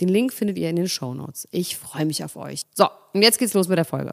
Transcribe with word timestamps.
Den 0.00 0.08
Link 0.08 0.32
findet 0.32 0.58
ihr 0.58 0.70
in 0.70 0.76
den 0.76 0.88
Show 0.88 1.14
Notes. 1.14 1.46
Ich 1.50 1.76
freue 1.76 2.06
mich 2.06 2.24
auf 2.24 2.36
euch. 2.36 2.62
So, 2.74 2.88
und 3.12 3.22
jetzt 3.22 3.38
geht's 3.38 3.54
los 3.54 3.68
mit 3.68 3.78
der 3.78 3.84
Folge. 3.84 4.12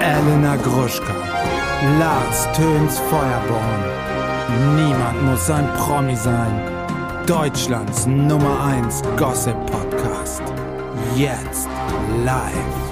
Elena 0.00 0.56
Gruschka, 0.56 1.14
Lars 1.98 2.46
Töns 2.56 2.98
Feuerborn. 2.98 4.76
Niemand 4.76 5.22
muss 5.24 5.50
ein 5.50 5.66
Promi 5.74 6.14
sein. 6.14 6.76
Deutschlands 7.26 8.06
Nummer 8.06 8.60
1 8.64 9.02
Gossip 9.16 9.56
Podcast. 9.66 10.42
Jetzt 11.16 11.66
live. 12.24 12.85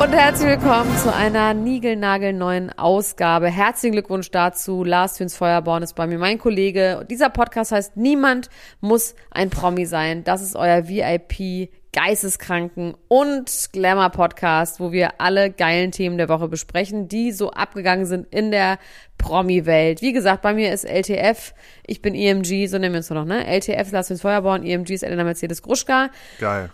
Und 0.00 0.12
herzlich 0.12 0.48
willkommen 0.48 0.96
zu 0.98 1.14
einer 1.14 1.54
niegelnagelneuen 1.54 2.76
Ausgabe. 2.76 3.48
Herzlichen 3.48 3.92
Glückwunsch 3.92 4.30
dazu. 4.30 4.84
Lars 4.84 5.14
Thüns 5.14 5.36
Feuerborn 5.36 5.82
ist 5.82 5.94
bei 5.94 6.06
mir 6.06 6.18
mein 6.18 6.38
Kollege. 6.38 7.06
Dieser 7.08 7.30
Podcast 7.30 7.72
heißt 7.72 7.96
Niemand 7.96 8.48
muss 8.80 9.14
ein 9.30 9.50
Promi 9.50 9.86
sein. 9.86 10.24
Das 10.24 10.42
ist 10.42 10.56
euer 10.56 10.88
VIP 10.88 11.70
Geisteskranken 11.92 12.94
und 13.08 13.68
Glamour 13.72 14.08
Podcast, 14.08 14.80
wo 14.80 14.92
wir 14.92 15.20
alle 15.20 15.50
geilen 15.50 15.92
Themen 15.92 16.16
der 16.16 16.30
Woche 16.30 16.48
besprechen, 16.48 17.06
die 17.06 17.32
so 17.32 17.50
abgegangen 17.50 18.06
sind 18.06 18.26
in 18.34 18.50
der 18.50 18.78
Promi-Welt. 19.18 20.00
Wie 20.00 20.14
gesagt, 20.14 20.40
bei 20.40 20.54
mir 20.54 20.72
ist 20.72 20.84
LTF, 20.84 21.52
ich 21.86 22.00
bin 22.00 22.14
EMG, 22.14 22.66
so 22.66 22.78
nennen 22.78 22.94
wir 22.94 22.98
uns 22.98 23.10
noch, 23.10 23.26
ne? 23.26 23.46
LTF 23.46 23.92
Lars 23.92 24.08
Thüns 24.08 24.22
Feuerborn, 24.22 24.64
EMG 24.64 24.94
ist 24.94 25.02
Elena 25.02 25.22
Mercedes 25.22 25.60
Gruschka. 25.60 26.08
Geil. 26.40 26.70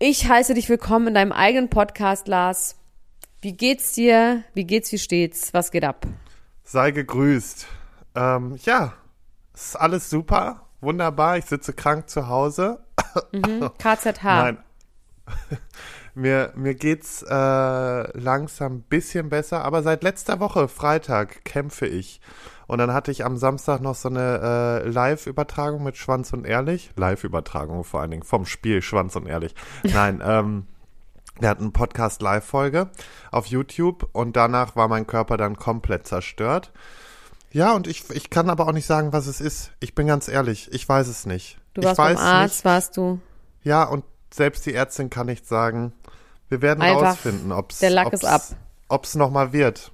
Ich 0.00 0.28
heiße 0.28 0.54
dich 0.54 0.68
willkommen 0.68 1.06
in 1.06 1.14
deinem 1.14 1.30
eigenen 1.30 1.70
Podcast, 1.70 2.26
Lars. 2.26 2.74
Wie 3.40 3.52
geht's 3.56 3.92
dir? 3.92 4.42
Wie 4.52 4.64
geht's, 4.64 4.90
wie 4.90 4.98
steht's? 4.98 5.54
Was 5.54 5.70
geht 5.70 5.84
ab? 5.84 6.04
Sei 6.64 6.90
gegrüßt. 6.90 7.66
Ähm, 8.16 8.58
ja, 8.64 8.94
ist 9.54 9.76
alles 9.76 10.10
super, 10.10 10.66
wunderbar. 10.80 11.38
Ich 11.38 11.44
sitze 11.44 11.72
krank 11.72 12.10
zu 12.10 12.26
Hause. 12.26 12.84
Mhm. 13.30 13.70
KZH. 13.78 14.24
Nein. 14.24 14.58
mir, 16.16 16.52
mir 16.56 16.74
geht's 16.74 17.22
äh, 17.22 18.18
langsam 18.18 18.78
ein 18.78 18.82
bisschen 18.82 19.28
besser, 19.28 19.64
aber 19.64 19.84
seit 19.84 20.02
letzter 20.02 20.40
Woche, 20.40 20.66
Freitag, 20.66 21.44
kämpfe 21.44 21.86
ich. 21.86 22.20
Und 22.66 22.78
dann 22.78 22.92
hatte 22.92 23.10
ich 23.10 23.24
am 23.24 23.36
Samstag 23.36 23.80
noch 23.80 23.94
so 23.94 24.08
eine 24.08 24.82
äh, 24.84 24.88
Live-Übertragung 24.88 25.82
mit 25.82 25.96
Schwanz 25.96 26.32
und 26.32 26.46
Ehrlich. 26.46 26.90
Live-Übertragung 26.96 27.84
vor 27.84 28.00
allen 28.00 28.10
Dingen 28.10 28.22
vom 28.22 28.46
Spiel 28.46 28.82
Schwanz 28.82 29.16
und 29.16 29.26
Ehrlich. 29.26 29.54
Nein, 29.82 30.22
ähm, 30.24 30.66
der 31.40 31.50
hat 31.50 31.60
eine 31.60 31.70
Podcast-Live-Folge 31.70 32.90
auf 33.30 33.46
YouTube 33.46 34.08
und 34.12 34.36
danach 34.36 34.76
war 34.76 34.88
mein 34.88 35.06
Körper 35.06 35.36
dann 35.36 35.56
komplett 35.56 36.06
zerstört. 36.06 36.72
Ja, 37.50 37.72
und 37.72 37.86
ich, 37.86 38.08
ich 38.10 38.30
kann 38.30 38.50
aber 38.50 38.66
auch 38.66 38.72
nicht 38.72 38.86
sagen, 38.86 39.12
was 39.12 39.26
es 39.26 39.40
ist. 39.40 39.72
Ich 39.80 39.94
bin 39.94 40.06
ganz 40.06 40.28
ehrlich, 40.28 40.72
ich 40.72 40.88
weiß 40.88 41.06
es 41.06 41.26
nicht. 41.26 41.58
Du 41.74 41.82
warst 41.82 41.98
ich 41.98 42.04
weiß 42.04 42.16
beim 42.16 42.26
Arzt, 42.26 42.56
nicht. 42.56 42.64
warst 42.64 42.96
du? 42.96 43.20
Ja, 43.62 43.84
und 43.84 44.04
selbst 44.32 44.66
die 44.66 44.74
Ärztin 44.74 45.10
kann 45.10 45.26
nicht 45.26 45.46
sagen. 45.46 45.92
Wir 46.48 46.62
werden 46.62 46.82
Einfach, 46.82 47.10
rausfinden, 47.12 47.52
ob 47.52 47.70
es 47.70 47.78
der 47.78 47.90
Lack 47.90 48.12
ist 48.12 48.24
ab. 48.24 48.42
Ob's 48.88 49.14
nochmal 49.14 49.52
wird. 49.52 49.92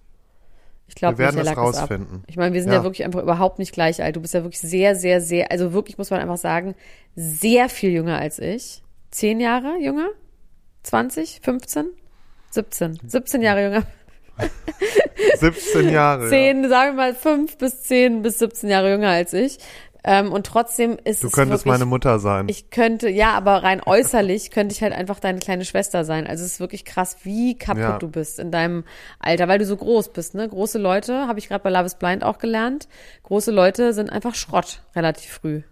Ich 0.91 0.97
glaube, 0.97 1.19
Wir 1.19 1.27
werden 1.27 1.41
es 1.41 1.57
rausfinden. 1.57 2.25
Ich 2.27 2.37
meine, 2.37 2.53
wir 2.53 2.61
sind 2.61 2.73
ja. 2.73 2.79
Ja. 2.79 2.85
wirklich 2.85 3.05
einfach 3.05 3.23
überhaupt 3.23 3.61
nicht 3.61 3.73
gleich 3.73 4.03
alt. 4.03 4.17
Du 4.17 4.21
bist 4.21 4.35
ja 4.35 4.43
wirklich 4.43 4.59
sehr, 4.59 4.97
sehr, 4.97 5.21
sehr, 5.21 5.53
also 5.53 5.73
wirklich 5.73 5.99
muss 5.99 6.11
man 6.11 6.19
einfach 6.21 6.37
sagen, 6.37 6.75
sehr 7.15 7.69
viel 7.69 7.91
jünger 7.91 8.19
als 8.19 8.41
ich. 8.41 8.83
Zehn 9.13 9.39
Jahre 9.39 9.77
jünger? 9.81 10.09
20? 10.83 11.39
15? 11.43 11.91
17. 12.51 12.99
17 13.07 13.43
Jahre 13.43 13.63
jünger. 13.63 13.83
17 15.39 15.91
Jahre. 15.91 16.25
ja. 16.25 16.29
Zehn, 16.29 16.69
sagen 16.69 16.97
wir 16.97 17.05
mal 17.05 17.15
fünf 17.15 17.57
bis 17.57 17.83
zehn 17.83 18.23
bis 18.23 18.41
17 18.41 18.69
Jahre 18.69 18.91
jünger 18.91 19.11
als 19.11 19.33
ich. 19.33 19.59
Ähm, 20.03 20.33
und 20.33 20.47
trotzdem 20.47 20.97
ist 21.05 21.23
Du 21.23 21.27
es 21.27 21.33
könntest 21.33 21.65
wirklich, 21.67 21.73
meine 21.79 21.85
Mutter 21.87 22.19
sein. 22.19 22.49
Ich 22.49 22.71
könnte, 22.71 23.09
ja, 23.11 23.33
aber 23.33 23.63
rein 23.63 23.83
äußerlich 23.85 24.51
könnte 24.51 24.75
ich 24.75 24.83
halt 24.83 24.93
einfach 24.95 25.21
deine 25.21 25.39
kleine 25.41 25.65
Schwester 25.65 26.05
sein. 26.05 26.27
Also 26.27 26.45
es 26.45 26.53
ist 26.55 26.61
wirklich 26.61 26.85
krass, 26.85 27.19
wie 27.25 27.57
kaputt 27.59 27.83
Ja. 27.83 27.99
du 27.99 28.09
bist 28.09 28.39
in 28.39 28.51
deinem 28.51 28.85
Alter, 29.19 29.47
weil 29.49 29.59
du 29.59 29.67
so 29.67 29.77
groß 29.77 30.13
bist, 30.13 30.35
ne? 30.35 30.49
Große 30.49 30.79
Leute, 30.79 31.27
habe 31.29 31.39
ich 31.39 31.49
gerade 31.49 31.63
bei 31.63 31.71
Love 31.71 31.85
is 31.87 31.97
Blind 31.97 32.25
auch 32.25 32.39
gelernt. 32.39 32.89
Große 33.25 33.51
Leute 33.51 33.93
sind 33.93 34.11
einfach 34.11 34.35
Schrott 34.35 34.83
relativ 34.97 35.33
früh. 35.33 35.63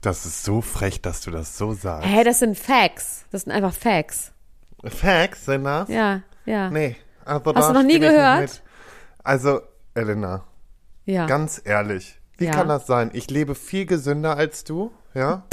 das 0.00 0.24
ist 0.26 0.44
so 0.44 0.60
frech, 0.60 1.02
dass 1.02 1.20
du 1.20 1.30
das 1.30 1.56
so 1.58 1.72
sagst. 1.74 2.08
Hä, 2.08 2.24
das 2.24 2.38
sind 2.40 2.58
Facts. 2.58 3.26
Das 3.30 3.42
sind 3.42 3.52
einfach 3.52 3.74
Facts. 3.74 4.32
Facts 4.84 5.44
sind 5.44 5.64
das? 5.64 5.88
Ja, 5.88 6.22
ja. 6.46 6.70
Nee. 6.70 6.96
Also 7.24 7.54
Hast 7.54 7.68
du 7.68 7.74
noch 7.74 7.82
nie 7.82 7.98
gehört? 8.00 8.62
Also, 9.22 9.60
Elena, 9.94 10.44
Ja. 11.04 11.26
ganz 11.26 11.60
ehrlich, 11.64 12.19
wie 12.40 12.46
Ja. 12.46 12.52
kann 12.52 12.68
das 12.68 12.86
sein? 12.86 13.10
Ich 13.12 13.30
lebe 13.30 13.54
viel 13.54 13.86
gesünder 13.86 14.36
als 14.36 14.64
du, 14.64 14.90
ja? 15.14 15.44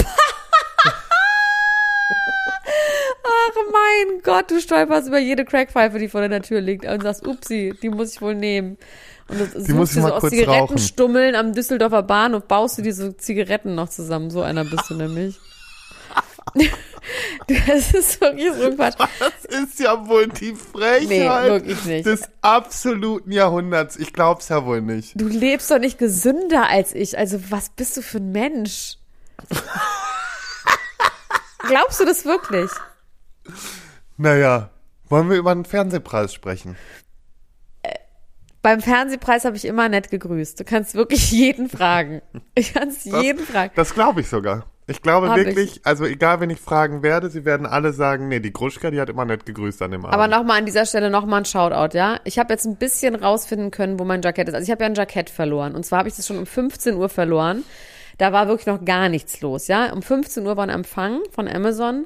Ach 3.23 3.55
mein 3.71 4.21
Gott, 4.23 4.49
du 4.51 4.59
stolperst 4.61 5.07
über 5.07 5.19
jede 5.19 5.43
Crackpfeife, 5.45 5.99
die 5.99 6.07
vor 6.07 6.21
deiner 6.21 6.41
Tür 6.41 6.61
liegt 6.61 6.85
und 6.85 7.03
sagst, 7.03 7.25
upsi, 7.27 7.73
die 7.81 7.89
muss 7.89 8.13
ich 8.13 8.21
wohl 8.21 8.35
nehmen. 8.35 8.77
Und 9.27 9.39
das 9.41 9.51
suchst 9.51 9.69
muss 9.69 9.89
ich 9.89 9.95
dir 9.95 10.01
so 10.01 10.07
mal 10.07 10.13
aus 10.13 10.29
Zigarettenstummeln 10.29 11.35
am 11.35 11.53
Düsseldorfer 11.53 12.03
Bahnhof, 12.03 12.43
baust 12.45 12.77
du 12.77 12.81
diese 12.81 13.17
Zigaretten 13.17 13.75
noch 13.75 13.89
zusammen. 13.89 14.29
So 14.29 14.41
einer 14.41 14.63
bist 14.63 14.89
du 14.89 14.95
nämlich. 14.95 15.37
das 17.47 17.93
ist 17.93 18.21
wirklich 18.21 18.53
so 18.53 18.71
Quatsch. 18.75 18.95
Das 19.19 19.45
ist 19.45 19.79
ja 19.79 20.07
wohl 20.07 20.27
die 20.27 20.55
Frechheit 20.55 21.65
Nee, 21.85 22.01
des 22.03 22.29
absoluten 22.41 23.31
Jahrhunderts. 23.31 23.95
Ich 23.95 24.13
glaub's 24.13 24.49
ja 24.49 24.65
wohl 24.65 24.81
nicht. 24.81 25.19
Du 25.19 25.27
lebst 25.27 25.71
doch 25.71 25.79
nicht 25.79 25.97
gesünder 25.97 26.67
als 26.69 26.93
ich. 26.93 27.17
Also 27.17 27.39
was 27.49 27.69
bist 27.69 27.97
du 27.97 28.01
für 28.01 28.17
ein 28.17 28.31
Mensch? 28.31 28.97
Glaubst 31.67 31.99
du 31.99 32.05
das 32.05 32.25
wirklich? 32.25 32.71
Naja, 34.17 34.69
wollen 35.09 35.29
wir 35.29 35.37
über 35.37 35.53
den 35.53 35.65
Fernsehpreis 35.65 36.33
sprechen? 36.33 36.75
Beim 38.61 38.81
Fernsehpreis 38.81 39.45
habe 39.45 39.55
ich 39.55 39.65
immer 39.65 39.87
nett 39.87 40.09
gegrüßt. 40.09 40.59
Du 40.59 40.65
kannst 40.65 40.95
wirklich 40.95 41.31
jeden 41.31 41.69
fragen. 41.69 42.21
Ich 42.55 42.73
kannst 42.73 43.05
jeden 43.05 43.45
fragen. 43.45 43.71
Das 43.75 43.93
glaube 43.93 44.21
ich 44.21 44.27
sogar. 44.27 44.65
Ich 44.89 45.01
glaube 45.01 45.29
Hab 45.29 45.35
wirklich, 45.35 45.81
also 45.83 46.05
egal, 46.05 46.39
wen 46.39 46.49
ich 46.49 46.61
fragen 46.61 47.03
werde, 47.03 47.29
sie 47.29 47.43
werden 47.43 47.65
alle 47.65 47.91
sagen, 47.91 48.29
nee, 48.29 48.39
die 48.39 48.53
Gruschka, 48.53 48.89
die 48.89 49.01
hat 49.01 49.09
immer 49.09 49.25
nett 49.25 49.45
gegrüßt 49.45 49.81
an 49.81 49.91
dem 49.91 50.05
Abend. 50.05 50.13
Aber 50.13 50.29
nochmal 50.29 50.59
an 50.59 50.65
dieser 50.65 50.85
Stelle 50.85 51.09
nochmal 51.09 51.41
ein 51.41 51.45
Shoutout, 51.45 51.95
ja? 51.97 52.21
Ich 52.23 52.39
habe 52.39 52.53
jetzt 52.53 52.65
ein 52.65 52.77
bisschen 52.77 53.15
rausfinden 53.15 53.69
können, 53.69 53.99
wo 53.99 54.05
mein 54.05 54.21
Jackett 54.21 54.47
ist. 54.47 54.53
Also 54.53 54.63
ich 54.63 54.71
habe 54.71 54.83
ja 54.83 54.89
ein 54.89 54.95
Jackett 54.95 55.29
verloren. 55.29 55.75
Und 55.75 55.85
zwar 55.85 55.99
habe 55.99 56.09
ich 56.09 56.15
das 56.15 56.25
schon 56.25 56.37
um 56.37 56.45
15 56.45 56.95
Uhr 56.95 57.09
verloren. 57.09 57.65
Da 58.17 58.31
war 58.31 58.47
wirklich 58.47 58.65
noch 58.65 58.85
gar 58.85 59.09
nichts 59.09 59.41
los, 59.41 59.67
ja? 59.67 59.91
Um 59.91 60.01
15 60.01 60.45
Uhr 60.47 60.55
war 60.55 60.65
ein 60.65 60.69
Empfang 60.69 61.19
von 61.31 61.49
Amazon 61.49 62.05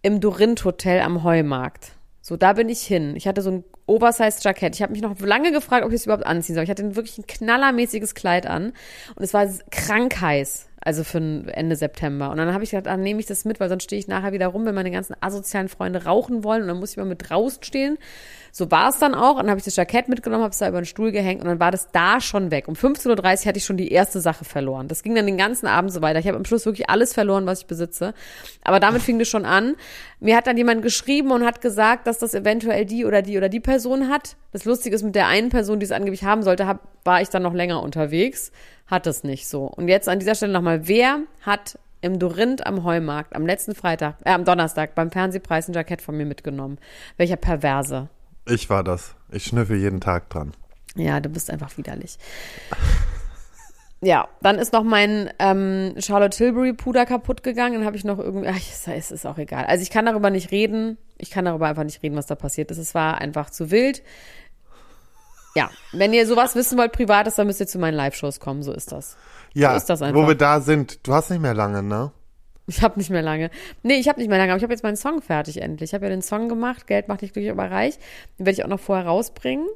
im 0.00 0.20
Dorint 0.20 0.64
Hotel 0.64 1.02
am 1.02 1.22
Heumarkt. 1.22 1.92
So, 2.22 2.38
da 2.38 2.54
bin 2.54 2.70
ich 2.70 2.80
hin. 2.80 3.14
Ich 3.16 3.28
hatte 3.28 3.42
so 3.42 3.50
ein 3.50 3.64
Oversize-Jackett. 3.86 4.74
Ich 4.74 4.82
habe 4.82 4.92
mich 4.92 5.02
noch 5.02 5.20
lange 5.20 5.52
gefragt, 5.52 5.84
ob 5.84 5.90
ich 5.90 5.96
es 5.96 6.06
überhaupt 6.06 6.24
anziehen 6.24 6.54
soll. 6.54 6.64
Ich 6.64 6.70
hatte 6.70 6.96
wirklich 6.96 7.18
ein 7.18 7.26
knallermäßiges 7.26 8.14
Kleid 8.14 8.46
an 8.46 8.72
und 9.14 9.22
es 9.22 9.34
war 9.34 9.46
krank 9.70 10.20
heiß. 10.20 10.68
Also 10.84 11.02
für 11.02 11.18
ein 11.18 11.48
Ende 11.48 11.76
September. 11.76 12.30
Und 12.30 12.36
dann 12.36 12.52
habe 12.52 12.62
ich 12.62 12.70
gedacht, 12.70 12.88
ah, 12.88 12.96
nehme 12.98 13.18
ich 13.18 13.26
das 13.26 13.46
mit, 13.46 13.58
weil 13.58 13.70
sonst 13.70 13.84
stehe 13.84 13.98
ich 13.98 14.06
nachher 14.06 14.32
wieder 14.32 14.48
rum, 14.48 14.66
wenn 14.66 14.74
meine 14.74 14.90
ganzen 14.90 15.16
asozialen 15.20 15.68
Freunde 15.68 16.04
rauchen 16.04 16.44
wollen 16.44 16.62
und 16.62 16.68
dann 16.68 16.78
muss 16.78 16.90
ich 16.90 16.96
mal 16.98 17.06
mit 17.06 17.30
draußen 17.30 17.62
stehen. 17.62 17.96
So 18.56 18.70
war 18.70 18.88
es 18.88 19.00
dann 19.00 19.16
auch. 19.16 19.32
Und 19.32 19.38
dann 19.38 19.50
habe 19.50 19.58
ich 19.58 19.64
das 19.64 19.74
Jackett 19.74 20.08
mitgenommen, 20.08 20.44
habe 20.44 20.52
es 20.52 20.58
da 20.58 20.68
über 20.68 20.80
den 20.80 20.86
Stuhl 20.86 21.10
gehängt 21.10 21.42
und 21.42 21.48
dann 21.48 21.58
war 21.58 21.72
das 21.72 21.88
da 21.90 22.20
schon 22.20 22.52
weg. 22.52 22.68
Um 22.68 22.74
15.30 22.74 23.10
Uhr 23.10 23.46
hatte 23.46 23.58
ich 23.58 23.64
schon 23.64 23.76
die 23.76 23.90
erste 23.90 24.20
Sache 24.20 24.44
verloren. 24.44 24.86
Das 24.86 25.02
ging 25.02 25.16
dann 25.16 25.26
den 25.26 25.36
ganzen 25.36 25.66
Abend 25.66 25.92
so 25.92 26.02
weiter. 26.02 26.20
Ich 26.20 26.28
habe 26.28 26.36
am 26.36 26.44
Schluss 26.44 26.64
wirklich 26.64 26.88
alles 26.88 27.12
verloren, 27.12 27.46
was 27.46 27.62
ich 27.62 27.66
besitze. 27.66 28.14
Aber 28.62 28.78
damit 28.78 29.02
fing 29.02 29.18
das 29.18 29.26
schon 29.26 29.44
an. 29.44 29.74
Mir 30.20 30.36
hat 30.36 30.46
dann 30.46 30.56
jemand 30.56 30.82
geschrieben 30.82 31.32
und 31.32 31.44
hat 31.44 31.62
gesagt, 31.62 32.06
dass 32.06 32.18
das 32.18 32.32
eventuell 32.32 32.84
die 32.84 33.04
oder 33.04 33.22
die 33.22 33.36
oder 33.36 33.48
die 33.48 33.58
Person 33.58 34.08
hat. 34.08 34.36
Das 34.52 34.64
Lustige 34.64 34.94
ist, 34.94 35.02
mit 35.02 35.16
der 35.16 35.26
einen 35.26 35.48
Person, 35.48 35.80
die 35.80 35.86
es 35.86 35.92
angeblich 35.92 36.22
haben 36.22 36.44
sollte, 36.44 36.68
hab, 36.68 36.86
war 37.02 37.20
ich 37.20 37.30
dann 37.30 37.42
noch 37.42 37.54
länger 37.54 37.82
unterwegs. 37.82 38.52
Hat 38.86 39.08
es 39.08 39.24
nicht 39.24 39.48
so. 39.48 39.64
Und 39.64 39.88
jetzt 39.88 40.08
an 40.08 40.20
dieser 40.20 40.36
Stelle 40.36 40.52
nochmal, 40.52 40.86
wer 40.86 41.22
hat 41.40 41.76
im 42.02 42.20
Dorinth 42.20 42.64
am 42.64 42.84
Heumarkt 42.84 43.34
am 43.34 43.46
letzten 43.46 43.74
Freitag, 43.74 44.18
äh, 44.24 44.30
am 44.30 44.44
Donnerstag 44.44 44.94
beim 44.94 45.10
Fernsehpreis 45.10 45.66
ein 45.66 45.72
Jackett 45.72 46.02
von 46.02 46.16
mir 46.16 46.26
mitgenommen. 46.26 46.78
Welcher 47.16 47.36
Perverse. 47.36 48.10
Ich 48.46 48.68
war 48.70 48.84
das. 48.84 49.14
Ich 49.30 49.44
schnüffel 49.44 49.78
jeden 49.78 50.00
Tag 50.00 50.30
dran. 50.30 50.52
Ja, 50.96 51.20
du 51.20 51.28
bist 51.28 51.50
einfach 51.50 51.76
widerlich. 51.76 52.18
Ja, 54.00 54.28
dann 54.42 54.58
ist 54.58 54.72
noch 54.72 54.84
mein 54.84 55.30
ähm, 55.38 55.94
Charlotte 55.98 56.36
Tilbury 56.36 56.74
Puder 56.74 57.06
kaputt 57.06 57.42
gegangen. 57.42 57.74
Dann 57.76 57.84
habe 57.86 57.96
ich 57.96 58.04
noch 58.04 58.18
irgendwie, 58.18 58.48
ach, 58.48 58.58
es 58.94 59.10
ist 59.10 59.26
auch 59.26 59.38
egal. 59.38 59.64
Also 59.64 59.82
ich 59.82 59.90
kann 59.90 60.04
darüber 60.04 60.30
nicht 60.30 60.50
reden. 60.50 60.98
Ich 61.16 61.30
kann 61.30 61.46
darüber 61.46 61.66
einfach 61.66 61.84
nicht 61.84 62.02
reden, 62.02 62.16
was 62.16 62.26
da 62.26 62.34
passiert 62.34 62.70
ist. 62.70 62.78
Es 62.78 62.94
war 62.94 63.18
einfach 63.18 63.50
zu 63.50 63.70
wild. 63.70 64.02
Ja, 65.54 65.70
wenn 65.92 66.12
ihr 66.12 66.26
sowas 66.26 66.54
wissen 66.54 66.76
wollt, 66.76 66.92
privates, 66.92 67.36
dann 67.36 67.46
müsst 67.46 67.60
ihr 67.60 67.66
zu 67.66 67.78
meinen 67.78 67.94
Live-Shows 67.94 68.40
kommen. 68.40 68.62
So 68.62 68.72
ist 68.72 68.92
das. 68.92 69.16
Ja, 69.54 69.70
so 69.70 69.76
ist 69.78 69.86
das 69.86 70.02
einfach. 70.02 70.20
wo 70.20 70.26
wir 70.26 70.34
da 70.34 70.60
sind. 70.60 71.06
Du 71.06 71.14
hast 71.14 71.30
nicht 71.30 71.40
mehr 71.40 71.54
lange, 71.54 71.82
ne? 71.82 72.12
Ich 72.66 72.82
habe 72.82 72.98
nicht 72.98 73.10
mehr 73.10 73.22
lange. 73.22 73.50
Nee, 73.82 73.96
ich 73.96 74.08
habe 74.08 74.18
nicht 74.18 74.28
mehr 74.28 74.38
lange, 74.38 74.52
aber 74.52 74.56
ich 74.56 74.62
habe 74.62 74.72
jetzt 74.72 74.82
meinen 74.82 74.96
Song 74.96 75.20
fertig 75.20 75.60
endlich. 75.60 75.90
Ich 75.90 75.94
habe 75.94 76.06
ja 76.06 76.10
den 76.10 76.22
Song 76.22 76.48
gemacht, 76.48 76.86
Geld 76.86 77.08
macht 77.08 77.20
dich 77.20 77.32
glücklich, 77.32 77.50
aber 77.50 77.70
reich. 77.70 77.98
Den 78.38 78.46
werde 78.46 78.58
ich 78.58 78.64
auch 78.64 78.68
noch 78.68 78.80
vorher 78.80 79.06
rausbringen, 79.06 79.66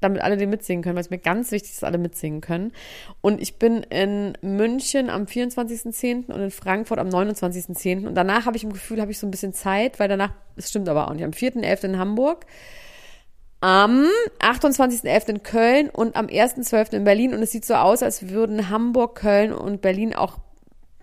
damit 0.00 0.22
alle 0.22 0.38
den 0.38 0.48
mitsingen 0.48 0.82
können, 0.82 0.96
weil 0.96 1.02
es 1.02 1.10
mir 1.10 1.18
ganz 1.18 1.50
wichtig 1.50 1.72
ist, 1.72 1.82
dass 1.82 1.86
alle 1.86 1.98
mitsingen 1.98 2.40
können. 2.40 2.72
Und 3.20 3.42
ich 3.42 3.58
bin 3.58 3.82
in 3.82 4.32
München 4.40 5.10
am 5.10 5.24
24.10. 5.24 6.32
und 6.32 6.40
in 6.40 6.50
Frankfurt 6.50 6.98
am 6.98 7.08
29.10. 7.08 8.06
Und 8.06 8.14
danach 8.14 8.46
habe 8.46 8.56
ich 8.56 8.64
im 8.64 8.72
Gefühl, 8.72 9.00
habe 9.02 9.10
ich 9.10 9.18
so 9.18 9.26
ein 9.26 9.30
bisschen 9.30 9.52
Zeit, 9.52 10.00
weil 10.00 10.08
danach, 10.08 10.32
es 10.56 10.70
stimmt 10.70 10.88
aber 10.88 11.08
auch 11.08 11.12
nicht, 11.12 11.24
am 11.24 11.32
4.11. 11.32 11.84
in 11.84 11.98
Hamburg, 11.98 12.46
am 13.60 14.06
28.11. 14.40 15.28
in 15.28 15.42
Köln 15.42 15.90
und 15.90 16.16
am 16.16 16.28
1.12. 16.28 16.94
in 16.94 17.04
Berlin. 17.04 17.34
Und 17.34 17.42
es 17.42 17.52
sieht 17.52 17.66
so 17.66 17.74
aus, 17.74 18.02
als 18.02 18.30
würden 18.30 18.70
Hamburg, 18.70 19.16
Köln 19.16 19.52
und 19.52 19.82
Berlin 19.82 20.14
auch 20.14 20.38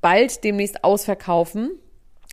bald 0.06 0.44
demnächst 0.44 0.84
ausverkaufen. 0.84 1.72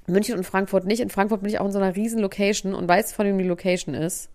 München 0.06 0.36
und 0.36 0.44
Frankfurt 0.44 0.84
nicht. 0.84 1.00
In 1.00 1.08
Frankfurt 1.08 1.40
bin 1.40 1.48
ich 1.48 1.58
auch 1.58 1.64
in 1.64 1.72
so 1.72 1.78
einer 1.78 1.96
riesen 1.96 2.18
Location 2.20 2.74
und 2.74 2.86
weißt, 2.86 3.14
von 3.14 3.26
wem 3.26 3.38
die 3.38 3.44
Location 3.44 3.94
ist? 3.94 4.28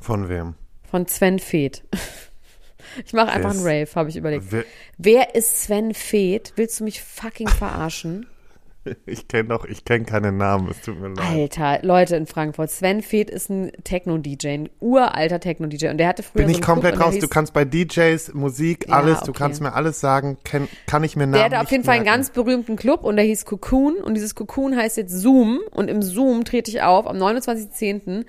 Von 0.00 0.28
wem? 0.30 0.54
Von 0.90 1.06
Sven 1.06 1.38
Feth. 1.38 1.82
Ich 3.04 3.12
mache 3.12 3.28
einfach 3.30 3.50
einen 3.50 3.60
Rave, 3.62 3.88
habe 3.94 4.08
ich 4.08 4.16
überlegt. 4.16 4.46
Wer- 4.50 4.64
Wer 4.96 5.34
ist 5.34 5.62
Sven 5.62 5.92
Feth? 5.92 6.54
Willst 6.56 6.80
du 6.80 6.84
mich 6.84 7.02
fucking 7.02 7.46
verarschen? 7.48 8.26
Ich 9.06 9.28
kenne 9.28 9.48
doch, 9.50 9.64
ich 9.64 9.84
kenne 9.84 10.04
keinen 10.04 10.36
Namen, 10.36 10.68
es 10.70 10.80
tut 10.80 11.00
mir 11.00 11.08
leid. 11.08 11.18
Alter, 11.58 11.78
Leute 11.86 12.16
in 12.16 12.26
Frankfurt. 12.26 12.70
Sven 12.70 13.02
Feth 13.02 13.30
ist 13.30 13.50
ein 13.50 13.72
Techno-DJ, 13.84 14.48
ein 14.48 14.68
uralter 14.80 15.40
Techno-DJ. 15.40 15.88
Und 15.88 15.98
der 15.98 16.08
hatte 16.08 16.22
früher 16.22 16.44
Bin 16.44 16.52
so 16.54 16.58
ich 16.58 16.64
komplett 16.64 16.94
Club 16.96 17.06
raus. 17.06 17.18
Du 17.18 17.28
kannst 17.28 17.52
bei 17.52 17.64
DJs, 17.64 18.34
Musik, 18.34 18.86
Ja, 18.88 18.96
alles, 18.96 19.20
du 19.20 19.30
okay. 19.30 19.38
kannst 19.38 19.60
mir 19.60 19.72
alles 19.74 20.00
sagen, 20.00 20.38
kenn, 20.44 20.68
kann 20.86 21.04
ich 21.04 21.16
mir 21.16 21.26
Namen 21.26 21.32
Der 21.34 21.44
hatte 21.44 21.60
auf 21.60 21.70
jeden 21.70 21.84
Fall 21.84 21.94
einen 21.96 22.04
merken. 22.04 22.18
ganz 22.20 22.30
berühmten 22.30 22.76
Club 22.76 23.04
und 23.04 23.16
der 23.16 23.24
hieß 23.24 23.44
Cocoon 23.44 23.96
und 23.96 24.14
dieses 24.14 24.34
Cocoon 24.34 24.76
heißt 24.76 24.96
jetzt 24.96 25.12
Zoom 25.12 25.60
und 25.72 25.88
im 25.88 26.02
Zoom 26.02 26.44
trete 26.44 26.70
ich 26.70 26.82
auf 26.82 27.06
am 27.06 27.16
29.10. 27.16 28.24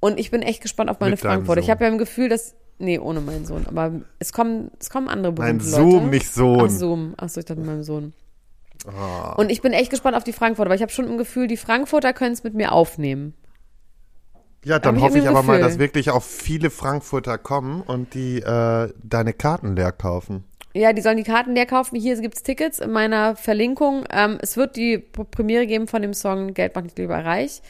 und 0.00 0.18
ich 0.18 0.30
bin 0.30 0.42
echt 0.42 0.62
gespannt 0.62 0.90
auf 0.90 1.00
meine 1.00 1.12
Mit 1.12 1.20
Frankfurt. 1.20 1.58
Ich 1.58 1.70
habe 1.70 1.84
ja 1.84 1.90
im 1.90 1.98
Gefühl, 1.98 2.28
dass 2.28 2.54
nee, 2.78 2.98
ohne 2.98 3.20
meinen 3.20 3.44
Sohn, 3.46 3.66
aber 3.66 3.92
es 4.18 4.32
kommen 4.32 4.70
es 4.80 4.90
kommen 4.90 5.08
andere 5.08 5.32
Nein, 5.32 5.58
berühmte 5.58 5.64
Zoom, 5.64 5.92
Leute. 5.92 6.06
nicht 6.06 6.32
Sohn. 6.32 6.60
Ach, 6.66 6.70
Zoom. 6.70 7.14
Ach 7.16 7.28
so, 7.28 7.40
ich 7.40 7.46
dachte 7.46 7.60
mit 7.60 7.68
meinem 7.68 7.82
Sohn. 7.84 8.12
Ah. 8.86 9.32
Und 9.32 9.50
ich 9.50 9.62
bin 9.62 9.72
echt 9.72 9.90
gespannt 9.90 10.16
auf 10.16 10.24
die 10.24 10.32
Frankfurter, 10.32 10.70
weil 10.70 10.76
ich 10.76 10.82
habe 10.82 10.92
schon 10.92 11.06
im 11.06 11.18
Gefühl, 11.18 11.46
die 11.46 11.56
Frankfurter 11.56 12.12
können 12.12 12.32
es 12.32 12.44
mit 12.44 12.54
mir 12.54 12.72
aufnehmen. 12.72 13.34
Ja, 14.64 14.78
dann 14.78 14.96
ich 14.96 15.02
hoffe 15.02 15.18
ich 15.18 15.24
irgendwie 15.24 15.38
aber 15.38 15.46
mal, 15.46 15.60
dass 15.60 15.78
wirklich 15.78 16.10
auch 16.10 16.22
viele 16.22 16.70
Frankfurter 16.70 17.36
kommen 17.36 17.82
und 17.82 18.14
die 18.14 18.38
äh, 18.38 18.92
deine 19.02 19.32
Karten 19.32 19.74
leer 19.74 19.92
kaufen. 19.92 20.44
Ja, 20.74 20.92
die 20.92 21.02
sollen 21.02 21.16
die 21.16 21.24
Karten 21.24 21.54
leer 21.54 21.66
kaufen. 21.66 21.96
Hier 21.96 22.18
gibt's 22.20 22.42
Tickets 22.42 22.78
in 22.78 22.92
meiner 22.92 23.36
Verlinkung. 23.36 24.04
Ähm, 24.10 24.38
es 24.40 24.56
wird 24.56 24.76
die 24.76 24.98
Premiere 24.98 25.66
geben 25.66 25.88
von 25.88 26.00
dem 26.00 26.14
Song 26.14 26.54
Geld 26.54 26.74
macht 26.74 26.84
nicht 26.84 26.98
lieber 26.98 27.24
reich. 27.24 27.60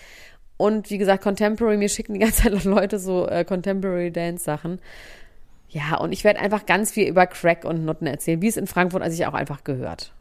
Und 0.56 0.90
wie 0.90 0.98
gesagt, 0.98 1.24
Contemporary, 1.24 1.76
mir 1.76 1.88
schicken 1.88 2.14
die 2.14 2.20
ganze 2.20 2.42
Zeit 2.42 2.64
Leute 2.64 2.98
so 2.98 3.26
äh, 3.26 3.44
Contemporary 3.44 4.12
Dance 4.12 4.44
Sachen. 4.44 4.80
Ja, 5.68 5.96
und 5.96 6.12
ich 6.12 6.22
werde 6.22 6.38
einfach 6.38 6.66
ganz 6.66 6.92
viel 6.92 7.08
über 7.08 7.26
Crack 7.26 7.64
und 7.64 7.84
Nutten 7.84 8.06
erzählen, 8.06 8.42
wie 8.42 8.48
es 8.48 8.58
in 8.58 8.66
Frankfurt 8.66 9.02
also 9.02 9.14
ich 9.14 9.26
auch 9.26 9.34
einfach 9.34 9.64
gehört. 9.64 10.12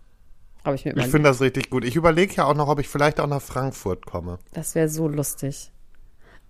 Habe 0.64 0.76
ich 0.76 0.86
mir 0.86 0.96
Ich 0.96 1.08
finde 1.08 1.30
das 1.30 1.42
richtig 1.42 1.70
gut. 1.70 1.84
Ich 1.84 1.96
überlege 1.96 2.36
ja 2.36 2.46
auch 2.46 2.54
noch, 2.54 2.68
ob 2.68 2.80
ich 2.80 2.88
vielleicht 2.88 3.20
auch 3.20 3.28
nach 3.28 3.42
Frankfurt 3.42 4.06
komme. 4.06 4.40
Das 4.54 4.76
wäre 4.76 4.90
so 4.90 5.08
lustig. 5.08 5.72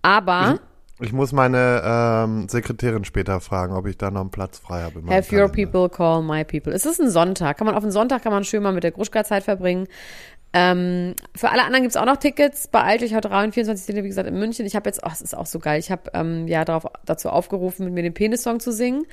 Aber 0.02 0.60
Ich 1.00 1.14
muss 1.14 1.32
meine 1.32 1.82
ähm, 1.84 2.50
Sekretärin 2.50 3.06
später 3.06 3.40
fragen, 3.40 3.74
ob 3.74 3.88
ich 3.88 3.98
da 3.98 4.12
noch 4.12 4.22
einen 4.22 4.32
Platz 4.32 4.60
frei 4.60 4.82
habe. 4.82 5.02
have 5.10 5.36
your 5.36 5.48
people 5.48 5.90
call 5.90 6.22
my 6.22 6.44
people. 6.44 6.74
Es 6.74 6.86
ist 6.86 7.00
ein 7.00 7.10
Sonntag. 7.10 7.58
Kann 7.58 7.66
man 7.66 7.76
auf 7.76 7.84
einen 7.84 7.92
Sonntag 7.92 8.24
kann 8.24 8.32
man 8.34 8.44
schön 8.44 8.62
mal 8.64 8.74
mit 8.74 8.84
der 8.84 8.92
Gruschka-Zeit 8.92 9.44
verbringen. 9.44 9.88
Ähm, 10.54 11.16
für 11.34 11.50
alle 11.50 11.64
anderen 11.64 11.84
gibt's 11.84 11.96
auch 11.96 12.06
noch 12.06 12.18
Tickets. 12.18 12.68
Beeilt 12.68 13.02
euch 13.04 13.16
heute 13.16 13.32
Abend, 13.32 13.54
24. 13.54 13.96
wie 13.96 14.02
gesagt, 14.02 14.28
in 14.28 14.38
München. 14.38 14.66
Ich 14.66 14.76
habe 14.76 14.90
jetzt, 14.90 15.02
oh, 15.04 15.10
es 15.12 15.22
ist 15.22 15.36
auch 15.36 15.46
so 15.46 15.60
geil. 15.60 15.80
Ich 15.80 15.92
habe 15.92 16.12
ähm, 16.14 16.48
ja 16.48 16.66
darauf, 16.66 16.92
dazu 17.06 17.30
aufgerufen, 17.30 17.86
mit 17.86 17.94
mir 17.94 18.04
den 18.04 18.14
Penis-Song 18.14 18.60
zu 18.60 18.74
singen. 18.74 19.06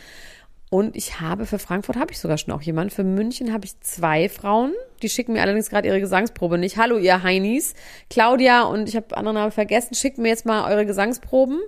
Und 0.70 0.96
ich 0.96 1.20
habe 1.20 1.46
für 1.46 1.58
Frankfurt 1.58 1.96
habe 1.96 2.12
ich 2.12 2.18
sogar 2.18 2.36
schon 2.36 2.52
auch 2.52 2.60
jemanden. 2.60 2.90
Für 2.90 3.04
München 3.04 3.52
habe 3.54 3.64
ich 3.64 3.80
zwei 3.80 4.28
Frauen. 4.28 4.74
Die 5.02 5.08
schicken 5.08 5.32
mir 5.32 5.40
allerdings 5.42 5.70
gerade 5.70 5.88
ihre 5.88 6.00
Gesangsprobe 6.00 6.58
nicht. 6.58 6.76
Hallo, 6.76 6.98
ihr 6.98 7.22
Heinis. 7.22 7.74
Claudia 8.10 8.64
und 8.64 8.88
ich 8.88 8.94
habe 8.96 9.16
andere 9.16 9.32
Namen 9.34 9.52
vergessen. 9.52 9.94
Schickt 9.94 10.18
mir 10.18 10.28
jetzt 10.28 10.44
mal 10.44 10.70
eure 10.70 10.84
Gesangsproben. 10.84 11.58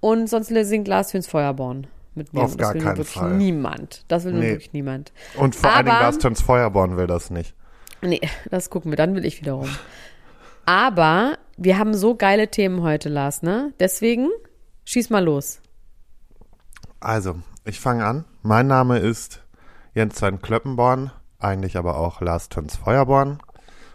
Und 0.00 0.28
sonst 0.30 0.48
singt 0.48 0.88
Lars 0.88 1.10
Füns 1.10 1.26
Feuerborn 1.26 1.86
mit 2.14 2.32
mir. 2.32 2.40
Auf 2.42 2.56
gar 2.56 2.72
keinen 2.72 2.84
wirklich 2.96 3.08
Fall. 3.10 3.36
niemand. 3.36 4.04
Das 4.08 4.24
will 4.24 4.32
Nee. 4.32 4.48
wirklich 4.52 4.72
niemand. 4.72 5.12
Und 5.36 5.54
vor 5.54 5.70
allen 5.70 5.84
Dingen 5.84 5.96
Aber- 5.96 6.04
Lars 6.06 6.18
Töns 6.18 6.40
Feuerborn 6.40 6.96
will 6.96 7.06
das 7.06 7.28
nicht. 7.30 7.54
Nee, 8.00 8.20
das 8.50 8.70
gucken 8.70 8.90
wir, 8.90 8.96
dann 8.96 9.14
will 9.14 9.24
ich 9.26 9.40
wiederum. 9.40 9.68
Aber 10.64 11.38
wir 11.56 11.78
haben 11.78 11.94
so 11.94 12.14
geile 12.16 12.48
Themen 12.48 12.82
heute, 12.82 13.08
Lars, 13.08 13.42
ne? 13.42 13.72
Deswegen 13.78 14.28
schieß 14.84 15.10
mal 15.10 15.22
los. 15.24 15.60
Also, 16.98 17.36
ich 17.64 17.80
fange 17.80 18.04
an. 18.04 18.24
Mein 18.42 18.66
Name 18.66 18.98
ist 18.98 19.42
Jens 19.94 20.16
Sven 20.18 20.40
Klöppenborn, 20.40 21.10
eigentlich 21.38 21.76
aber 21.76 21.96
auch 21.96 22.20
Lars 22.20 22.48
Töns 22.48 22.76
Feuerborn. 22.76 23.38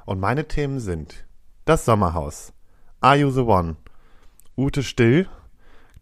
Und 0.06 0.19
meine 0.19 0.48
Themen 0.48 0.80
sind 0.80 1.25
das 1.66 1.86
Sommerhaus, 1.86 2.54
Are 3.02 3.18
You 3.18 3.30
the 3.30 3.42
One, 3.42 3.75
Ute 4.58 4.84
Still, 4.84 5.28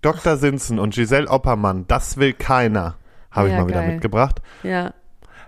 Dr. 0.01 0.37
Sinsen 0.37 0.79
und 0.79 0.93
Giselle 0.93 1.27
Oppermann, 1.29 1.87
Das 1.87 2.17
will 2.17 2.33
keiner, 2.33 2.95
habe 3.31 3.47
ich 3.47 3.53
Ja, 3.53 3.61
mal 3.61 3.67
wieder 3.67 3.81
geil. 3.81 3.93
mitgebracht. 3.93 4.41
Ja. 4.63 4.93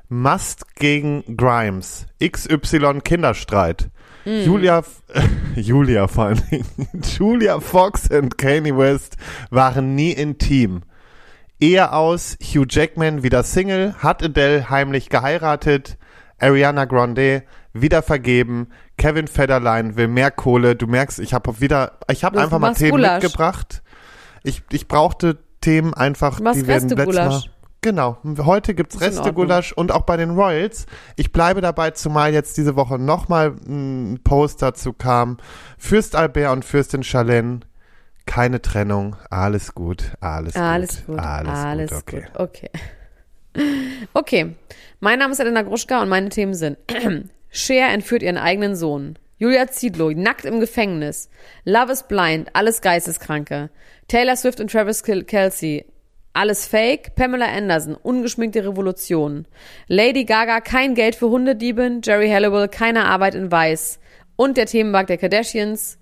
Must 0.10 0.76
gegen 0.76 1.36
Grimes, 1.36 2.08
XY 2.24 3.02
Kinderstreit. 3.04 3.90
Mhm. 4.26 4.44
Julia, 4.46 4.84
Julia 5.56 6.08
vor 6.08 6.26
allen 6.26 6.42
Dingen, 6.50 6.66
Julia 7.18 7.60
Fox 7.60 8.10
und 8.10 8.38
Kanye 8.38 8.76
West 8.76 9.18
waren 9.52 9.96
nie 9.96 10.12
intim. 10.14 10.82
Ehe 11.60 11.92
aus, 11.92 12.38
Hugh 12.42 12.66
Jackman 12.70 13.24
wieder 13.24 13.44
Single, 13.44 13.96
hat 13.98 14.24
Adele 14.24 14.70
heimlich 14.70 15.10
geheiratet, 15.10 15.98
Ariana 16.40 16.86
Grande 16.86 17.44
wieder 17.74 18.02
vergeben, 18.02 18.70
Kevin 18.98 19.28
Federline 19.28 19.96
will 19.96 20.08
mehr 20.08 20.32
Kohle. 20.32 20.76
Du 20.76 20.88
merkst, 20.88 21.20
ich 21.20 21.34
habe 21.34 21.60
wieder, 21.60 22.00
ich 22.12 22.24
habe 22.24 22.40
einfach 22.42 22.60
mal 22.60 22.74
Themen 22.74 22.92
Gulasch. 22.92 23.24
mitgebracht. 23.24 23.84
Ich, 24.44 24.64
ich 24.72 24.88
brauchte 24.88 25.38
Themen 25.62 25.94
einfach, 25.94 26.38
die 26.38 26.68
wir 26.68 26.80
letztes 26.80 27.16
Mal. 27.16 27.42
Genau, 27.82 28.18
heute 28.40 28.74
gibt's. 28.74 29.00
Restegulasch 29.00 29.72
und 29.72 29.92
auch 29.92 30.02
bei 30.02 30.18
den 30.18 30.32
Royals. 30.32 30.88
Ich 31.16 31.32
bleibe 31.32 31.62
dabei, 31.62 31.92
zumal 31.92 32.34
jetzt 32.34 32.58
diese 32.58 32.76
Woche 32.76 32.98
nochmal 32.98 33.56
ein 33.68 34.20
Post 34.24 34.62
dazu 34.62 34.94
kam. 34.94 35.38
Fürst 35.78 36.16
Albert 36.16 36.52
und 36.52 36.66
Fürstin 36.66 37.04
Charlene, 37.04 37.60
keine 38.28 38.62
Trennung, 38.62 39.16
alles 39.32 39.74
gut, 39.74 40.12
alles, 40.20 40.56
Alles 40.56 40.98
gut, 40.98 41.16
gut. 41.16 41.20
alles, 41.20 41.50
Alles, 41.52 41.90
gut, 41.92 42.00
okay. 42.00 42.22
gut. 42.22 42.40
Okay. 42.40 42.70
Okay. 44.14 44.56
Mein 45.00 45.18
Name 45.20 45.34
ist 45.34 45.40
Elena 45.40 45.64
Gruschka 45.64 46.02
und 46.02 46.10
meine 46.10 46.30
Themen 46.30 46.54
sind 46.54 46.78
Cher 47.50 47.90
entführt 47.90 48.22
ihren 48.22 48.38
eigenen 48.38 48.76
Sohn. 48.76 49.18
Julia 49.40 49.68
Ziedlow, 49.68 50.12
nackt 50.12 50.46
im 50.46 50.60
Gefängnis. 50.60 51.30
Love 51.64 51.92
is 51.92 52.04
Blind, 52.04 52.50
alles 52.54 52.82
Geisteskranke. 52.82 53.70
Taylor 54.08 54.36
Swift 54.36 54.60
und 54.60 54.72
Travis 54.72 55.04
Kel- 55.04 55.24
Kelsey, 55.24 55.86
alles 56.34 56.68
Fake. 56.68 57.16
Pamela 57.16 57.46
Anderson, 57.48 57.96
ungeschminkte 57.96 58.64
Revolution. 58.68 59.48
Lady 59.88 60.26
Gaga, 60.26 60.62
kein 60.62 60.94
Geld 60.96 61.16
für 61.16 61.30
Hundedieben. 61.30 62.02
Jerry 62.04 62.30
Halliwell, 62.30 62.68
keine 62.68 63.06
Arbeit 63.06 63.34
in 63.36 63.52
Weiß. 63.52 64.00
Und 64.36 64.58
der 64.58 64.66
Themenmarkt 64.68 65.10
der 65.10 65.18
Kardashians, 65.18 65.98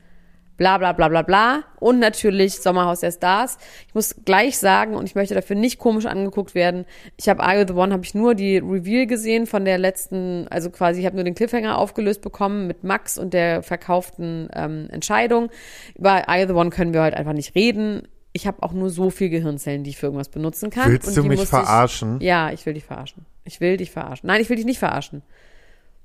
bla 0.57 0.77
bla 0.77 0.93
bla 0.93 1.07
bla 1.07 1.21
bla. 1.21 1.63
Und 1.79 1.99
natürlich 1.99 2.61
Sommerhaus 2.61 3.01
der 3.01 3.11
Stars. 3.11 3.57
Ich 3.87 3.93
muss 3.93 4.15
gleich 4.25 4.57
sagen, 4.57 4.95
und 4.95 5.05
ich 5.05 5.15
möchte 5.15 5.35
dafür 5.35 5.55
nicht 5.55 5.77
komisch 5.77 6.05
angeguckt 6.05 6.55
werden, 6.55 6.85
ich 7.17 7.29
habe 7.29 7.43
Are 7.43 7.59
You 7.59 7.67
The 7.67 7.73
One, 7.73 7.93
habe 7.93 8.03
ich 8.03 8.15
nur 8.15 8.35
die 8.35 8.57
Reveal 8.57 9.05
gesehen 9.05 9.45
von 9.45 9.65
der 9.65 9.77
letzten, 9.77 10.47
also 10.49 10.69
quasi, 10.69 10.99
ich 11.01 11.05
habe 11.05 11.15
nur 11.15 11.25
den 11.25 11.35
Cliffhanger 11.35 11.77
aufgelöst 11.77 12.21
bekommen 12.21 12.67
mit 12.67 12.83
Max 12.83 13.17
und 13.17 13.33
der 13.33 13.63
verkauften 13.63 14.49
ähm, 14.53 14.87
Entscheidung. 14.91 15.49
Über 15.95 16.27
Are 16.27 16.41
You 16.41 16.47
The 16.47 16.53
One 16.53 16.69
können 16.69 16.93
wir 16.93 17.03
heute 17.03 17.17
einfach 17.17 17.33
nicht 17.33 17.55
reden. 17.55 18.07
Ich 18.33 18.47
habe 18.47 18.63
auch 18.63 18.73
nur 18.73 18.89
so 18.89 19.09
viel 19.11 19.29
Gehirnzellen, 19.29 19.83
die 19.83 19.91
ich 19.91 19.97
für 19.97 20.07
irgendwas 20.07 20.27
benutzen 20.27 20.69
kann. 20.69 20.91
Willst 20.91 21.07
und 21.07 21.15
du 21.15 21.23
mich 21.23 21.45
verarschen? 21.45 22.17
Ich, 22.19 22.27
ja, 22.27 22.51
ich 22.51 22.65
will 22.65 22.73
dich 22.73 22.83
verarschen. 22.83 23.25
Ich 23.45 23.61
will 23.61 23.77
dich 23.77 23.91
verarschen. 23.91 24.27
Nein, 24.27 24.41
ich 24.41 24.49
will 24.49 24.57
dich 24.57 24.65
nicht 24.65 24.79
verarschen. 24.79 25.21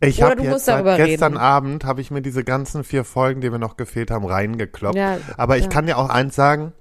Ich 0.02 0.22
habe 0.22 0.42
jetzt 0.42 0.64
seit 0.64 0.84
gestern 0.96 1.32
reden. 1.34 1.36
Abend 1.36 1.84
habe 1.84 2.00
ich 2.00 2.10
mir 2.10 2.22
diese 2.22 2.42
ganzen 2.44 2.84
vier 2.84 3.04
Folgen, 3.04 3.40
die 3.40 3.50
mir 3.50 3.58
noch 3.58 3.76
gefehlt 3.76 4.10
haben, 4.10 4.24
reingekloppt. 4.24 4.96
Ja, 4.96 5.18
Aber 5.36 5.58
ich 5.58 5.64
ja. 5.64 5.68
kann 5.68 5.86
dir 5.86 5.98
auch 5.98 6.08
eins 6.08 6.34
sagen. 6.34 6.72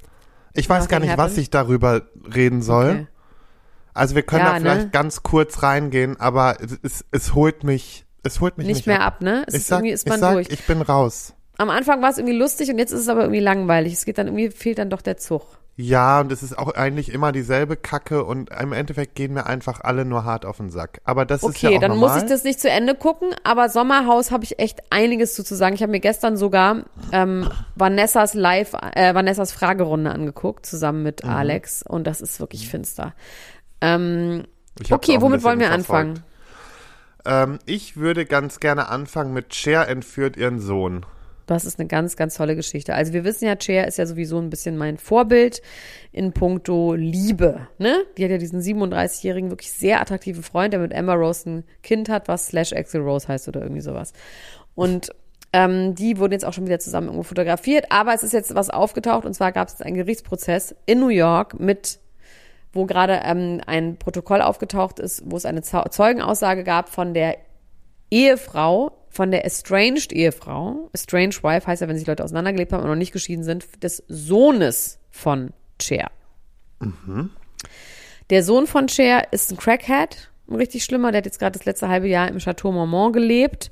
Ich 0.53 0.69
weiß 0.69 0.87
gar 0.87 0.99
Nothing 0.99 1.09
nicht, 1.09 1.17
was 1.17 1.23
happened. 1.31 1.37
ich 1.39 1.49
darüber 1.49 2.01
reden 2.33 2.61
soll. 2.61 2.89
Okay. 2.91 3.07
Also 3.93 4.15
wir 4.15 4.23
können 4.23 4.45
Ja, 4.45 4.53
da 4.53 4.59
vielleicht 4.59 4.83
ne? 4.85 4.89
ganz 4.91 5.23
kurz 5.23 5.61
reingehen, 5.63 6.19
aber 6.19 6.57
es, 6.61 6.79
es, 6.81 7.05
es 7.11 7.33
holt 7.35 7.63
mich, 7.63 8.05
es 8.23 8.39
holt 8.39 8.57
mich 8.57 8.65
Nicht 8.67 8.77
nicht, 8.77 8.87
mehr 8.87 9.01
ab, 9.01 9.21
ne? 9.21 9.43
Es 9.47 9.53
Ich 9.55 9.61
ist 9.61 9.67
sag, 9.67 9.79
irgendwie 9.79 9.93
ist 9.93 10.03
ich 10.05 10.09
man 10.09 10.19
sag, 10.21 10.33
durch. 10.33 10.49
ich 10.49 10.65
bin 10.65 10.81
raus. 10.81 11.33
Am 11.57 11.69
Anfang 11.69 12.01
war 12.01 12.09
es 12.09 12.17
irgendwie 12.17 12.37
lustig 12.37 12.69
und 12.71 12.77
jetzt 12.79 12.91
ist 12.93 13.01
es 13.01 13.09
aber 13.09 13.21
irgendwie 13.23 13.41
langweilig. 13.41 13.93
Es 13.93 14.05
geht 14.05 14.17
dann 14.17 14.27
irgendwie, 14.27 14.49
fehlt 14.51 14.77
dann 14.79 14.89
doch 14.89 15.01
der 15.01 15.17
Zug. 15.17 15.58
Ja, 15.81 16.19
und 16.19 16.29
es 16.33 16.43
ist 16.43 16.57
auch 16.57 16.73
eigentlich 16.73 17.09
immer 17.09 17.31
dieselbe 17.31 17.77
Kacke 17.77 18.25
und 18.25 18.49
im 18.49 18.73
Endeffekt 18.73 19.15
gehen 19.15 19.33
mir 19.33 19.45
einfach 19.45 19.79
alle 19.79 20.03
nur 20.03 20.25
hart 20.25 20.45
auf 20.45 20.57
den 20.57 20.69
Sack. 20.69 20.99
Aber 21.05 21.23
das 21.25 21.47
ist 21.47 21.61
ja 21.61 21.69
Okay, 21.69 21.77
auch 21.77 21.79
dann 21.79 21.91
normal. 21.91 22.15
muss 22.15 22.15
ich 22.17 22.27
das 22.27 22.43
nicht 22.43 22.59
zu 22.59 22.69
Ende 22.69 22.95
gucken, 22.95 23.33
aber 23.45 23.69
Sommerhaus 23.69 24.29
habe 24.31 24.43
ich 24.43 24.59
echt 24.59 24.81
einiges 24.89 25.35
zu, 25.35 25.43
zu 25.45 25.55
sagen. 25.55 25.75
Ich 25.75 25.81
habe 25.81 25.91
mir 25.93 26.01
gestern 26.01 26.35
sogar 26.35 26.83
ähm, 27.13 27.49
Vanessas 27.75 28.33
Live, 28.33 28.73
äh, 28.93 29.15
Vanessas 29.15 29.53
Fragerunde 29.53 30.11
angeguckt, 30.11 30.65
zusammen 30.65 31.01
mit 31.01 31.23
Mhm. 31.23 31.29
Alex 31.29 31.81
und 31.81 32.05
das 32.07 32.19
ist 32.19 32.41
wirklich 32.41 32.67
finster. 32.67 33.13
Ähm, 33.79 34.47
okay, 34.89 35.21
womit 35.21 35.43
wollen 35.43 35.59
wir 35.59 35.67
verfolgt. 35.67 36.21
anfangen? 36.21 36.23
Ähm, 37.25 37.59
ich 37.65 37.97
würde 37.97 38.25
ganz 38.25 38.59
gerne 38.59 38.89
anfangen 38.89 39.33
mit 39.33 39.53
Cher 39.55 39.87
entführt 39.87 40.37
ihren 40.37 40.59
Sohn. 40.59 41.05
Das 41.49 41.65
ist 41.65 41.79
eine 41.79 41.87
ganz, 41.87 42.15
ganz 42.15 42.35
tolle 42.35 42.55
Geschichte. 42.55 42.93
Also 42.93 43.11
wir 43.11 43.23
wissen 43.23 43.45
ja, 43.45 43.55
Cher 43.59 43.87
ist 43.87 43.97
ja 43.97 44.05
sowieso 44.05 44.37
ein 44.37 44.51
bisschen 44.51 44.77
mein 44.77 44.97
Vorbild 44.97 45.61
in 46.11 46.31
puncto 46.31 46.93
Liebe. 46.93 47.67
Ne? 47.79 47.95
Die 48.17 48.23
hat 48.23 48.29
ja 48.29 48.37
diesen 48.37 48.61
37-jährigen, 48.61 49.49
wirklich 49.49 49.71
sehr 49.71 49.99
attraktiven 49.99 50.43
Freund, 50.43 50.73
der 50.73 50.79
mit 50.79 50.93
Emma 50.93 51.15
Rose 51.15 51.49
ein 51.49 51.63
Kind 51.81 52.07
hat, 52.07 52.27
was 52.27 52.47
Slash 52.47 52.73
Axel 52.73 53.01
Rose 53.01 53.27
heißt 53.27 53.47
oder 53.47 53.61
irgendwie 53.61 53.81
sowas. 53.81 54.13
Und 54.75 55.09
ähm, 55.51 55.95
die 55.95 56.19
wurden 56.19 56.33
jetzt 56.33 56.45
auch 56.45 56.53
schon 56.53 56.67
wieder 56.67 56.77
zusammen 56.77 57.07
irgendwo 57.07 57.23
fotografiert. 57.23 57.91
Aber 57.91 58.13
es 58.13 58.21
ist 58.21 58.33
jetzt 58.33 58.53
was 58.53 58.69
aufgetaucht 58.69 59.25
und 59.25 59.33
zwar 59.33 59.51
gab 59.51 59.69
es 59.69 59.81
einen 59.81 59.95
Gerichtsprozess 59.95 60.75
in 60.85 60.99
New 60.99 61.09
York 61.09 61.59
mit 61.59 61.99
wo 62.71 62.85
gerade 62.85 63.21
ähm, 63.23 63.61
ein 63.65 63.97
Protokoll 63.97 64.43
aufgetaucht 64.43 64.99
ist, 64.99 65.23
wo 65.25 65.35
es 65.35 65.45
eine 65.45 65.63
Zeu- 65.63 65.85
Zeugenaussage 65.89 66.63
gab 66.63 66.89
von 66.89 67.15
der 67.15 67.37
Ehefrau, 68.11 68.91
von 69.09 69.31
der 69.31 69.45
estranged 69.45 70.13
Ehefrau, 70.13 70.89
estranged 70.93 71.43
wife 71.43 71.67
heißt 71.67 71.81
ja, 71.81 71.87
wenn 71.87 71.97
sich 71.97 72.07
Leute 72.07 72.23
auseinandergelebt 72.23 72.71
haben 72.71 72.83
und 72.83 72.89
noch 72.89 72.95
nicht 72.95 73.11
geschieden 73.11 73.43
sind, 73.43 73.83
des 73.83 74.03
Sohnes 74.07 74.99
von 75.09 75.51
Cher. 75.81 76.11
Der 78.29 78.43
Sohn 78.43 78.67
von 78.67 78.87
Cher 78.87 79.33
ist 79.33 79.51
ein 79.51 79.57
Crackhead, 79.57 80.29
ein 80.47 80.55
richtig 80.55 80.83
schlimmer, 80.83 81.11
der 81.11 81.19
hat 81.19 81.25
jetzt 81.25 81.39
gerade 81.39 81.57
das 81.57 81.65
letzte 81.65 81.89
halbe 81.89 82.07
Jahr 82.07 82.27
im 82.27 82.37
Chateau 82.37 82.71
Marmont 82.71 83.13
gelebt. 83.13 83.71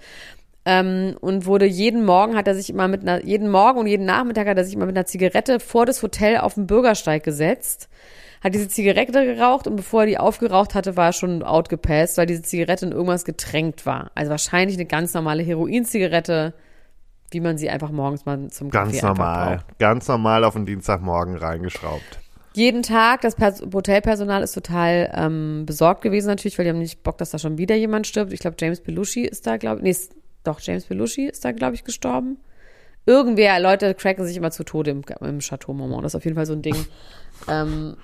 Ähm, 0.65 1.15
und 1.21 1.45
wurde 1.45 1.65
jeden 1.65 2.03
Morgen 2.03 2.35
hat 2.35 2.47
er 2.47 2.55
sich 2.55 2.69
immer 2.69 2.89
mit 2.89 3.01
einer, 3.01 3.23
jeden 3.23 3.49
Morgen 3.49 3.79
und 3.79 3.87
jeden 3.87 4.05
Nachmittag 4.05 4.47
hat 4.47 4.57
er 4.57 4.65
sich 4.65 4.73
immer 4.73 4.85
mit 4.85 4.97
einer 4.97 5.05
Zigarette 5.05 5.61
vor 5.61 5.85
das 5.85 6.03
Hotel 6.03 6.37
auf 6.39 6.55
den 6.55 6.67
Bürgersteig 6.67 7.23
gesetzt, 7.23 7.87
hat 8.43 8.53
diese 8.53 8.67
Zigarette 8.67 9.25
geraucht 9.25 9.67
und 9.67 9.75
bevor 9.75 10.01
er 10.01 10.07
die 10.07 10.17
aufgeraucht 10.17 10.75
hatte, 10.75 10.95
war 10.95 11.07
er 11.07 11.13
schon 11.13 11.43
outgepasst, 11.43 12.17
weil 12.17 12.25
diese 12.25 12.41
Zigarette 12.41 12.85
in 12.85 12.91
irgendwas 12.91 13.25
getränkt 13.25 13.85
war. 13.85 14.11
Also 14.15 14.31
wahrscheinlich 14.31 14.77
eine 14.77 14.85
ganz 14.85 15.13
normale 15.13 15.43
Heroin-Zigarette, 15.43 16.53
wie 17.31 17.39
man 17.39 17.57
sie 17.57 17.69
einfach 17.69 17.91
morgens 17.91 18.25
mal 18.25 18.47
zum 18.49 18.69
Ganz 18.69 18.91
Kaffee 18.91 19.05
einfach 19.05 19.17
normal. 19.17 19.59
Ganz 19.79 20.07
normal 20.07 20.43
auf 20.43 20.53
den 20.53 20.65
Dienstagmorgen 20.65 21.35
reingeschraubt. 21.35 22.19
Jeden 22.53 22.81
Tag, 22.81 23.21
das 23.21 23.35
Pers 23.35 23.61
Hotelpersonal 23.61 24.41
ist 24.41 24.53
total 24.53 25.11
ähm, 25.13 25.65
besorgt 25.67 26.01
gewesen 26.01 26.27
natürlich, 26.27 26.57
weil 26.57 26.65
die 26.65 26.71
haben 26.71 26.79
nicht 26.79 27.03
Bock, 27.03 27.17
dass 27.19 27.29
da 27.29 27.37
schon 27.37 27.59
wieder 27.59 27.75
jemand 27.75 28.07
stirbt. 28.07 28.33
Ich 28.33 28.39
glaube, 28.39 28.57
James 28.59 28.81
Belushi 28.81 29.25
ist 29.25 29.45
da, 29.45 29.57
glaube 29.57 29.77
ich, 29.77 29.83
nee, 29.83 30.15
doch, 30.43 30.59
James 30.59 30.85
Belushi 30.85 31.27
ist 31.27 31.45
da, 31.45 31.51
glaube 31.51 31.75
ich, 31.75 31.83
gestorben. 31.83 32.37
Irgendwer, 33.05 33.59
Leute 33.59 33.93
cracken 33.93 34.25
sich 34.25 34.37
immer 34.37 34.49
zu 34.49 34.63
Tode 34.63 34.91
im, 34.91 35.01
im 35.21 35.39
Chateau 35.39 35.73
Marmont. 35.73 36.03
Das 36.03 36.11
ist 36.11 36.15
auf 36.15 36.25
jeden 36.25 36.35
Fall 36.35 36.45
so 36.45 36.53
ein 36.53 36.61
Ding. 36.61 36.75
ähm, 37.47 37.95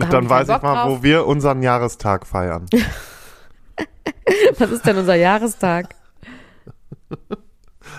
da 0.00 0.08
Dann 0.08 0.28
weiß 0.28 0.48
ich 0.48 0.54
Bock 0.54 0.62
mal, 0.62 0.74
drauf. 0.84 0.98
wo 0.98 1.02
wir 1.02 1.26
unseren 1.26 1.62
Jahrestag 1.62 2.26
feiern. 2.26 2.66
Was 4.58 4.70
ist 4.70 4.86
denn 4.86 4.96
unser 4.98 5.14
Jahrestag? 5.14 5.94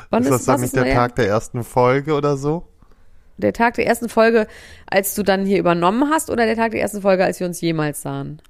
Wann 0.09 0.23
ist 0.23 0.29
das 0.31 0.45
dann 0.45 0.59
nicht 0.61 0.67
ist 0.67 0.75
der 0.75 0.83
unser 0.83 0.95
Tag 0.95 1.15
der 1.15 1.27
ersten 1.27 1.63
Folge 1.63 2.13
oder 2.13 2.37
so? 2.37 2.67
Der 3.37 3.53
Tag 3.53 3.73
der 3.75 3.87
ersten 3.87 4.07
Folge, 4.09 4.47
als 4.89 5.15
du 5.15 5.23
dann 5.23 5.45
hier 5.45 5.57
übernommen 5.59 6.09
hast, 6.11 6.29
oder 6.29 6.45
der 6.45 6.55
Tag 6.55 6.71
der 6.71 6.81
ersten 6.81 7.01
Folge, 7.01 7.23
als 7.25 7.39
wir 7.39 7.47
uns 7.47 7.59
jemals 7.61 8.01
sahen? 8.01 8.41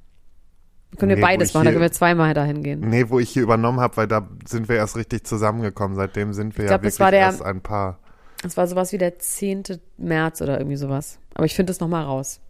Können 0.97 1.09
wir 1.09 1.15
Nee, 1.15 1.21
wo 1.21 1.25
beides 1.27 1.53
machen, 1.53 1.63
da 1.63 1.69
hier- 1.69 1.77
können 1.79 1.85
wir 1.89 1.91
zweimal 1.93 2.33
dahin 2.33 2.63
gehen. 2.63 2.81
Nee, 2.81 3.09
wo 3.09 3.19
ich 3.19 3.29
hier 3.29 3.43
übernommen 3.43 3.79
habe, 3.79 3.95
weil 3.95 4.07
da 4.07 4.27
sind 4.45 4.67
wir 4.67 4.75
erst 4.75 4.97
richtig 4.97 5.25
zusammengekommen. 5.25 5.95
Seitdem 5.95 6.33
sind 6.33 6.57
wir 6.57 6.65
Ich 6.65 6.69
glaub, 6.69 6.81
ja 6.83 6.89
das 6.89 6.93
wirklich 6.95 6.99
war 6.99 7.11
der- 7.11 7.19
erst 7.21 7.41
ein 7.41 7.61
Paar. 7.61 7.99
Das 8.43 8.57
war 8.57 8.67
sowas 8.67 8.91
wie 8.91 8.97
der 8.97 9.17
10. 9.19 9.79
März 9.97 10.41
oder 10.41 10.57
irgendwie 10.57 10.75
sowas. 10.75 11.19
Aber 11.35 11.45
ich 11.45 11.55
finde 11.55 11.71
das 11.71 11.79
nochmal 11.79 12.03
raus. 12.03 12.41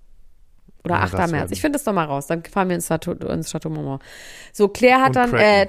Oder 0.83 0.95
Ja, 0.95 1.01
8. 1.01 1.13
das 1.13 1.31
März. 1.31 1.51
Ich 1.51 1.61
finde 1.61 1.77
das 1.77 1.85
nochmal 1.85 2.07
raus. 2.07 2.27
Dann 2.27 2.43
fahren 2.43 2.69
wir 2.69 2.75
ins 2.75 2.87
Chateau, 2.87 3.11
ins 3.11 3.51
Chateau 3.51 3.69
Marmont. 3.69 4.01
So, 4.51 4.67
Claire 4.67 5.01
hat 5.01 5.09
Und 5.09 5.33
dann, 5.33 5.35
äh, 5.35 5.67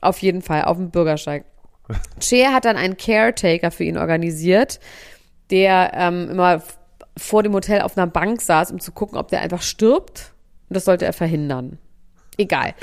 auf 0.00 0.18
jeden 0.18 0.42
Fall, 0.42 0.64
auf 0.64 0.76
dem 0.76 0.90
Bürgersteig. 0.90 1.44
Cher 2.20 2.52
hat 2.52 2.64
dann 2.64 2.76
einen 2.76 2.96
Caretaker 2.96 3.70
für 3.70 3.84
ihn 3.84 3.98
organisiert, 3.98 4.80
der 5.50 5.92
ähm, 5.94 6.30
immer 6.30 6.62
vor 7.16 7.42
dem 7.42 7.52
Hotel 7.52 7.82
auf 7.82 7.96
einer 7.96 8.06
Bank 8.06 8.40
saß, 8.40 8.72
um 8.72 8.80
zu 8.80 8.92
gucken, 8.92 9.18
ob 9.18 9.28
der 9.28 9.40
einfach 9.42 9.62
stirbt. 9.62 10.32
Und 10.68 10.76
das 10.76 10.84
sollte 10.86 11.04
er 11.04 11.12
verhindern. 11.12 11.78
Egal. 12.38 12.74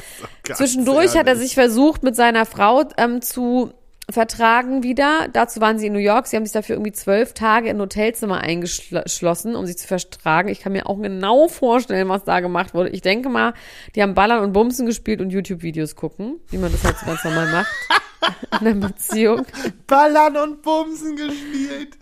Zwischendurch 0.44 1.18
hat 1.18 1.26
er 1.26 1.34
ehrlich. 1.34 1.48
sich 1.48 1.54
versucht, 1.56 2.04
mit 2.04 2.16
seiner 2.16 2.46
Frau 2.46 2.84
ähm, 2.98 3.22
zu 3.22 3.74
vertragen 4.12 4.84
wieder. 4.84 5.28
Dazu 5.32 5.62
waren 5.62 5.80
sie 5.80 5.88
in 5.88 5.94
New 5.94 6.00
York. 6.00 6.28
Sie 6.28 6.36
haben 6.36 6.46
sich 6.46 6.54
dafür 6.54 6.76
irgendwie 6.76 6.92
zwölf 6.92 7.34
Tage 7.34 7.70
in 7.70 7.78
ein 7.78 7.82
Hotelzimmer 7.82 8.40
eingeschlossen, 8.42 9.56
um 9.56 9.66
sich 9.66 9.78
zu 9.78 9.88
vertragen. 9.88 10.50
Ich 10.50 10.62
kann 10.62 10.72
mir 10.72 10.88
auch 10.88 11.00
genau 11.02 11.48
vorstellen, 11.48 12.10
was 12.10 12.24
da 12.24 12.40
gemacht 12.40 12.74
wurde. 12.74 12.90
Ich 12.90 13.02
denke 13.02 13.30
mal, 13.30 13.54
die 13.96 14.02
haben 14.02 14.14
Ballern 14.14 14.44
und 14.44 14.54
Bumsen 14.54 14.86
gespielt 14.86 15.22
und 15.22 15.30
YouTube-Videos 15.30 15.96
gucken, 15.96 16.40
wie 16.50 16.58
man 16.58 16.72
das 16.72 16.84
halt 16.84 16.98
so 16.98 17.06
ganz 17.06 17.24
normal 17.24 17.52
macht. 17.52 17.72
In 18.62 18.68
einer 18.68 18.88
Beziehung. 18.88 19.46
Ballern 19.88 20.38
und 20.38 20.62
Bumsen 20.62 21.16
gespielt. 21.16 21.98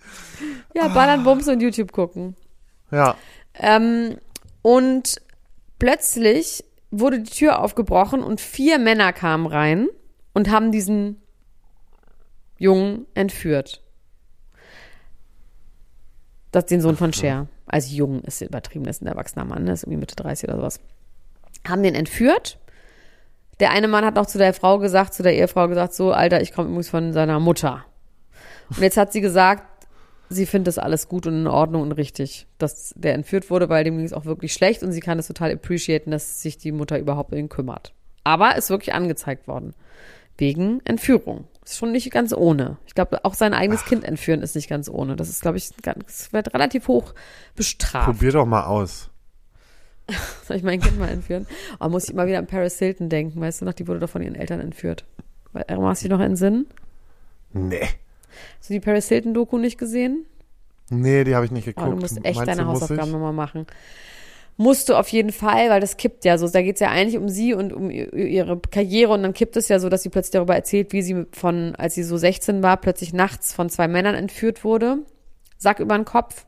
Ja, 0.74 0.88
Ballern, 0.88 1.24
Bumsen 1.24 1.54
und 1.54 1.60
YouTube 1.60 1.92
gucken. 1.92 2.36
Ja. 2.90 3.16
Ähm, 3.54 4.18
und 4.62 5.20
plötzlich 5.78 6.64
wurde 6.90 7.20
die 7.20 7.30
Tür 7.30 7.60
aufgebrochen 7.60 8.22
und 8.22 8.40
vier 8.40 8.78
Männer 8.78 9.12
kamen 9.12 9.46
rein 9.46 9.88
und 10.32 10.50
haben 10.50 10.72
diesen 10.72 11.20
Jungen 12.58 13.06
entführt. 13.14 13.82
Das 16.50 16.66
den 16.66 16.80
Sohn 16.80 16.96
von 16.96 17.12
Cher. 17.12 17.46
Also 17.66 17.94
jung 17.94 18.22
ist 18.22 18.40
übertrieben, 18.40 18.84
das 18.84 18.96
ist 18.96 19.02
ein 19.02 19.06
erwachsener 19.06 19.44
Mann, 19.44 19.66
das 19.66 19.80
ist 19.80 19.82
irgendwie 19.84 20.00
Mitte 20.00 20.16
30 20.16 20.48
oder 20.48 20.58
sowas. 20.58 20.80
Haben 21.66 21.82
den 21.82 21.94
entführt. 21.94 22.58
Der 23.60 23.70
eine 23.70 23.88
Mann 23.88 24.04
hat 24.04 24.14
noch 24.14 24.26
zu 24.26 24.38
der 24.38 24.54
Frau 24.54 24.78
gesagt, 24.78 25.14
zu 25.14 25.22
der 25.22 25.34
Ehefrau 25.34 25.68
gesagt, 25.68 25.92
so, 25.92 26.12
Alter, 26.12 26.40
ich 26.40 26.52
komme 26.52 26.68
übrigens 26.68 26.88
von 26.88 27.12
seiner 27.12 27.40
Mutter. 27.40 27.84
Und 28.70 28.80
jetzt 28.80 28.96
hat 28.96 29.12
sie 29.12 29.20
gesagt, 29.20 29.64
sie 30.30 30.46
findet 30.46 30.68
das 30.68 30.78
alles 30.78 31.08
gut 31.08 31.26
und 31.26 31.34
in 31.34 31.46
Ordnung 31.46 31.82
und 31.82 31.92
richtig, 31.92 32.46
dass 32.58 32.94
der 32.96 33.14
entführt 33.14 33.50
wurde, 33.50 33.68
weil 33.68 33.84
dem 33.84 33.96
ging 33.96 34.06
es 34.06 34.12
auch 34.12 34.24
wirklich 34.24 34.52
schlecht 34.52 34.82
und 34.82 34.92
sie 34.92 35.00
kann 35.00 35.18
es 35.18 35.26
total 35.26 35.52
appreciaten, 35.52 36.10
dass 36.10 36.42
sich 36.42 36.58
die 36.58 36.72
Mutter 36.72 36.98
überhaupt 36.98 37.32
um 37.32 37.38
ihn 37.38 37.48
kümmert. 37.48 37.92
Aber 38.24 38.56
ist 38.56 38.70
wirklich 38.70 38.94
angezeigt 38.94 39.48
worden. 39.48 39.74
Wegen 40.36 40.80
Entführung. 40.84 41.44
Ist 41.68 41.76
schon 41.76 41.92
nicht 41.92 42.10
ganz 42.10 42.32
ohne. 42.32 42.78
Ich 42.86 42.94
glaube, 42.94 43.24
auch 43.26 43.34
sein 43.34 43.52
eigenes 43.52 43.84
Kind 43.84 44.02
entführen 44.02 44.40
ist 44.40 44.54
nicht 44.54 44.70
ganz 44.70 44.88
ohne. 44.88 45.16
Das 45.16 45.28
ist, 45.28 45.42
glaube 45.42 45.58
ich, 45.58 45.68
ganz, 45.82 46.32
wird 46.32 46.54
relativ 46.54 46.88
hoch 46.88 47.12
bestraft. 47.56 48.06
Probier 48.06 48.32
doch 48.32 48.46
mal 48.46 48.64
aus. 48.64 49.10
Soll 50.46 50.56
ich 50.56 50.62
mein 50.62 50.80
Kind 50.80 50.98
mal 50.98 51.10
entführen? 51.10 51.46
Oh, 51.78 51.88
muss 51.90 52.04
ich 52.04 52.10
immer 52.10 52.26
wieder 52.26 52.38
an 52.38 52.46
Paris 52.46 52.78
Hilton 52.78 53.10
denken, 53.10 53.38
weißt 53.38 53.60
du 53.60 53.66
noch, 53.66 53.74
die 53.74 53.86
wurde 53.86 54.00
doch 54.00 54.08
von 54.08 54.22
ihren 54.22 54.34
Eltern 54.34 54.60
entführt. 54.60 55.04
Weil- 55.52 55.66
Hast 55.68 56.02
du 56.02 56.08
dich 56.08 56.16
noch 56.18 56.24
in 56.24 56.36
Sinn? 56.36 56.66
Nee. 57.52 57.86
Hast 58.58 58.70
du 58.70 58.74
die 58.74 58.80
Paris 58.80 59.08
Hilton 59.08 59.34
Doku 59.34 59.58
nicht 59.58 59.76
gesehen? 59.76 60.24
Nee, 60.88 61.24
die 61.24 61.34
habe 61.34 61.44
ich 61.44 61.50
nicht 61.50 61.68
Oh, 61.68 61.72
geguckt. 61.72 61.92
du 61.92 62.00
musst 62.00 62.16
echt 62.24 62.36
Meinst 62.36 62.48
deine 62.48 62.66
Hausaufgaben 62.66 63.10
nochmal 63.10 63.34
machen. 63.34 63.66
Musst 64.60 64.88
du 64.88 64.96
auf 64.96 65.08
jeden 65.08 65.30
Fall, 65.30 65.70
weil 65.70 65.80
das 65.80 65.96
kippt 65.96 66.24
ja 66.24 66.36
so. 66.36 66.48
Da 66.48 66.62
geht 66.62 66.74
es 66.74 66.80
ja 66.80 66.88
eigentlich 66.88 67.16
um 67.16 67.28
sie 67.28 67.54
und 67.54 67.72
um 67.72 67.90
ihre 67.90 68.58
Karriere 68.58 69.12
und 69.12 69.22
dann 69.22 69.32
kippt 69.32 69.56
es 69.56 69.68
ja 69.68 69.78
so, 69.78 69.88
dass 69.88 70.02
sie 70.02 70.08
plötzlich 70.08 70.32
darüber 70.32 70.56
erzählt, 70.56 70.92
wie 70.92 71.00
sie 71.00 71.26
von, 71.30 71.76
als 71.76 71.94
sie 71.94 72.02
so 72.02 72.16
16 72.16 72.60
war, 72.60 72.76
plötzlich 72.76 73.12
nachts 73.12 73.52
von 73.52 73.70
zwei 73.70 73.86
Männern 73.86 74.16
entführt 74.16 74.64
wurde. 74.64 74.98
Sack 75.58 75.78
über 75.78 75.96
den 75.96 76.04
Kopf. 76.04 76.44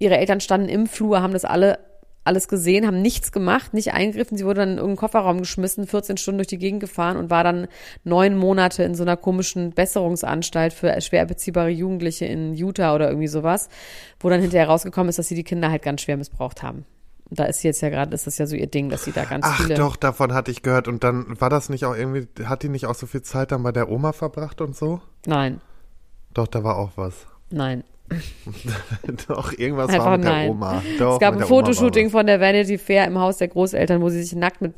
Ihre 0.00 0.18
Eltern 0.18 0.40
standen 0.40 0.68
im 0.68 0.88
Flur, 0.88 1.22
haben 1.22 1.32
das 1.32 1.44
alle 1.44 1.78
alles 2.24 2.48
gesehen, 2.48 2.86
haben 2.86 3.02
nichts 3.02 3.32
gemacht, 3.32 3.74
nicht 3.74 3.92
eingegriffen. 3.92 4.36
Sie 4.38 4.44
wurde 4.44 4.60
dann 4.60 4.70
in 4.70 4.76
irgendeinen 4.78 4.96
Kofferraum 4.96 5.38
geschmissen, 5.38 5.86
14 5.86 6.16
Stunden 6.16 6.38
durch 6.38 6.48
die 6.48 6.58
Gegend 6.58 6.80
gefahren 6.80 7.16
und 7.16 7.30
war 7.30 7.44
dann 7.44 7.68
neun 8.02 8.36
Monate 8.36 8.82
in 8.82 8.94
so 8.94 9.02
einer 9.02 9.16
komischen 9.16 9.72
Besserungsanstalt 9.72 10.72
für 10.72 10.98
schwer 11.00 11.26
beziehbare 11.26 11.68
Jugendliche 11.68 12.24
in 12.24 12.54
Utah 12.54 12.94
oder 12.94 13.08
irgendwie 13.08 13.28
sowas, 13.28 13.68
wo 14.20 14.30
dann 14.30 14.40
hinterher 14.40 14.68
rausgekommen 14.68 15.08
ist, 15.10 15.18
dass 15.18 15.28
sie 15.28 15.34
die 15.34 15.44
Kinder 15.44 15.70
halt 15.70 15.82
ganz 15.82 16.00
schwer 16.00 16.16
missbraucht 16.16 16.62
haben. 16.62 16.86
Da 17.30 17.44
ist 17.44 17.60
sie 17.60 17.68
jetzt 17.68 17.80
ja 17.80 17.88
gerade, 17.88 18.14
ist 18.14 18.26
das 18.26 18.38
ja 18.38 18.46
so 18.46 18.54
ihr 18.54 18.66
Ding, 18.66 18.90
dass 18.90 19.04
sie 19.04 19.12
da 19.12 19.24
ganz 19.24 19.46
Ach 19.48 19.56
viele. 19.62 19.74
doch, 19.74 19.96
davon 19.96 20.32
hatte 20.34 20.50
ich 20.50 20.62
gehört. 20.62 20.88
Und 20.88 21.04
dann 21.04 21.40
war 21.40 21.50
das 21.50 21.68
nicht 21.68 21.84
auch 21.84 21.96
irgendwie, 21.96 22.26
hat 22.44 22.62
die 22.62 22.68
nicht 22.68 22.86
auch 22.86 22.94
so 22.94 23.06
viel 23.06 23.22
Zeit 23.22 23.50
dann 23.50 23.62
bei 23.62 23.72
der 23.72 23.90
Oma 23.90 24.12
verbracht 24.12 24.60
und 24.60 24.76
so? 24.76 25.00
Nein, 25.26 25.60
Doch, 26.34 26.46
da 26.46 26.62
war 26.64 26.76
auch 26.76 26.92
was. 26.96 27.26
nein. 27.50 27.84
Doch, 29.28 29.52
irgendwas 29.56 29.88
Einfach 29.88 30.04
war 30.06 30.16
mit 30.18 30.26
nein. 30.26 30.42
der 30.44 30.50
Oma. 30.50 30.82
Doch, 30.98 31.14
es 31.14 31.20
gab 31.20 31.34
ein 31.34 31.40
Fotoshooting 31.46 32.10
von 32.10 32.26
der 32.26 32.40
Vanity 32.40 32.78
Fair 32.78 33.06
im 33.06 33.18
Haus 33.18 33.38
der 33.38 33.48
Großeltern, 33.48 34.00
wo 34.02 34.08
sie 34.08 34.22
sich 34.22 34.36
nackt 34.36 34.60
mit, 34.60 34.74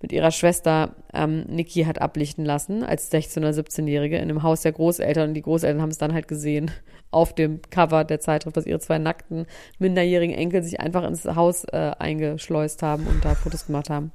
mit 0.00 0.12
ihrer 0.12 0.30
Schwester 0.30 0.94
ähm, 1.12 1.44
Niki 1.48 1.84
hat 1.84 2.00
ablichten 2.00 2.44
lassen, 2.44 2.82
als 2.82 3.12
16- 3.12 3.38
oder 3.38 3.50
17-Jährige 3.50 4.16
in 4.16 4.22
einem 4.22 4.42
Haus 4.42 4.62
der 4.62 4.72
Großeltern. 4.72 5.28
Und 5.28 5.34
die 5.34 5.42
Großeltern 5.42 5.82
haben 5.82 5.90
es 5.90 5.98
dann 5.98 6.14
halt 6.14 6.26
gesehen 6.28 6.70
auf 7.10 7.34
dem 7.34 7.60
Cover 7.70 8.04
der 8.04 8.20
Zeitschrift, 8.20 8.56
dass 8.56 8.66
ihre 8.66 8.80
zwei 8.80 8.98
nackten, 8.98 9.46
minderjährigen 9.78 10.34
Enkel 10.36 10.62
sich 10.62 10.80
einfach 10.80 11.04
ins 11.06 11.24
Haus 11.26 11.64
äh, 11.64 11.92
eingeschleust 11.98 12.82
haben 12.82 13.06
und 13.06 13.24
da 13.24 13.34
Fotos 13.34 13.66
gemacht 13.66 13.90
haben. 13.90 14.12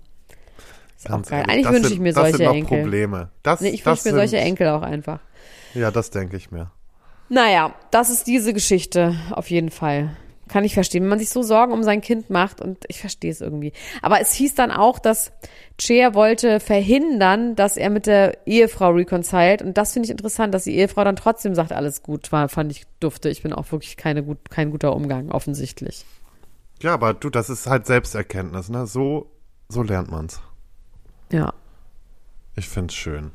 Ganz 1.04 1.30
geil. 1.30 1.42
ehrlich, 1.42 1.54
Eigentlich 1.54 1.66
das 1.66 1.74
wünsche 1.76 1.94
ich 1.94 2.00
mir 2.00 2.14
das 2.14 2.22
solche 2.24 2.38
sind 2.38 2.46
noch 2.48 2.54
Enkel. 2.56 2.82
Probleme. 2.82 3.30
Das, 3.44 3.62
Nee, 3.62 3.70
ich 3.70 3.84
das 3.84 4.04
wünsche 4.06 4.16
mir 4.16 4.20
solche 4.22 4.38
sind- 4.38 4.48
Enkel 4.48 4.70
auch 4.70 4.82
einfach. 4.82 5.20
Ja, 5.76 5.92
das 5.92 6.10
denke 6.10 6.38
ich 6.38 6.50
mir. 6.52 6.72
Naja, 7.30 7.74
das 7.92 8.10
ist 8.10 8.28
diese 8.28 8.54
Geschichte 8.54 9.16
auf 9.32 9.50
jeden 9.50 9.72
Fall. 9.72 10.16
Kann 10.48 10.64
ich 10.64 10.76
verstehen, 10.76 11.02
wenn 11.02 11.10
man 11.10 11.20
sich 11.20 11.32
so 11.32 11.42
Sorgen 11.42 11.74
um 11.74 11.82
sein 11.82 12.02
Kind 12.02 12.30
macht 12.30 12.62
und 12.62 12.78
ich 12.88 13.00
verstehe 13.00 13.32
es 13.32 13.42
irgendwie. 13.42 13.74
Aber 14.04 14.22
es 14.22 14.32
hieß 14.34 14.54
dann 14.54 14.70
auch, 14.70 15.00
dass 15.00 15.32
Cher 15.82 16.14
wollte 16.14 16.60
verhindern, 16.60 17.56
dass 17.56 17.78
er 17.78 17.90
mit 17.90 18.06
der 18.06 18.46
Ehefrau 18.46 18.92
reconciled 18.92 19.64
und 19.64 19.76
das 19.76 19.94
finde 19.94 20.06
ich 20.06 20.12
interessant, 20.12 20.54
dass 20.54 20.66
die 20.66 20.76
Ehefrau 20.76 21.04
dann 21.04 21.16
trotzdem 21.16 21.56
sagt, 21.56 21.72
alles 21.72 22.04
gut 22.04 22.32
war, 22.32 22.48
fand 22.48 22.72
ich 22.72 22.84
dufte. 23.00 23.30
Ich 23.30 23.42
bin 23.42 23.54
auch 23.54 23.72
wirklich 23.72 23.98
keine 23.98 24.22
gut, 24.22 24.52
kein 24.52 24.70
guter 24.70 24.96
Umgang, 24.96 25.32
offensichtlich. 25.32 26.06
Ja, 26.82 26.94
aber 26.94 27.16
du, 27.16 27.32
das 27.32 27.50
ist 27.50 27.66
halt 27.66 27.88
Selbsterkenntnis, 27.88 28.70
ne? 28.70 28.86
So, 28.86 29.32
so 29.68 29.82
lernt 29.82 30.12
man's. 30.12 30.42
Ja. 31.32 31.54
Ich 32.56 32.70
find's 32.70 32.94
schön. 32.94 33.32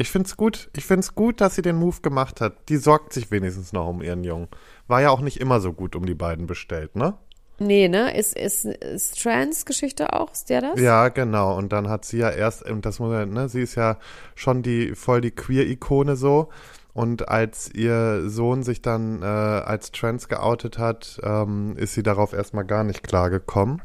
Ich 0.00 0.10
find's 0.10 0.38
gut. 0.38 0.70
Ich 0.74 0.86
find's 0.86 1.14
gut, 1.14 1.42
dass 1.42 1.56
sie 1.56 1.62
den 1.62 1.76
Move 1.76 2.00
gemacht 2.00 2.40
hat. 2.40 2.70
Die 2.70 2.78
sorgt 2.78 3.12
sich 3.12 3.30
wenigstens 3.30 3.74
noch 3.74 3.86
um 3.86 4.00
ihren 4.00 4.24
Jungen. 4.24 4.48
War 4.88 5.02
ja 5.02 5.10
auch 5.10 5.20
nicht 5.20 5.38
immer 5.38 5.60
so 5.60 5.74
gut 5.74 5.94
um 5.94 6.06
die 6.06 6.14
beiden 6.14 6.46
bestellt, 6.46 6.96
ne? 6.96 7.18
Nee, 7.58 7.86
ne? 7.88 8.16
Ist, 8.16 8.34
ist, 8.34 8.64
ist 8.64 9.22
Trans-Geschichte 9.22 10.14
auch? 10.14 10.32
Ist 10.32 10.48
der 10.48 10.62
das? 10.62 10.80
Ja, 10.80 11.10
genau. 11.10 11.54
Und 11.54 11.74
dann 11.74 11.90
hat 11.90 12.06
sie 12.06 12.16
ja 12.16 12.30
erst, 12.30 12.62
und 12.62 12.86
das 12.86 12.98
muss 12.98 13.10
man, 13.10 13.30
ne, 13.30 13.50
sie 13.50 13.60
ist 13.60 13.74
ja 13.74 13.98
schon 14.34 14.62
die 14.62 14.94
voll 14.94 15.20
die 15.20 15.32
Queer-Ikone 15.32 16.16
so. 16.16 16.48
Und 16.94 17.28
als 17.28 17.70
ihr 17.70 18.30
Sohn 18.30 18.62
sich 18.62 18.80
dann 18.80 19.20
äh, 19.20 19.26
als 19.26 19.92
trans 19.92 20.28
geoutet 20.28 20.78
hat, 20.78 21.20
ähm, 21.22 21.76
ist 21.76 21.92
sie 21.92 22.02
darauf 22.02 22.32
erstmal 22.32 22.64
gar 22.64 22.84
nicht 22.84 23.02
klar 23.02 23.28
gekommen. 23.28 23.82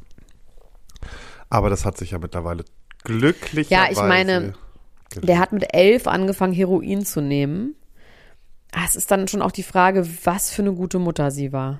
Aber 1.50 1.69
das 1.69 1.84
hat 1.84 1.98
sich 1.98 2.12
ja 2.12 2.19
mittlerweile 2.19 2.63
glücklicherweise. 3.03 3.74
Ja, 3.74 3.91
ich 3.91 3.98
meine, 3.98 4.53
Der 5.24 5.39
hat 5.39 5.51
mit 5.53 5.74
elf 5.74 6.07
angefangen, 6.07 6.53
Heroin 6.53 7.05
zu 7.05 7.21
nehmen. 7.21 7.75
Ah, 8.74 8.83
Es 8.85 8.95
ist 8.95 9.09
dann 9.12 9.27
schon 9.27 9.41
auch 9.41 9.51
die 9.53 9.63
Frage, 9.63 10.05
was 10.25 10.51
für 10.51 10.62
eine 10.62 10.74
gute 10.74 11.00
Mutter 11.00 11.31
sie 11.31 11.53
war. 11.53 11.79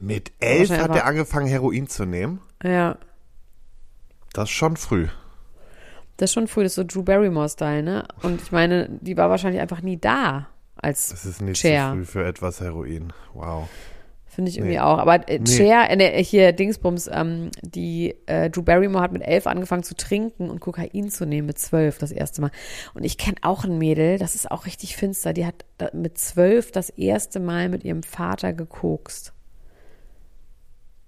mit 0.00 0.32
elf 0.40 0.70
hat 0.70 0.94
er 0.94 1.06
angefangen, 1.06 1.46
Heroin 1.46 1.86
zu 1.88 2.04
nehmen. 2.04 2.40
Ja. 2.62 2.96
Das 4.32 4.44
ist 4.44 4.54
schon 4.54 4.76
früh. 4.76 5.08
Das 6.16 6.30
ist 6.30 6.34
schon 6.34 6.48
früh, 6.48 6.62
das 6.62 6.72
ist 6.72 6.76
so 6.76 6.84
Drew 6.84 7.02
Barrymore-Style, 7.02 7.82
ne? 7.82 8.06
Und 8.22 8.40
ich 8.42 8.52
meine, 8.52 8.88
die 9.00 9.16
war 9.16 9.30
wahrscheinlich 9.30 9.60
einfach 9.60 9.82
nie 9.82 9.96
da 9.98 10.46
als 10.76 11.08
Das 11.08 11.24
ist 11.26 11.40
nicht 11.42 11.58
Cher. 11.58 11.90
zu 11.90 11.96
früh 11.96 12.04
für 12.04 12.24
etwas 12.26 12.60
Heroin. 12.60 13.12
Wow. 13.32 13.68
Finde 14.34 14.50
ich 14.50 14.56
irgendwie 14.58 14.74
Nee. 14.74 14.80
auch. 14.80 14.98
Aber 14.98 15.28
äh, 15.28 15.38
Nee. 15.38 15.46
Cher, 15.46 15.88
äh, 15.90 16.24
hier 16.24 16.52
Dingsbums, 16.52 17.08
ähm, 17.12 17.50
die 17.62 18.16
äh, 18.26 18.50
Drew 18.50 18.62
Barrymore 18.62 19.04
hat 19.04 19.12
mit 19.12 19.22
elf 19.22 19.46
angefangen 19.46 19.84
zu 19.84 19.94
trinken 19.94 20.50
und 20.50 20.58
Kokain 20.58 21.08
zu 21.08 21.24
nehmen 21.24 21.46
mit 21.46 21.58
zwölf 21.58 21.98
das 21.98 22.10
erste 22.10 22.40
Mal. 22.40 22.50
Und 22.94 23.04
ich 23.04 23.16
kenne 23.16 23.36
auch 23.42 23.64
ein 23.64 23.78
Mädel, 23.78 24.18
das 24.18 24.34
ist 24.34 24.50
auch 24.50 24.66
richtig 24.66 24.96
finster, 24.96 25.32
die 25.32 25.46
hat 25.46 25.64
mit 25.92 26.18
zwölf 26.18 26.72
das 26.72 26.90
erste 26.90 27.38
Mal 27.38 27.68
mit 27.68 27.84
ihrem 27.84 28.02
Vater 28.02 28.52
gekokst. 28.52 29.32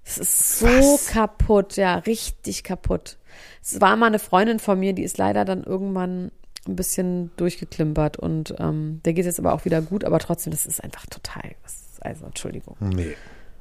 Es 0.04 0.18
ist 0.18 0.60
so 0.60 0.66
Was? 0.66 1.08
kaputt, 1.08 1.76
ja, 1.76 1.96
richtig 1.96 2.62
kaputt. 2.62 3.18
Es 3.60 3.80
war 3.80 3.96
mal 3.96 4.06
eine 4.06 4.20
Freundin 4.20 4.60
von 4.60 4.78
mir, 4.78 4.92
die 4.92 5.02
ist 5.02 5.18
leider 5.18 5.44
dann 5.44 5.64
irgendwann 5.64 6.30
ein 6.68 6.76
bisschen 6.76 7.32
durchgeklimpert 7.36 8.16
und 8.18 8.54
ähm, 8.60 9.00
der 9.04 9.14
geht 9.14 9.24
jetzt 9.24 9.40
aber 9.40 9.52
auch 9.52 9.64
wieder 9.64 9.82
gut, 9.82 10.04
aber 10.04 10.20
trotzdem, 10.20 10.52
das 10.52 10.64
ist 10.64 10.82
einfach 10.82 11.06
total, 11.06 11.56
das 11.64 11.85
also 12.06 12.26
Entschuldigung. 12.26 12.76
Nee, 12.80 13.14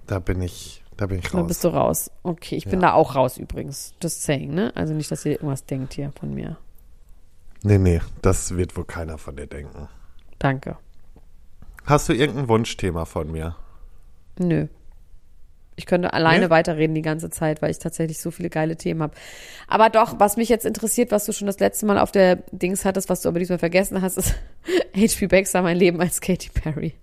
da 0.07 0.19
bin 0.19 0.41
ich, 0.41 0.83
da 0.97 1.05
bin 1.07 1.19
ich 1.19 1.29
Da 1.29 1.39
raus. 1.39 1.47
bist 1.47 1.63
du 1.63 1.67
raus. 1.69 2.11
Okay, 2.23 2.55
ich 2.55 2.65
bin 2.65 2.81
Ja. 2.81 2.87
da 2.89 2.93
auch 2.93 3.15
raus 3.15 3.37
übrigens. 3.37 3.93
Just 4.01 4.23
saying, 4.23 4.53
ne? 4.53 4.71
Also 4.75 4.93
nicht, 4.93 5.11
dass 5.11 5.25
ihr 5.25 5.33
irgendwas 5.33 5.65
denkt 5.65 5.93
hier 5.93 6.11
von 6.19 6.33
mir. 6.33 6.57
Nee, 7.63 7.77
nee, 7.79 8.01
das 8.21 8.55
wird 8.55 8.77
wohl 8.77 8.85
keiner 8.85 9.17
von 9.17 9.35
dir 9.35 9.47
denken. 9.47 9.87
Danke. 10.39 10.77
Hast 11.85 12.09
du 12.09 12.13
irgendein 12.13 12.47
Wunschthema 12.47 13.05
von 13.05 13.31
mir? 13.31 13.55
Nö. 14.37 14.67
Ich 15.77 15.85
könnte 15.85 16.13
alleine 16.13 16.45
Nee? 16.45 16.49
weiterreden 16.51 16.95
die 16.95 17.01
ganze 17.01 17.29
Zeit, 17.29 17.61
weil 17.61 17.69
ich 17.69 17.79
tatsächlich 17.79 18.19
so 18.21 18.31
viele 18.31 18.49
geile 18.49 18.77
Themen 18.77 19.01
habe. 19.03 19.13
Aber 19.67 19.89
doch, 19.89 20.19
was 20.19 20.37
mich 20.37 20.47
jetzt 20.47 20.65
interessiert, 20.65 21.11
was 21.11 21.25
du 21.25 21.33
schon 21.33 21.47
das 21.47 21.59
letzte 21.59 21.85
Mal 21.85 21.97
auf 21.99 22.11
der 22.13 22.37
Dings 22.51 22.85
hattest, 22.85 23.09
was 23.09 23.21
du 23.21 23.29
aber 23.29 23.39
diesmal 23.39 23.59
vergessen 23.59 24.01
hast, 24.01 24.17
ist 24.17 24.35
H.P. 24.95 25.27
Baxter, 25.27 25.61
mein 25.61 25.75
Leben 25.77 25.99
als 25.99 26.21
Katy 26.21 26.49
Perry. 26.53 26.93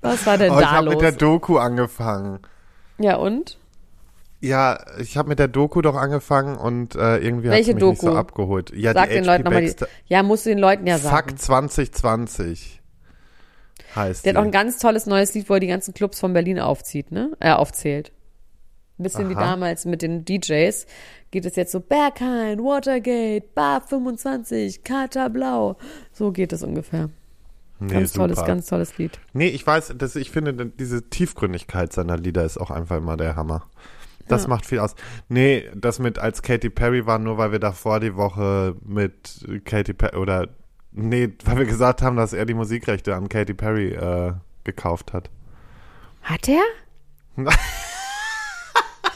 Was 0.00 0.26
war 0.26 0.38
denn 0.38 0.50
Oh, 0.52 0.54
ich 0.54 0.60
da 0.60 0.70
habe 0.72 0.90
mit 0.90 1.00
der 1.00 1.10
los? 1.12 1.18
Doku 1.18 1.58
angefangen. 1.58 2.40
Ja, 2.98 3.16
und? 3.16 3.58
Ja, 4.40 4.78
ich 5.00 5.16
habe 5.16 5.28
mit 5.30 5.38
der 5.40 5.48
Doku 5.48 5.82
doch 5.82 5.96
angefangen 5.96 6.56
und 6.56 6.94
äh, 6.94 7.18
irgendwie 7.18 7.48
hat 7.50 7.58
mich 7.58 7.66
nicht 7.66 7.80
so 8.00 8.06
Doku? 8.08 8.16
abgeholt. 8.16 8.72
Ja, 8.74 8.92
Sag 8.92 9.08
die 9.08 9.14
den 9.16 9.24
HP 9.24 9.26
Leuten 9.26 9.44
nochmal 9.44 9.64
die. 9.64 9.74
Ja, 10.06 10.22
musst 10.22 10.46
du 10.46 10.50
den 10.50 10.58
Leuten 10.58 10.86
ja 10.86 10.98
sagen. 10.98 11.30
Fuck 11.30 11.38
2020 11.40 12.80
heißt 13.96 14.24
Der 14.24 14.32
hat 14.34 14.36
auch 14.36 14.42
ein 14.42 14.48
die. 14.52 14.56
ganz 14.56 14.78
tolles 14.78 15.06
neues 15.06 15.34
Lied, 15.34 15.48
wo 15.50 15.54
er 15.54 15.60
die 15.60 15.66
ganzen 15.66 15.92
Clubs 15.94 16.20
von 16.20 16.32
Berlin 16.32 16.60
aufzieht, 16.60 17.10
ne? 17.10 17.32
Äh, 17.40 17.50
aufzählt. 17.52 18.12
Ein 18.98 19.02
bisschen 19.04 19.28
wie 19.28 19.34
Aha. 19.34 19.40
damals 19.52 19.84
mit 19.86 20.02
den 20.02 20.24
DJs. 20.24 20.86
Geht 21.30 21.44
es 21.46 21.56
jetzt 21.56 21.72
so 21.72 21.80
Berghain, 21.80 22.58
Watergate, 22.60 23.46
Bar 23.54 23.80
25, 23.80 24.82
Kater 24.84 25.30
Blau. 25.30 25.76
So 26.12 26.32
geht 26.32 26.52
es 26.52 26.62
ungefähr. 26.62 27.10
Nee, 27.80 27.92
Ganz 27.92 28.12
super. 28.12 28.28
tolles, 28.28 28.44
ganz 28.44 28.66
tolles 28.66 28.98
Lied. 28.98 29.18
Nee, 29.32 29.48
ich 29.48 29.66
weiß, 29.66 29.94
dass 29.96 30.16
ich 30.16 30.30
finde, 30.30 30.66
diese 30.66 31.08
Tiefgründigkeit 31.08 31.92
seiner 31.92 32.16
Lieder 32.16 32.44
ist 32.44 32.58
auch 32.58 32.70
einfach 32.70 32.96
immer 32.96 33.16
der 33.16 33.36
Hammer. 33.36 33.66
Das 34.26 34.42
Ja. 34.42 34.48
macht 34.48 34.66
viel 34.66 34.80
aus. 34.80 34.94
Nee, 35.28 35.68
das 35.74 35.98
mit 36.00 36.18
als 36.18 36.42
Katy 36.42 36.70
Perry 36.70 37.06
war 37.06 37.18
nur, 37.18 37.38
weil 37.38 37.52
wir 37.52 37.58
davor 37.60 38.00
die 38.00 38.14
Woche 38.16 38.74
mit 38.84 39.46
Katy 39.64 39.94
Perry 39.94 40.16
oder 40.16 40.48
nee, 40.92 41.30
weil 41.44 41.58
wir 41.58 41.64
gesagt 41.66 42.02
haben, 42.02 42.16
dass 42.16 42.32
er 42.32 42.44
die 42.46 42.54
Musikrechte 42.54 43.14
an 43.14 43.28
Katy 43.28 43.54
Perry 43.54 43.92
äh, 43.92 44.32
gekauft 44.64 45.12
hat. 45.12 45.30
Hat 46.22 46.48
er? 46.48 46.62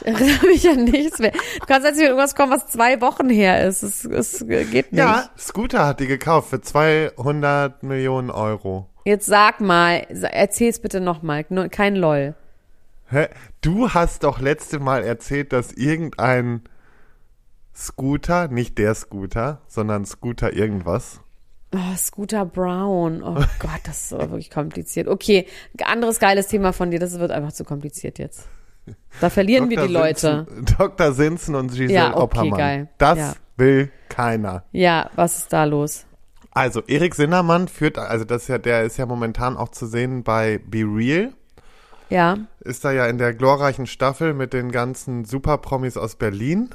ich 0.05 0.13
erinnere 0.13 0.45
mich 0.47 0.69
an 0.69 0.83
nichts 0.83 1.19
mehr. 1.19 1.31
Du 1.31 1.65
kannst 1.65 1.87
jetzt 1.87 1.97
mit 1.97 2.05
irgendwas 2.05 2.35
kommen, 2.35 2.51
was 2.51 2.67
zwei 2.67 2.99
Wochen 3.01 3.29
her 3.29 3.65
ist. 3.65 3.83
Es, 3.83 4.05
es 4.05 4.45
geht 4.47 4.91
nicht. 4.91 4.93
Ja, 4.93 5.29
Scooter 5.37 5.85
hat 5.85 5.99
die 5.99 6.07
gekauft 6.07 6.49
für 6.49 6.61
200 6.61 7.83
Millionen 7.83 8.29
Euro. 8.29 8.89
Jetzt 9.05 9.25
sag 9.25 9.61
mal, 9.61 10.05
erzähl's 10.09 10.79
bitte 10.79 10.99
nochmal. 10.99 11.45
Kein 11.69 11.95
LOL. 11.95 12.35
Hä? 13.09 13.27
Du 13.61 13.91
hast 13.91 14.23
doch 14.23 14.39
letzte 14.39 14.79
Mal 14.79 15.03
erzählt, 15.03 15.53
dass 15.53 15.71
irgendein 15.71 16.63
Scooter, 17.75 18.47
nicht 18.47 18.77
der 18.77 18.95
Scooter, 18.95 19.61
sondern 19.67 20.05
Scooter 20.05 20.53
irgendwas. 20.53 21.21
Oh, 21.73 21.95
Scooter 21.97 22.45
Brown. 22.45 23.23
Oh 23.23 23.43
Gott, 23.59 23.81
das 23.85 24.03
ist 24.03 24.13
aber 24.13 24.29
wirklich 24.29 24.51
kompliziert. 24.51 25.07
Okay, 25.07 25.47
anderes 25.83 26.19
geiles 26.19 26.47
Thema 26.47 26.71
von 26.71 26.91
dir. 26.91 26.99
Das 26.99 27.17
wird 27.19 27.31
einfach 27.31 27.51
zu 27.51 27.63
kompliziert 27.63 28.19
jetzt. 28.19 28.47
Da 29.21 29.29
verlieren 29.29 29.69
wir 29.69 29.81
die 29.85 29.93
Leute. 29.93 30.45
Dr. 30.77 31.13
Sinsen 31.13 31.55
und 31.55 31.69
Giselle 31.71 31.93
Ja, 31.93 32.11
okay, 32.11 32.21
Oppermann. 32.21 32.59
geil. 32.59 32.89
Das 32.97 33.17
Ja. 33.17 33.33
will 33.57 33.91
keiner. 34.09 34.63
Ja, 34.71 35.09
was 35.15 35.37
ist 35.39 35.53
da 35.53 35.63
los? 35.63 36.05
Also, 36.51 36.81
Erik 36.87 37.15
Sinnermann 37.15 37.67
führt, 37.67 37.97
also 37.97 38.25
das 38.25 38.43
ist 38.43 38.47
ja, 38.47 38.57
der 38.59 38.83
ist 38.83 38.97
ja 38.97 39.05
momentan 39.05 39.57
auch 39.57 39.69
zu 39.69 39.87
sehen 39.87 40.23
bei 40.23 40.59
Be 40.67 40.79
Real. 40.83 41.31
Ja. 42.09 42.37
Ist 42.59 42.85
da 42.85 42.91
ja 42.91 43.07
in 43.07 43.17
der 43.17 43.33
glorreichen 43.33 43.87
Staffel 43.87 44.33
mit 44.33 44.53
den 44.53 44.71
ganzen 44.71 45.25
Superpromis 45.25 45.97
aus 45.97 46.15
Berlin. 46.15 46.69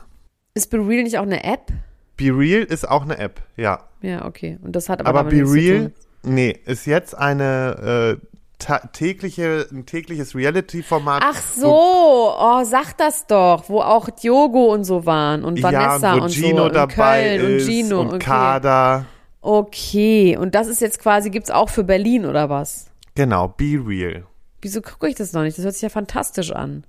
Ist 0.55 0.71
Be 0.71 0.79
Real 0.79 1.05
nicht 1.05 1.19
auch 1.19 1.23
eine 1.23 1.45
App? 1.45 1.73
Be 2.17 2.37
Real 2.37 2.63
ist 2.65 2.89
auch 2.89 3.03
eine 3.03 3.19
App, 3.19 3.41
ja. 3.57 3.85
Ja, 4.01 4.25
okay. 4.25 4.59
Und 4.63 4.75
das 4.75 4.89
hat 4.89 5.01
aber, 5.07 5.21
Aber 5.21 5.31
Be 5.31 5.43
Real, 5.45 5.93
nee, 6.25 6.59
ist 6.65 6.87
jetzt 6.87 7.17
eine 7.17 8.19
äh, 8.21 8.27
tägliche, 8.59 9.67
ein 9.71 9.87
tägliches 9.87 10.35
Reality-Format. 10.35 11.23
Ach 11.25 11.43
so, 11.57 12.35
oh, 12.39 12.65
sag 12.65 12.97
das 12.97 13.27
doch, 13.27 13.69
wo 13.69 13.81
auch 13.81 14.11
Diogo 14.11 14.73
und 14.73 14.85
so 14.85 15.07
waren 15.07 15.45
und 15.45 15.63
Vanessa 15.63 16.15
ja, 16.15 16.21
wo 16.21 16.25
und 16.25 16.31
Gino 16.31 16.65
so 16.65 16.69
dabei 16.69 17.35
und 17.35 17.41
Köln 17.41 17.57
ist 17.57 17.63
und 17.63 17.69
Gino. 17.69 18.01
und 18.01 18.07
okay. 18.09 18.19
Kader. 18.19 19.07
okay, 19.41 20.37
und 20.37 20.55
das 20.55 20.67
ist 20.67 20.81
jetzt 20.81 20.99
quasi, 20.99 21.31
gibt's 21.31 21.51
auch 21.51 21.69
für 21.69 21.85
Berlin 21.85 22.27
oder 22.27 22.51
was? 22.51 22.91
Genau, 23.15 23.49
Be 23.49 23.81
Real. 23.85 24.25
Wieso 24.61 24.83
gucke 24.83 25.09
ich 25.09 25.15
das 25.15 25.33
noch 25.33 25.43
nicht? 25.43 25.57
Das 25.57 25.65
hört 25.65 25.75
sich 25.75 25.83
ja 25.83 25.89
fantastisch 25.89 26.51
an. 26.51 26.85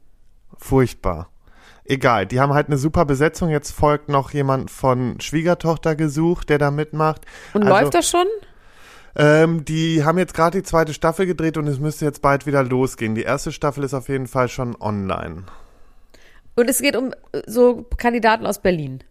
Furchtbar. 0.57 1.29
Egal, 1.85 2.27
die 2.27 2.39
haben 2.39 2.53
halt 2.53 2.67
eine 2.67 2.77
super 2.77 3.05
Besetzung. 3.05 3.49
Jetzt 3.49 3.71
folgt 3.71 4.09
noch 4.09 4.31
jemand 4.31 4.69
von 4.69 5.19
Schwiegertochter 5.19 5.95
gesucht, 5.95 6.49
der 6.49 6.59
da 6.59 6.69
mitmacht. 6.69 7.25
Und 7.53 7.63
Also, 7.63 7.73
läuft 7.73 7.93
das 7.95 8.09
schon? 8.09 8.27
Ähm, 9.15 9.65
die 9.65 10.03
haben 10.03 10.17
jetzt 10.17 10.33
gerade 10.33 10.59
die 10.59 10.63
zweite 10.63 10.93
Staffel 10.93 11.25
gedreht 11.25 11.57
und 11.57 11.67
es 11.67 11.79
müsste 11.79 12.05
jetzt 12.05 12.21
bald 12.21 12.45
wieder 12.45 12.63
losgehen. 12.63 13.15
Die 13.15 13.23
erste 13.23 13.51
Staffel 13.51 13.83
ist 13.83 13.93
auf 13.93 14.09
jeden 14.09 14.27
Fall 14.27 14.47
schon 14.47 14.75
online. 14.79 15.43
Und 16.55 16.69
es 16.69 16.81
geht 16.81 16.95
um 16.95 17.11
äh, 17.31 17.41
so 17.47 17.85
Kandidaten 17.97 18.45
aus 18.45 18.61
Berlin. 18.61 19.03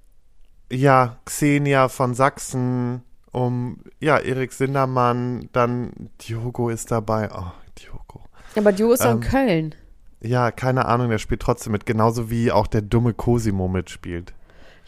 Ja, 0.70 1.18
Xenia 1.24 1.88
von 1.88 2.14
Sachsen, 2.14 3.02
um, 3.32 3.78
ja, 4.00 4.18
Erik 4.18 4.52
Sindermann, 4.52 5.48
dann 5.52 6.10
Diogo 6.20 6.68
ist 6.68 6.90
dabei. 6.90 7.30
Oh, 7.32 7.52
Diogo. 7.78 8.22
Aber 8.56 8.72
Dio 8.72 8.92
ist 8.92 9.02
doch 9.02 9.10
Ähm, 9.10 9.22
in 9.22 9.28
Köln. 9.28 9.74
Ja, 10.20 10.50
keine 10.50 10.86
Ahnung, 10.86 11.10
der 11.10 11.18
spielt 11.18 11.40
trotzdem 11.40 11.72
mit, 11.72 11.86
genauso 11.86 12.28
wie 12.28 12.50
auch 12.52 12.66
der 12.66 12.82
dumme 12.82 13.14
Cosimo 13.14 13.68
mitspielt. 13.68 14.34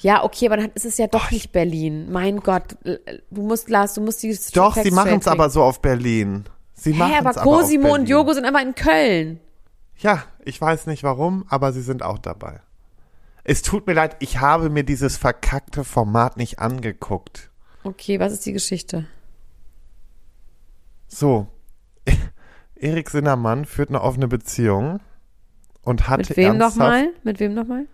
Ja, 0.02 0.24
okay, 0.24 0.46
aber 0.46 0.56
dann 0.56 0.70
ist 0.74 0.86
es 0.86 0.96
ja 0.96 1.06
doch 1.06 1.30
nicht 1.30 1.52
Berlin. 1.52 2.10
Mein 2.10 2.40
Gott, 2.40 2.76
du 2.84 3.42
musst, 3.42 3.68
Lars, 3.68 3.94
du 3.94 4.00
musst 4.00 4.22
die 4.22 4.36
Doch, 4.54 4.74
sie 4.74 4.90
machen 4.90 5.18
es 5.18 5.28
aber 5.28 5.50
so 5.50 5.62
auf 5.62 5.82
Berlin. 5.82 6.44
Sie 6.72 6.94
machen 6.94 7.14
aber 7.18 7.30
es 7.30 7.36
aber 7.36 7.50
auf 7.50 7.60
Cosimo 7.60 7.94
und. 7.94 8.08
Diogo 8.08 8.32
sind 8.32 8.46
einfach 8.46 8.62
in 8.62 8.74
Köln. 8.74 9.40
Ja, 9.98 10.24
ich 10.42 10.58
weiß 10.58 10.86
nicht 10.86 11.02
warum, 11.02 11.44
aber 11.48 11.72
sie 11.72 11.82
sind 11.82 12.02
auch 12.02 12.18
dabei. 12.18 12.60
Es 13.44 13.60
tut 13.60 13.86
mir 13.86 13.92
leid, 13.92 14.16
ich 14.20 14.40
habe 14.40 14.70
mir 14.70 14.84
dieses 14.84 15.18
verkackte 15.18 15.84
Format 15.84 16.38
nicht 16.38 16.58
angeguckt. 16.58 17.50
Okay, 17.84 18.18
was 18.18 18.32
ist 18.32 18.46
die 18.46 18.52
Geschichte? 18.52 19.06
So, 21.08 21.48
Erik 22.74 23.10
Sinnermann 23.10 23.66
führt 23.66 23.90
eine 23.90 24.00
offene 24.00 24.28
Beziehung 24.28 25.00
und 25.82 26.08
hat 26.08 26.18
Mit 26.18 26.36
wem 26.36 26.56
nochmal? 26.56 27.10
Mit 27.22 27.40
wem 27.40 27.52
nochmal? 27.52 27.86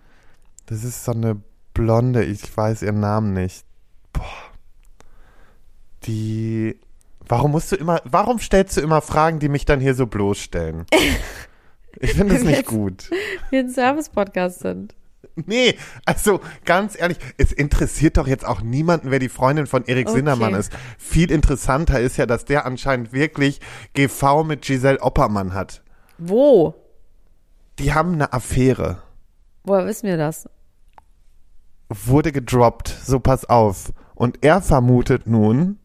Das 0.66 0.84
ist 0.84 1.04
so 1.04 1.12
eine 1.12 1.40
Blonde, 1.76 2.24
ich 2.24 2.56
weiß 2.56 2.80
ihren 2.80 3.00
Namen 3.00 3.34
nicht. 3.34 3.66
Boah. 4.14 4.24
Die. 6.04 6.80
Warum 7.28 7.50
musst 7.50 7.70
du 7.70 7.76
immer, 7.76 8.00
warum 8.04 8.38
stellst 8.38 8.78
du 8.78 8.80
immer 8.80 9.02
Fragen, 9.02 9.40
die 9.40 9.50
mich 9.50 9.66
dann 9.66 9.80
hier 9.80 9.94
so 9.94 10.06
bloßstellen? 10.06 10.86
Ich 11.98 12.12
finde 12.12 12.36
es 12.36 12.44
nicht 12.44 12.66
gut. 12.66 13.08
Wir 13.48 13.60
ein 13.60 13.70
Service-Podcast 13.70 14.58
sind. 14.58 14.94
Nee, 15.34 15.78
also 16.04 16.42
ganz 16.66 16.94
ehrlich, 16.94 17.16
es 17.38 17.52
interessiert 17.52 18.18
doch 18.18 18.26
jetzt 18.26 18.44
auch 18.44 18.60
niemanden, 18.60 19.10
wer 19.10 19.18
die 19.18 19.30
Freundin 19.30 19.66
von 19.66 19.82
Erik 19.86 20.08
Okay. 20.08 20.18
Sindermann 20.18 20.52
ist. 20.52 20.70
Viel 20.98 21.30
interessanter 21.30 21.98
ist 21.98 22.18
ja, 22.18 22.26
dass 22.26 22.44
der 22.44 22.66
anscheinend 22.66 23.14
wirklich 23.14 23.62
GV 23.94 24.44
mit 24.44 24.60
Giselle 24.60 25.00
Oppermann 25.00 25.54
hat. 25.54 25.82
Wo? 26.18 26.74
Die 27.78 27.94
haben 27.94 28.12
eine 28.12 28.34
Affäre. 28.34 29.02
Woher 29.64 29.86
wissen 29.86 30.06
wir 30.06 30.18
das? 30.18 30.50
Wurde 31.88 32.32
gedroppt. 32.32 32.88
So 32.88 33.20
pass 33.20 33.44
auf. 33.44 33.92
Und 34.14 34.44
er 34.44 34.60
vermutet 34.62 35.26
nun, 35.26 35.78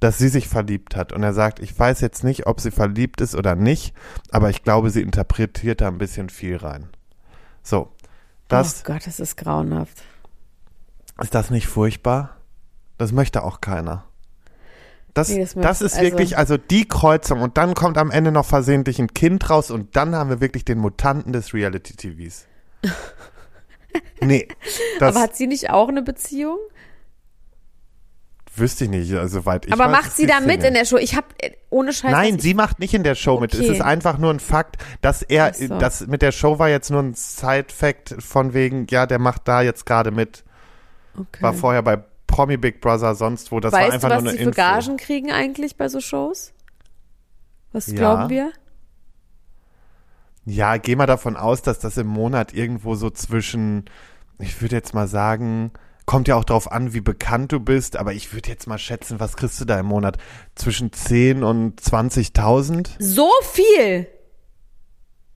dass 0.00 0.18
sie 0.18 0.28
sich 0.28 0.48
verliebt 0.48 0.96
hat. 0.96 1.12
Und 1.12 1.22
er 1.22 1.32
sagt, 1.34 1.58
ich 1.60 1.76
weiß 1.78 2.00
jetzt 2.00 2.24
nicht, 2.24 2.46
ob 2.46 2.60
sie 2.60 2.70
verliebt 2.70 3.20
ist 3.20 3.34
oder 3.34 3.54
nicht, 3.54 3.94
aber 4.30 4.48
ich 4.50 4.62
glaube, 4.62 4.90
sie 4.90 5.02
interpretiert 5.02 5.80
da 5.80 5.88
ein 5.88 5.98
bisschen 5.98 6.28
viel 6.30 6.56
rein. 6.56 6.88
So. 7.62 7.92
Das, 8.48 8.80
oh 8.80 8.92
Gott, 8.92 9.06
das 9.06 9.20
ist 9.20 9.36
grauenhaft. 9.36 10.02
Ist 11.20 11.34
das 11.34 11.50
nicht 11.50 11.66
furchtbar? 11.66 12.36
Das 12.96 13.12
möchte 13.12 13.42
auch 13.42 13.60
keiner. 13.60 14.04
Das, 15.14 15.28
Nee, 15.28 15.40
das 15.40 15.54
das, 15.54 15.82
ist 15.82 15.94
also- 15.94 16.04
wirklich, 16.04 16.38
also 16.38 16.56
die 16.56 16.86
Kreuzung 16.86 17.42
und 17.42 17.56
dann 17.58 17.74
kommt 17.74 17.98
am 17.98 18.10
Ende 18.10 18.30
noch 18.32 18.46
versehentlich 18.46 18.98
ein 19.00 19.08
Kind 19.12 19.50
raus 19.50 19.70
und 19.70 19.96
dann 19.96 20.14
haben 20.14 20.30
wir 20.30 20.40
wirklich 20.40 20.64
den 20.64 20.78
Mutanten 20.78 21.32
des 21.32 21.52
Reality-TVs. 21.52 22.46
nee, 24.20 24.48
Aber 25.00 25.20
hat 25.20 25.36
sie 25.36 25.46
nicht 25.46 25.70
auch 25.70 25.88
eine 25.88 26.02
Beziehung? 26.02 26.58
wüsste 28.56 28.84
ich 28.84 28.90
nicht, 28.90 29.12
also 29.14 29.38
soweit 29.40 29.66
ich 29.66 29.72
aber 29.72 29.84
weiß, 29.84 29.92
macht 29.92 30.16
sie 30.16 30.26
da 30.26 30.40
mit 30.40 30.64
in 30.64 30.74
der 30.74 30.84
Show? 30.84 30.96
Ich 30.96 31.14
hab 31.14 31.32
äh, 31.40 31.52
ohne 31.70 31.92
Scheiß. 31.92 32.10
Nein, 32.10 32.40
sie 32.40 32.54
macht 32.54 32.80
nicht 32.80 32.92
in 32.92 33.04
der 33.04 33.14
Show 33.14 33.38
mit. 33.38 33.54
Es 33.54 33.60
Okay. 33.60 33.70
ist 33.70 33.80
einfach 33.82 34.18
nur 34.18 34.32
ein 34.32 34.40
Fakt, 34.40 34.78
dass 35.00 35.22
er, 35.22 35.54
so. 35.54 35.78
das 35.78 36.08
mit 36.08 36.22
der 36.22 36.32
Show 36.32 36.58
war 36.58 36.68
jetzt 36.68 36.90
nur 36.90 37.00
ein 37.00 37.14
Side-Fact 37.14 38.16
von 38.18 38.54
wegen, 38.54 38.88
ja, 38.90 39.06
der 39.06 39.20
macht 39.20 39.46
da 39.46 39.62
jetzt 39.62 39.86
gerade 39.86 40.10
mit. 40.10 40.42
okay. 41.16 41.40
War 41.40 41.54
vorher 41.54 41.82
bei 41.82 42.02
Promi 42.26 42.56
Big 42.56 42.80
Brother, 42.80 43.14
sonst 43.14 43.52
wo. 43.52 43.60
Das 43.60 43.72
war 43.72 43.80
Weißt 43.80 43.92
einfach 43.92 44.08
du, 44.08 44.14
was 44.16 44.22
nur 44.24 44.32
sie 44.32 44.38
eine 44.38 44.52
für 44.52 44.60
Info. 44.60 44.60
Gagen 44.60 44.96
kriegen 44.96 45.30
eigentlich 45.30 45.76
bei 45.76 45.88
so 45.88 46.00
Shows? 46.00 46.52
Was 47.72 47.86
Ja. 47.86 47.94
glauben 47.94 48.28
wir? 48.28 48.50
Ja, 50.48 50.78
geh 50.78 50.96
mal 50.96 51.04
davon 51.06 51.36
aus, 51.36 51.60
dass 51.60 51.78
das 51.78 51.98
im 51.98 52.06
Monat 52.06 52.54
irgendwo 52.54 52.94
so 52.94 53.10
zwischen, 53.10 53.84
ich 54.38 54.62
würde 54.62 54.76
jetzt 54.76 54.94
mal 54.94 55.06
sagen, 55.06 55.72
kommt 56.06 56.26
ja 56.26 56.36
auch 56.36 56.44
drauf 56.44 56.72
an, 56.72 56.94
wie 56.94 57.02
bekannt 57.02 57.52
du 57.52 57.60
bist, 57.60 57.98
aber 57.98 58.14
ich 58.14 58.32
würde 58.32 58.48
jetzt 58.48 58.66
mal 58.66 58.78
schätzen, 58.78 59.20
was 59.20 59.36
kriegst 59.36 59.60
du 59.60 59.66
da 59.66 59.78
im 59.78 59.84
Monat? 59.86 60.16
Zwischen 60.54 60.90
10 60.90 61.44
und 61.44 61.78
20.000? 61.78 62.88
So 62.98 63.28
viel! 63.42 64.06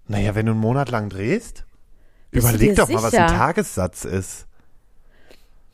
Naja, 0.09 0.35
wenn 0.35 0.47
du 0.47 0.53
einen 0.53 0.61
Monat 0.63 0.91
lang 0.91 1.11
drehst, 1.11 1.67
Bist 2.31 2.49
überleg 2.49 2.75
doch 2.77 2.89
mal, 2.89 3.03
was 3.03 3.05
ein 3.05 3.11
sicher? 3.11 3.27
Tagessatz 3.27 4.07
ist. 4.07 4.47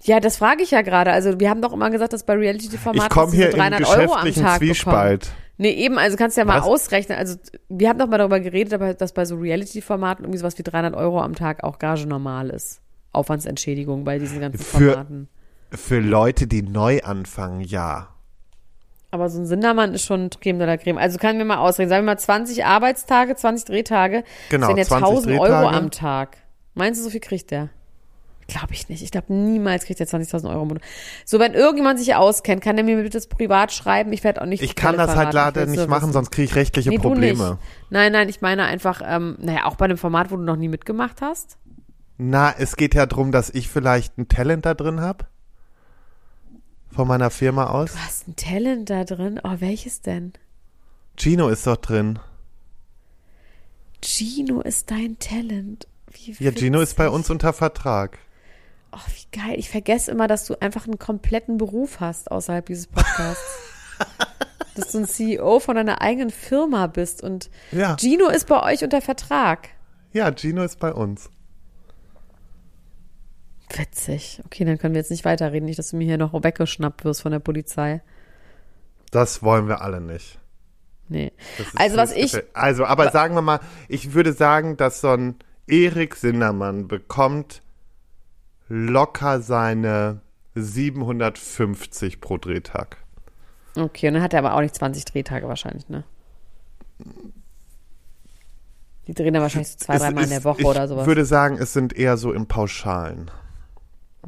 Ja, 0.03 0.18
das 0.18 0.37
frage 0.37 0.64
ich 0.64 0.72
ja 0.72 0.83
gerade. 0.83 1.12
Also 1.12 1.38
wir 1.38 1.48
haben 1.48 1.62
doch 1.62 1.72
immer 1.72 1.90
gesagt, 1.90 2.12
dass 2.12 2.24
bei 2.24 2.35
Reality-Formaten 2.35 3.07
Ich 3.07 3.11
komme 3.11 3.27
dass 3.27 3.31
sie 3.33 3.37
hier 3.37 3.53
so 3.53 3.57
in 3.57 3.62
300 3.62 3.88
Euro 3.88 4.14
am 4.14 4.35
Tag 4.35 4.59
Zwiespalt. 4.59 5.20
bekommen. 5.20 5.47
Nee, 5.61 5.71
eben, 5.73 5.99
also 5.99 6.16
kannst 6.16 6.37
du 6.37 6.40
ja 6.40 6.44
mal 6.44 6.61
Was? 6.61 6.66
ausrechnen. 6.66 7.18
Also 7.18 7.37
wir 7.68 7.88
haben 7.88 7.99
doch 7.99 8.07
mal 8.07 8.18
darüber 8.18 8.38
geredet, 8.40 8.73
aber 8.73 8.94
dass 8.94 9.12
bei 9.12 9.25
so 9.25 9.37
Reality-Formaten 9.37 10.25
irgendwie 10.25 10.38
sowas 10.38 10.57
wie 10.57 10.62
300 10.62 10.94
Euro 10.94 11.21
am 11.21 11.35
Tag 11.35 11.64
auch 11.64 11.79
Gage 11.79 12.07
normal 12.07 12.51
ist. 12.51 12.81
Aufwandsentschädigung 13.12 14.05
bei 14.05 14.18
diesen 14.18 14.40
ganzen 14.40 14.62
Für- 14.62 14.92
Formaten. 14.92 15.29
Für 15.71 15.99
Leute, 16.01 16.47
die 16.47 16.62
neu 16.62 17.01
anfangen, 17.03 17.61
ja. 17.61 18.09
Aber 19.11 19.29
so 19.31 19.40
ein 19.40 19.47
Sindermann 19.47 19.94
ist 19.94 20.05
schon 20.05 20.31
Creme 20.31 20.59
de 20.59 20.66
la 20.66 20.77
Creme. 20.77 20.99
Also 20.99 21.18
kann 21.18 21.37
mir 21.38 21.44
mal 21.44 21.57
ausrechnen. 21.59 21.88
Sagen 21.88 22.05
wir 22.07 22.12
mal 22.12 22.18
20 22.18 22.64
Arbeitstage, 22.64 23.35
20 23.37 23.64
Drehtage. 23.66 24.23
Genau, 24.51 24.66
Das 24.68 24.68
sind 24.68 24.79
ja 24.79 24.85
20 24.85 25.09
1000 25.09 25.40
Euro 25.40 25.47
Drehtage. 25.47 25.77
am 25.77 25.90
Tag. 25.90 26.37
Meinst 26.75 27.01
du, 27.01 27.05
so 27.05 27.11
viel 27.11 27.21
kriegt 27.21 27.51
der? 27.51 27.71
Glaube 28.48 28.72
ich 28.72 28.88
nicht. 28.88 29.02
Ich 29.02 29.11
glaube, 29.11 29.30
niemals 29.34 29.84
kriegt 29.84 30.00
er 30.00 30.06
20.000 30.06 30.48
Euro 30.48 30.62
im 30.62 30.68
Monat. 30.68 30.82
So, 31.26 31.38
wenn 31.38 31.52
irgendjemand 31.52 31.98
sich 31.98 32.14
auskennt, 32.14 32.62
kann 32.62 32.76
der 32.76 32.84
mir 32.84 32.96
bitte 32.96 33.11
das 33.11 33.26
privat 33.26 33.72
schreiben. 33.72 34.11
Ich 34.14 34.24
werde 34.24 34.40
auch 34.40 34.46
nicht. 34.46 34.62
Ich 34.62 34.74
kann 34.74 34.96
das 34.96 35.14
halt 35.14 35.34
leider 35.34 35.66
nicht 35.66 35.87
machen, 35.87 36.04
wissen. 36.04 36.12
sonst 36.14 36.30
kriege 36.30 36.46
ich 36.46 36.54
rechtliche 36.54 36.88
nee, 36.88 36.98
Probleme. 36.98 37.58
Nein, 37.90 38.11
nein, 38.11 38.30
ich 38.30 38.40
meine 38.40 38.64
einfach, 38.64 39.02
ähm, 39.04 39.37
naja, 39.38 39.66
auch 39.66 39.76
bei 39.76 39.84
einem 39.84 39.98
Format, 39.98 40.30
wo 40.30 40.37
du 40.37 40.42
noch 40.42 40.56
nie 40.56 40.68
mitgemacht 40.68 41.20
hast. 41.20 41.58
Na, 42.16 42.54
es 42.56 42.76
geht 42.76 42.94
ja 42.94 43.04
darum, 43.04 43.32
dass 43.32 43.50
ich 43.50 43.68
vielleicht 43.68 44.16
ein 44.16 44.28
Talent 44.28 44.64
da 44.64 44.72
drin 44.72 45.02
habe. 45.02 45.26
Von 46.90 47.06
meiner 47.06 47.28
Firma 47.28 47.66
aus. 47.66 47.92
Du 47.92 47.98
hast 47.98 48.28
ein 48.28 48.37
Talent 48.37 48.88
da 48.88 49.04
drin. 49.04 49.40
Oh, 49.44 49.56
welches 49.58 50.00
denn? 50.00 50.32
Gino 51.18 51.48
ist 51.48 51.66
doch 51.66 51.76
drin. 51.76 52.18
Gino 54.02 54.62
ist 54.62 54.90
dein 54.90 55.18
Talent. 55.18 55.87
Wie 56.11 56.34
Ja, 56.42 56.50
Gino 56.50 56.80
ist 56.80 56.96
bei 56.96 57.11
uns 57.11 57.28
unter 57.28 57.52
Vertrag. 57.52 58.18
Oh, 58.92 58.98
wie 59.09 59.38
geil. 59.38 59.59
Ich 59.59 59.70
vergesse 59.70 60.11
immer, 60.11 60.29
dass 60.29 60.46
du 60.46 60.61
einfach 60.61 60.87
einen 60.87 60.98
kompletten 60.98 61.59
Beruf 61.59 62.01
hast 62.01 62.31
außerhalb 62.31 62.66
dieses 62.66 62.87
Podcasts. 62.87 63.59
dass 64.74 64.92
du 64.92 64.98
ein 64.98 65.07
CEO 65.07 65.61
von 65.61 65.77
deiner 65.77 66.01
eigenen 66.01 66.31
Firma 66.31 66.87
bist 66.87 67.22
und 67.22 67.51
Ja. 67.72 67.96
Gino 67.98 68.29
ist 68.29 68.46
bei 68.46 68.62
euch 68.62 68.85
unter 68.85 69.01
Vertrag. 69.01 69.70
Ja, 70.12 70.33
Gino 70.35 70.62
ist 70.62 70.79
bei 70.79 70.92
uns. 70.92 71.31
Witzig. 73.77 74.40
Okay, 74.46 74.64
dann 74.64 74.79
können 74.79 74.94
wir 74.94 75.01
jetzt 75.01 75.11
nicht 75.11 75.24
weiterreden. 75.24 75.66
Nicht, 75.66 75.79
dass 75.79 75.90
du 75.90 75.96
mir 75.96 76.05
hier 76.05 76.16
noch 76.18 76.33
weggeschnappt 76.33 77.05
wirst 77.05 77.22
von 77.22 77.33
der 77.33 77.38
Polizei. 77.38 78.01
Das 79.11 79.42
wollen 79.42 79.68
wir 79.68 79.83
alle 79.83 80.01
nicht. 80.01 80.38
Nee. 81.09 81.33
Also 81.77 81.96
was 81.96 82.12
ich. 82.12 82.35
Also, 82.55 82.85
aber 82.85 83.11
sagen 83.11 83.35
wir 83.35 83.42
mal, 83.42 83.61
ich 83.88 84.14
würde 84.14 84.33
sagen, 84.33 84.77
dass 84.77 85.01
so 85.01 85.11
ein 85.11 85.37
Erik 85.66 86.16
Sindermann 86.16 86.88
bekommt 86.88 87.62
locker 88.68 89.40
seine 89.40 90.20
750 90.54 92.20
pro 92.20 92.37
Drehtag. 92.38 92.98
okay, 93.76 94.09
und 94.09 94.14
dann 94.14 94.22
hat 94.22 94.33
er 94.33 94.40
aber 94.40 94.54
auch 94.54 94.61
nicht 94.61 94.74
20 94.74 95.04
Drehtage 95.04 95.46
wahrscheinlich, 95.48 95.88
ne? 95.88 96.04
Die 99.07 99.14
drehen 99.14 99.33
dann 99.33 99.42
wahrscheinlich 99.42 99.70
so 99.70 99.78
zwei, 99.78 99.94
Es 99.94 100.02
dreimal 100.02 100.24
in 100.24 100.31
der 100.31 100.44
Woche 100.44 100.61
ich 100.61 100.66
oder 100.66 100.87
sowas. 100.87 101.07
würde 101.07 101.24
sagen, 101.24 101.57
es 101.59 101.72
sind 101.72 101.96
eher 101.96 102.16
so 102.16 102.33
im 102.33 102.46
Pauschalen. 102.46 103.31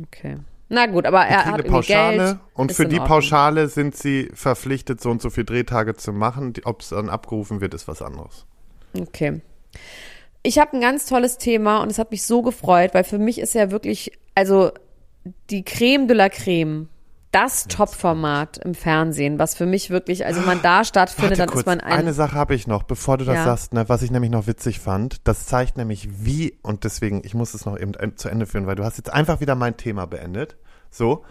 Okay. 0.00 0.38
Na 0.68 0.86
gut, 0.86 1.04
aber 1.04 1.22
er 1.26 1.44
hat 1.46 1.54
eine 1.54 1.64
Pauschale 1.64 2.16
Geld. 2.16 2.38
und 2.54 2.72
für 2.72 2.86
die. 2.86 3.00
Pauschale 3.00 3.68
sind 3.68 3.96
sie 3.96 4.30
verpflichtet, 4.32 5.00
so 5.00 5.10
und 5.10 5.20
so 5.20 5.28
viele 5.28 5.46
Drehtage 5.46 5.96
zu 5.96 6.12
machen. 6.12 6.54
Ob 6.64 6.80
es 6.80 6.90
dann 6.90 7.10
abgerufen 7.10 7.60
wird, 7.60 7.74
ist 7.74 7.88
was 7.88 8.00
anderes. 8.00 8.46
Okay. 8.98 9.42
Ich 10.42 10.58
habe 10.58 10.74
ein 10.76 10.80
ganz 10.80 11.06
tolles 11.06 11.38
Thema 11.38 11.82
und 11.82 11.90
es 11.90 11.98
hat 11.98 12.12
mich 12.12 12.22
so 12.24 12.40
gefreut, 12.40 12.94
weil 12.94 13.04
für 13.04 13.18
mich 13.18 13.38
ist 13.40 13.54
ja 13.54 13.70
wirklich, 13.70 14.12
also 14.40 14.72
die 15.50 15.62
Creme 15.64 16.06
de 16.08 16.16
la 16.16 16.30
Creme 16.30 16.88
das 17.30 17.68
Top-Format 17.68 18.56
im 18.58 18.74
Fernsehen, 18.74 19.38
was 19.38 19.54
für 19.54 19.66
mich 19.66 19.90
wirklich, 19.90 20.24
also 20.26 20.40
wenn 20.40 20.46
man 20.46 20.62
da 20.62 20.82
stattfindet, 20.82 21.38
Warte 21.38 21.42
dann 21.42 21.48
kurz, 21.50 21.60
ist 21.60 21.66
man 21.66 21.80
ein. 21.80 21.92
eine 21.92 22.12
Sache 22.14 22.34
habe 22.34 22.54
ich 22.56 22.66
noch, 22.66 22.82
bevor 22.84 23.18
du 23.18 23.24
das 23.26 23.36
Ja. 23.36 23.44
sagst, 23.44 23.72
ne, 23.74 23.88
was 23.88 24.00
ich 24.02 24.10
nämlich 24.10 24.30
noch 24.32 24.46
witzig 24.48 24.80
fand. 24.80 25.28
Das 25.28 25.46
zeigt 25.46 25.76
nämlich 25.76 26.08
wie, 26.24 26.58
und 26.62 26.82
deswegen, 26.84 27.20
ich 27.22 27.34
muss 27.34 27.52
es 27.54 27.66
noch 27.66 27.78
eben 27.78 27.92
en- 27.94 28.16
zu 28.16 28.28
Ende 28.30 28.46
führen, 28.46 28.66
weil 28.66 28.74
du 28.76 28.82
hast 28.84 28.96
jetzt 28.96 29.12
einfach 29.12 29.40
wieder 29.40 29.54
mein 29.54 29.76
Thema 29.76 30.06
beendet. 30.06 30.56
So. 30.90 31.22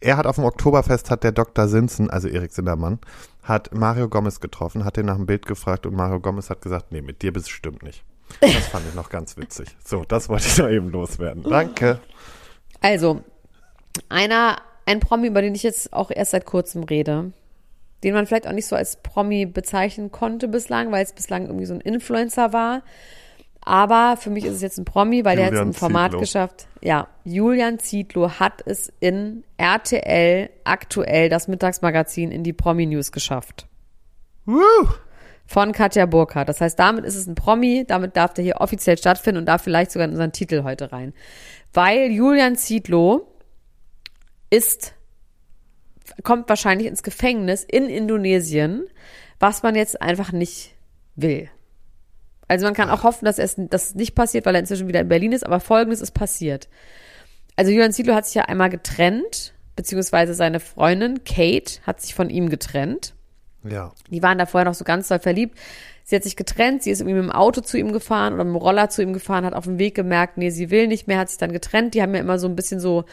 Er 0.00 0.16
hat 0.18 0.26
auf 0.26 0.34
dem 0.34 0.44
Oktoberfest, 0.44 1.10
hat 1.10 1.24
der 1.24 1.32
Dr. 1.32 1.66
Sinsen, 1.68 2.10
also 2.10 2.28
Erik 2.28 2.52
Sindermann, 2.52 2.98
hat 3.42 3.72
Mario 3.74 4.08
Gomez 4.08 4.38
getroffen, 4.40 4.84
hat 4.84 4.98
ihn 4.98 5.06
nach 5.06 5.16
dem 5.16 5.26
Bild 5.26 5.46
gefragt 5.46 5.86
und 5.86 5.94
Mario 5.94 6.20
Gomez 6.20 6.50
hat 6.50 6.60
gesagt, 6.60 6.92
nee, 6.92 7.00
mit 7.00 7.22
dir 7.22 7.32
bestimmt 7.32 7.82
nicht. 7.82 8.04
Das 8.40 8.68
fand 8.68 8.86
ich 8.88 8.94
noch 8.94 9.10
ganz 9.10 9.36
witzig. 9.36 9.68
So, 9.84 10.04
das 10.04 10.28
wollte 10.28 10.46
ich 10.46 10.58
noch 10.58 10.68
eben 10.68 10.90
loswerden. 10.90 11.42
Danke. 11.42 12.00
Also, 12.80 13.22
einer, 14.08 14.58
ein 14.86 15.00
Promi, 15.00 15.28
über 15.28 15.42
den 15.42 15.54
ich 15.54 15.62
jetzt 15.62 15.92
auch 15.92 16.10
erst 16.10 16.32
seit 16.32 16.44
kurzem 16.44 16.84
rede, 16.84 17.32
den 18.04 18.14
man 18.14 18.26
vielleicht 18.26 18.46
auch 18.46 18.52
nicht 18.52 18.66
so 18.66 18.76
als 18.76 18.96
Promi 19.02 19.46
bezeichnen 19.46 20.12
konnte 20.12 20.48
bislang, 20.48 20.92
weil 20.92 21.04
es 21.04 21.12
bislang 21.12 21.46
irgendwie 21.46 21.66
so 21.66 21.74
ein 21.74 21.80
Influencer 21.80 22.52
war. 22.52 22.82
Aber 23.60 24.16
für 24.16 24.30
mich 24.30 24.44
ist 24.44 24.54
es 24.54 24.62
jetzt 24.62 24.78
ein 24.78 24.84
Promi, 24.84 25.24
weil 25.24 25.36
der 25.36 25.46
hat 25.46 25.52
es 25.52 25.58
Julian 25.58 25.68
im 25.68 25.74
Format 25.74 26.10
Zietlow. 26.12 26.20
geschafft. 26.20 26.68
Ja, 26.80 27.08
Julian 27.24 27.78
Zietlow 27.78 28.30
hat 28.38 28.62
es 28.64 28.92
in 29.00 29.44
RTL 29.56 30.48
aktuell 30.64 31.28
das 31.28 31.48
Mittagsmagazin 31.48 32.30
in 32.30 32.44
die 32.44 32.52
Promi-News 32.52 33.12
geschafft. 33.12 33.66
Woo! 34.46 34.60
Von 35.50 35.72
Katja 35.72 36.04
Burkhardt. 36.04 36.50
Das 36.50 36.60
heißt, 36.60 36.78
damit 36.78 37.06
ist 37.06 37.16
es 37.16 37.26
ein 37.26 37.34
Promi, 37.34 37.86
damit 37.88 38.16
darf 38.18 38.34
der 38.34 38.44
hier 38.44 38.60
offiziell 38.60 38.98
stattfinden 38.98 39.38
und 39.38 39.46
darf 39.46 39.62
vielleicht 39.62 39.90
sogar 39.90 40.04
in 40.04 40.12
unseren 40.12 40.32
Titel 40.32 40.62
heute 40.62 40.92
rein. 40.92 41.14
Weil 41.72 42.10
Julian 42.10 42.54
Zietlow 42.54 43.26
ist, 44.50 44.92
kommt 46.22 46.50
wahrscheinlich 46.50 46.86
ins 46.86 47.02
Gefängnis 47.02 47.64
in 47.64 47.88
Indonesien, 47.88 48.84
was 49.40 49.62
man 49.62 49.74
jetzt 49.74 50.02
einfach 50.02 50.32
nicht 50.32 50.74
will. 51.16 51.48
Also 52.46 52.66
man 52.66 52.74
kann 52.74 52.90
auch 52.90 53.02
hoffen, 53.02 53.24
dass 53.24 53.38
es 53.38 53.56
dass 53.56 53.88
es 53.88 53.94
nicht 53.94 54.14
passiert, 54.14 54.44
weil 54.44 54.54
er 54.54 54.60
inzwischen 54.60 54.86
wieder 54.86 55.00
in 55.00 55.08
Berlin 55.08 55.32
ist, 55.32 55.46
aber 55.46 55.60
folgendes 55.60 56.02
ist 56.02 56.12
passiert. 56.12 56.68
Also 57.56 57.70
Julian 57.70 57.92
Zietlow 57.92 58.14
hat 58.14 58.26
sich 58.26 58.34
ja 58.34 58.44
einmal 58.44 58.68
getrennt, 58.68 59.54
beziehungsweise 59.76 60.34
seine 60.34 60.60
Freundin 60.60 61.24
Kate 61.24 61.80
hat 61.86 62.02
sich 62.02 62.14
von 62.14 62.28
ihm 62.28 62.50
getrennt. 62.50 63.14
Ja. 63.64 63.92
Die 64.10 64.22
waren 64.22 64.38
da 64.38 64.46
vorher 64.46 64.64
noch 64.64 64.74
so 64.74 64.84
ganz 64.84 65.08
doll 65.08 65.18
verliebt. 65.18 65.58
Sie 66.04 66.16
hat 66.16 66.22
sich 66.22 66.36
getrennt, 66.36 66.82
sie 66.82 66.90
ist 66.90 67.00
irgendwie 67.00 67.16
mit 67.16 67.24
dem 67.24 67.32
Auto 67.32 67.60
zu 67.60 67.76
ihm 67.76 67.92
gefahren 67.92 68.32
oder 68.32 68.44
mit 68.44 68.54
dem 68.54 68.56
Roller 68.56 68.88
zu 68.88 69.02
ihm 69.02 69.12
gefahren, 69.12 69.44
hat 69.44 69.52
auf 69.52 69.64
dem 69.64 69.78
Weg 69.78 69.94
gemerkt, 69.94 70.38
nee, 70.38 70.48
sie 70.48 70.70
will 70.70 70.86
nicht 70.86 71.06
mehr, 71.06 71.18
hat 71.18 71.28
sich 71.28 71.36
dann 71.36 71.52
getrennt. 71.52 71.92
Die 71.92 72.00
haben 72.00 72.14
ja 72.14 72.20
immer 72.20 72.38
so 72.38 72.48
ein 72.48 72.56
bisschen 72.56 72.80
so 72.80 73.04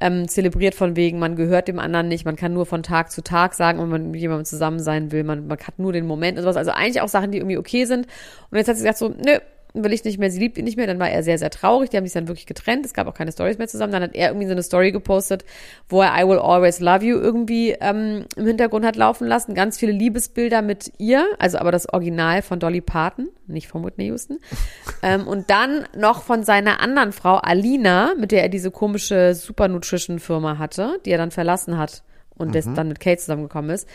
ähm, 0.00 0.28
zelebriert 0.28 0.76
von 0.76 0.94
wegen, 0.94 1.18
man 1.18 1.34
gehört 1.34 1.66
dem 1.66 1.80
anderen 1.80 2.06
nicht, 2.06 2.24
man 2.24 2.36
kann 2.36 2.52
nur 2.52 2.64
von 2.64 2.84
Tag 2.84 3.10
zu 3.10 3.24
Tag 3.24 3.54
sagen, 3.54 3.80
wenn 3.80 3.88
man 3.88 4.12
mit 4.12 4.20
jemandem 4.20 4.44
zusammen 4.44 4.78
sein 4.78 5.10
will, 5.10 5.24
man, 5.24 5.48
man 5.48 5.58
hat 5.58 5.80
nur 5.80 5.92
den 5.92 6.06
Moment 6.06 6.38
und 6.38 6.44
sowas. 6.44 6.56
Also 6.56 6.70
eigentlich 6.70 7.00
auch 7.00 7.08
Sachen, 7.08 7.32
die 7.32 7.38
irgendwie 7.38 7.58
okay 7.58 7.86
sind. 7.86 8.06
Und 8.52 8.58
jetzt 8.58 8.68
hat 8.68 8.76
sie 8.76 8.82
gesagt 8.82 8.98
so, 8.98 9.08
nö, 9.08 9.38
will 9.74 9.92
ich 9.92 10.04
nicht 10.04 10.18
mehr, 10.18 10.30
sie 10.30 10.38
liebt 10.38 10.56
ihn 10.56 10.64
nicht 10.64 10.76
mehr, 10.76 10.86
dann 10.86 11.00
war 11.00 11.10
er 11.10 11.24
sehr, 11.24 11.36
sehr 11.36 11.50
traurig, 11.50 11.90
die 11.90 11.96
haben 11.96 12.04
sich 12.04 12.14
dann 12.14 12.28
wirklich 12.28 12.46
getrennt, 12.46 12.86
es 12.86 12.94
gab 12.94 13.08
auch 13.08 13.14
keine 13.14 13.32
Stories 13.32 13.58
mehr 13.58 13.66
zusammen, 13.66 13.92
dann 13.92 14.04
hat 14.04 14.14
er 14.14 14.28
irgendwie 14.28 14.46
so 14.46 14.52
eine 14.52 14.62
Story 14.62 14.92
gepostet, 14.92 15.44
wo 15.88 16.00
er 16.00 16.16
I 16.16 16.28
will 16.28 16.38
always 16.38 16.78
love 16.78 17.04
you 17.04 17.18
irgendwie 17.18 17.72
ähm, 17.80 18.24
im 18.36 18.46
Hintergrund 18.46 18.86
hat 18.86 18.94
laufen 18.94 19.26
lassen, 19.26 19.54
ganz 19.54 19.76
viele 19.76 19.92
Liebesbilder 19.92 20.62
mit 20.62 20.92
ihr, 20.98 21.26
also 21.38 21.58
aber 21.58 21.72
das 21.72 21.92
Original 21.92 22.42
von 22.42 22.60
Dolly 22.60 22.80
Parton, 22.80 23.28
nicht 23.48 23.66
von 23.66 23.84
Whitney 23.84 24.06
Houston, 24.06 24.38
ähm, 25.02 25.26
und 25.26 25.50
dann 25.50 25.86
noch 25.96 26.22
von 26.22 26.44
seiner 26.44 26.80
anderen 26.80 27.12
Frau 27.12 27.36
Alina, 27.36 28.14
mit 28.16 28.30
der 28.30 28.42
er 28.42 28.48
diese 28.48 28.70
komische 28.70 29.34
Super 29.34 29.66
Nutrition 29.66 30.20
Firma 30.20 30.58
hatte, 30.58 31.00
die 31.04 31.10
er 31.10 31.18
dann 31.18 31.32
verlassen 31.32 31.76
hat 31.78 32.04
und 32.36 32.54
des, 32.54 32.72
dann 32.72 32.88
mit 32.88 33.00
Kate 33.00 33.18
zusammengekommen 33.18 33.70
ist. 33.70 33.88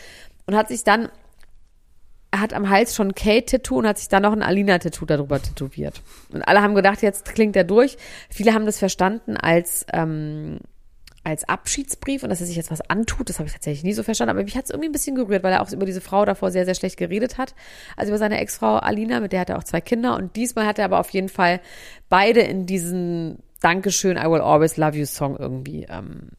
Und 0.45 0.55
hat 0.55 0.69
sich 0.69 0.83
dann 0.83 1.09
er 2.31 2.41
hat 2.41 2.53
am 2.53 2.69
Hals 2.69 2.95
schon 2.95 3.09
ein 3.09 3.15
Kate-Tattoo 3.15 3.79
und 3.79 3.87
hat 3.87 3.97
sich 3.97 4.07
dann 4.07 4.23
noch 4.23 4.33
ein 4.33 4.43
Alina-Tattoo 4.43 5.05
darüber 5.05 5.41
tätowiert. 5.41 6.01
Und 6.31 6.43
alle 6.43 6.61
haben 6.61 6.75
gedacht, 6.75 7.01
jetzt 7.01 7.25
klingt 7.25 7.55
er 7.55 7.63
durch. 7.63 7.97
Viele 8.29 8.53
haben 8.53 8.65
das 8.65 8.77
verstanden 8.77 9.35
als, 9.35 9.85
ähm, 9.91 10.59
als 11.23 11.49
Abschiedsbrief 11.49 12.21
und 12.23 12.29
dass 12.29 12.39
er 12.39 12.47
sich 12.47 12.55
jetzt 12.55 12.69
was 12.69 12.87
antut. 12.87 13.29
Das 13.29 13.39
habe 13.39 13.47
ich 13.47 13.53
tatsächlich 13.53 13.83
nie 13.83 13.93
so 13.93 14.03
verstanden. 14.03 14.31
Aber 14.31 14.43
mich 14.43 14.55
hat 14.55 14.65
es 14.65 14.69
irgendwie 14.69 14.89
ein 14.89 14.93
bisschen 14.93 15.15
gerührt, 15.15 15.43
weil 15.43 15.53
er 15.53 15.61
auch 15.61 15.71
über 15.71 15.87
diese 15.87 16.01
Frau 16.01 16.23
davor 16.23 16.51
sehr, 16.51 16.65
sehr 16.65 16.75
schlecht 16.75 16.97
geredet 16.97 17.39
hat. 17.39 17.55
Also 17.97 18.11
über 18.11 18.19
seine 18.19 18.39
Ex-Frau 18.39 18.75
Alina, 18.75 19.19
mit 19.21 19.31
der 19.31 19.41
hat 19.41 19.49
er 19.49 19.57
auch 19.57 19.63
zwei 19.63 19.81
Kinder. 19.81 20.15
Und 20.15 20.35
diesmal 20.35 20.67
hat 20.67 20.77
er 20.77 20.85
aber 20.85 20.99
auf 20.99 21.09
jeden 21.09 21.29
Fall 21.29 21.61
beide 22.09 22.41
in 22.41 22.67
diesen 22.67 23.39
Dankeschön, 23.59 24.17
I 24.17 24.29
will 24.29 24.41
always 24.41 24.77
love 24.77 24.95
you 24.95 25.05
Song 25.05 25.35
irgendwie 25.35 25.85
ähm, 25.89 26.29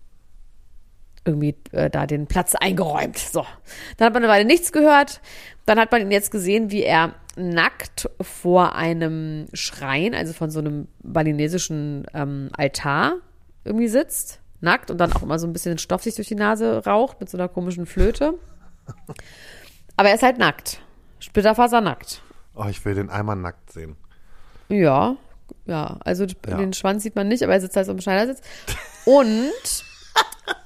irgendwie 1.24 1.55
äh, 1.72 1.90
da 1.90 2.07
den 2.07 2.26
Platz 2.26 2.55
eingeräumt. 2.55 3.18
So. 3.18 3.44
Dann 3.96 4.07
hat 4.07 4.14
man 4.14 4.22
eine 4.22 4.33
Weile 4.33 4.44
nichts 4.44 4.72
gehört. 4.72 5.20
Dann 5.66 5.79
hat 5.79 5.92
man 5.92 6.01
ihn 6.03 6.11
jetzt 6.11 6.31
gesehen, 6.31 6.70
wie 6.70 6.83
er 6.83 7.14
nackt 7.37 8.11
vor 8.20 8.75
einem 8.75 9.46
Schrein, 9.53 10.14
also 10.14 10.33
von 10.33 10.51
so 10.51 10.59
einem 10.59 10.88
balinesischen 11.03 12.07
ähm, 12.14 12.51
Altar 12.57 13.14
irgendwie 13.64 13.88
sitzt. 13.88 14.40
Nackt 14.62 14.90
und 14.90 14.99
dann 14.99 15.12
auch 15.14 15.23
immer 15.23 15.38
so 15.38 15.46
ein 15.46 15.53
bisschen 15.55 15.79
Stoff 15.79 16.03
sich 16.03 16.16
durch 16.16 16.29
die 16.29 16.35
Nase 16.35 16.85
raucht 16.85 17.18
mit 17.20 17.31
so 17.31 17.38
einer 17.38 17.49
komischen 17.49 17.87
Flöte. 17.87 18.35
Aber 19.96 20.09
er 20.11 20.14
ist 20.16 20.23
halt 20.23 20.38
nackt. 20.38 20.83
Splitterfasernackt. 21.20 22.20
Oh, 22.55 22.66
ich 22.68 22.85
will 22.85 22.94
den 22.94 23.09
einmal 23.09 23.37
nackt 23.37 23.73
sehen. 23.73 23.96
Ja, 24.68 25.16
ja. 25.66 25.99
Also 26.05 26.25
Ja. 26.46 26.57
den 26.59 26.73
Schwanz 26.75 27.03
sieht 27.05 27.16
man 27.16 27.29
nicht, 27.29 27.42
aber 27.42 27.55
er 27.55 27.61
sitzt 27.61 27.77
halt 27.77 27.87
so 27.87 27.92
im 27.92 28.01
Schneidersitz. 28.01 28.40
Und 29.07 29.51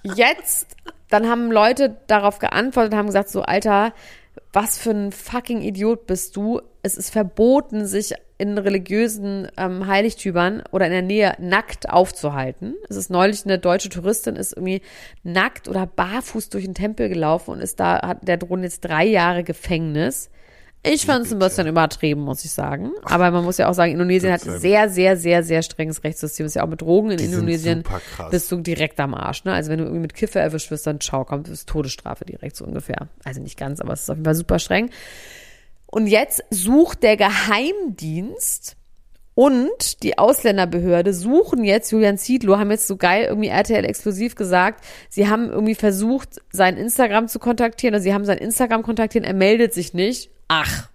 jetzt, 0.16 0.76
dann 1.09 1.28
haben 1.28 1.52
Leute 1.52 1.96
darauf 2.07 2.38
geantwortet 2.38 2.92
und 2.92 2.98
haben 2.98 3.07
gesagt, 3.07 3.28
so, 3.28 3.42
Alter, 3.42 3.92
was 4.54 4.78
für 4.78 4.90
ein 4.90 5.10
fucking 5.10 5.62
Idiot 5.62 6.06
bist 6.06 6.36
du? 6.36 6.60
Es 6.82 6.96
ist 6.96 7.10
verboten, 7.10 7.86
sich 7.86 8.14
in 8.38 8.56
religiösen 8.56 9.48
ähm, 9.56 9.86
Heiligtümern 9.86 10.62
oder 10.70 10.86
in 10.86 10.92
der 10.92 11.02
Nähe 11.02 11.34
nackt 11.38 11.88
aufzuhalten. 11.90 12.74
Es 12.88 12.96
ist 12.96 13.10
neulich 13.10 13.44
eine 13.44 13.58
deutsche 13.58 13.88
Touristin 13.88 14.36
ist 14.36 14.52
irgendwie 14.52 14.80
nackt 15.22 15.68
oder 15.68 15.86
barfuß 15.86 16.50
durch 16.50 16.64
den 16.64 16.74
Tempel 16.74 17.08
gelaufen 17.08 17.50
und 17.50 17.60
ist 17.60 17.80
da, 17.80 18.06
hat 18.06 18.26
der 18.28 18.36
drohen 18.36 18.62
jetzt 18.62 18.80
drei 18.80 19.04
Jahre 19.04 19.44
Gefängnis. 19.44 20.30
Ich 20.87 21.07
fand 21.07 21.25
es 21.25 21.33
ein 21.33 21.38
bisschen 21.38 21.66
übertrieben, 21.66 22.20
muss 22.20 22.44
ich 22.44 22.51
sagen. 22.51 22.92
Aber 23.05 23.31
man 23.31 23.42
muss 23.42 23.57
ja 23.57 23.70
auch 23.70 23.75
sagen, 23.75 23.92
Indonesien 23.92 24.31
hat 24.31 24.42
Bitte. 24.42 24.59
sehr, 24.59 24.90
sehr, 24.90 25.16
sehr, 25.16 25.42
sehr 25.42 25.62
strenges 25.62 26.05
Rechtssystem. 26.05 26.44
Ist 26.44 26.57
ja 26.57 26.62
auch 26.62 26.68
mit 26.68 26.83
Drogen 26.83 27.11
in 27.11 27.16
Die 27.16 27.25
Indonesien 27.25 27.85
super 27.85 28.01
krass. 28.14 28.31
bist 28.31 28.53
du 28.53 28.61
direkt 28.61 29.01
am 29.01 29.14
Arsch. 29.14 29.44
Ne? 29.44 29.55
Also 29.55 29.70
wenn 29.70 29.79
du 29.79 29.85
irgendwie 29.85 30.03
mit 30.03 30.12
Kiffer 30.12 30.40
erwischt 30.40 30.70
wirst, 30.70 30.87
dann 30.87 31.01
ciao, 31.01 31.25
kommt 31.25 31.49
ist 31.49 31.68
Todesstrafe 31.68 32.27
direkt 32.27 32.57
so 32.57 32.66
ungefähr. 32.66 33.09
Also 33.25 33.40
nicht 33.40 33.59
ganz, 33.59 33.81
aber 33.81 33.94
es 33.94 34.03
ist 34.03 34.11
auf 34.11 34.16
jeden 34.16 34.27
Fall 34.27 34.35
super 34.35 34.59
streng. 34.59 34.90
Und 35.87 36.07
jetzt 36.07 36.44
sucht 36.51 37.03
der 37.03 37.16
Geheimdienst 37.16 38.77
und 39.35 40.03
die 40.03 40.18
Ausländerbehörde 40.18 41.14
suchen 41.14 41.64
jetzt 41.64 41.90
Julian 41.90 42.18
Zietlow, 42.18 42.59
haben 42.59 42.70
jetzt 42.70 42.87
so 42.87 42.97
geil 42.97 43.25
irgendwie 43.29 43.49
RTL 43.49 43.85
exklusiv 43.85 44.35
gesagt, 44.35 44.85
sie 45.09 45.29
haben 45.29 45.51
irgendwie 45.51 45.75
versucht, 45.75 46.40
sein 46.53 46.77
Instagram 46.77 47.27
zu 47.29 47.38
kontaktieren, 47.38 47.94
oder 47.94 48.03
sie 48.03 48.14
haben 48.14 48.25
sein 48.25 48.38
Instagram 48.38 48.83
kontaktiert, 48.83 49.25
er 49.25 49.35
meldet 49.35 49.73
sich 49.73 49.94
nicht. 49.94 50.31
Ach, 50.48 50.88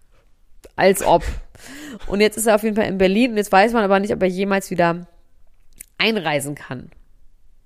als 0.75 1.03
ob. 1.03 1.23
Und 2.07 2.21
jetzt 2.21 2.37
ist 2.37 2.47
er 2.47 2.55
auf 2.55 2.63
jeden 2.63 2.75
Fall 2.75 2.87
in 2.87 2.97
Berlin 2.97 3.31
und 3.31 3.37
jetzt 3.37 3.51
weiß 3.51 3.73
man 3.73 3.83
aber 3.83 3.99
nicht, 3.99 4.13
ob 4.13 4.21
er 4.21 4.29
jemals 4.29 4.71
wieder 4.71 5.07
einreisen 5.97 6.55
kann. 6.55 6.89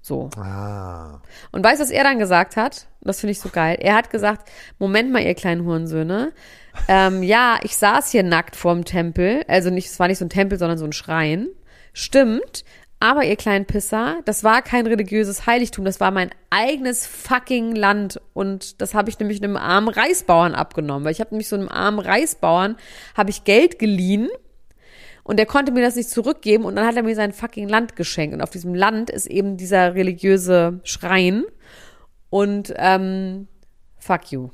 So. 0.01 0.29
Ah. 0.35 1.21
Und 1.51 1.63
weißt 1.63 1.79
du, 1.79 1.83
was 1.83 1.91
er 1.91 2.03
dann 2.03 2.19
gesagt 2.19 2.57
hat? 2.57 2.87
Das 3.01 3.21
finde 3.21 3.31
ich 3.31 3.39
so 3.39 3.49
geil. 3.49 3.77
Er 3.79 3.95
hat 3.95 4.09
gesagt, 4.09 4.51
Moment 4.77 5.11
mal, 5.11 5.23
ihr 5.23 5.33
kleinen 5.33 5.65
Hurensöhne. 5.65 6.33
Ähm, 6.89 7.23
ja, 7.23 7.59
ich 7.63 7.77
saß 7.77 8.11
hier 8.11 8.23
nackt 8.23 8.57
vorm 8.57 8.83
Tempel. 8.83 9.45
Also 9.47 9.69
nicht, 9.69 9.87
es 9.87 9.99
war 9.99 10.09
nicht 10.09 10.17
so 10.17 10.25
ein 10.25 10.29
Tempel, 10.29 10.57
sondern 10.59 10.77
so 10.77 10.85
ein 10.85 10.91
Schrein. 10.91 11.47
Stimmt. 11.93 12.65
Aber 13.03 13.25
ihr 13.25 13.35
kleinen 13.35 13.65
Pisser, 13.65 14.21
das 14.23 14.45
war 14.45 14.61
kein 14.61 14.87
religiöses 14.87 15.45
Heiligtum, 15.45 15.83
das 15.83 15.99
war 15.99 16.09
mein 16.09 16.29
eigenes 16.49 17.05
fucking 17.05 17.75
Land. 17.75 18.21
Und 18.33 18.81
das 18.81 18.93
habe 18.93 19.09
ich 19.09 19.19
nämlich 19.19 19.43
einem 19.43 19.57
armen 19.57 19.89
Reisbauern 19.89 20.55
abgenommen. 20.55 21.03
Weil 21.03 21.11
ich 21.11 21.19
habe 21.19 21.31
nämlich 21.31 21.49
so 21.49 21.57
einem 21.57 21.67
armen 21.67 21.99
Reisbauern, 21.99 22.77
habe 23.13 23.29
ich 23.29 23.43
Geld 23.43 23.77
geliehen 23.77 24.29
und 25.23 25.35
der 25.35 25.45
konnte 25.45 25.73
mir 25.73 25.81
das 25.81 25.97
nicht 25.97 26.11
zurückgeben 26.11 26.63
und 26.63 26.77
dann 26.77 26.87
hat 26.87 26.95
er 26.95 27.03
mir 27.03 27.13
sein 27.13 27.33
fucking 27.33 27.67
Land 27.67 27.97
geschenkt. 27.97 28.33
Und 28.33 28.41
auf 28.41 28.51
diesem 28.51 28.73
Land 28.73 29.09
ist 29.09 29.25
eben 29.25 29.57
dieser 29.57 29.95
religiöse 29.95 30.79
Schrein. 30.85 31.43
Und 32.29 32.73
ähm, 32.77 33.49
fuck 33.97 34.31
you. 34.31 34.51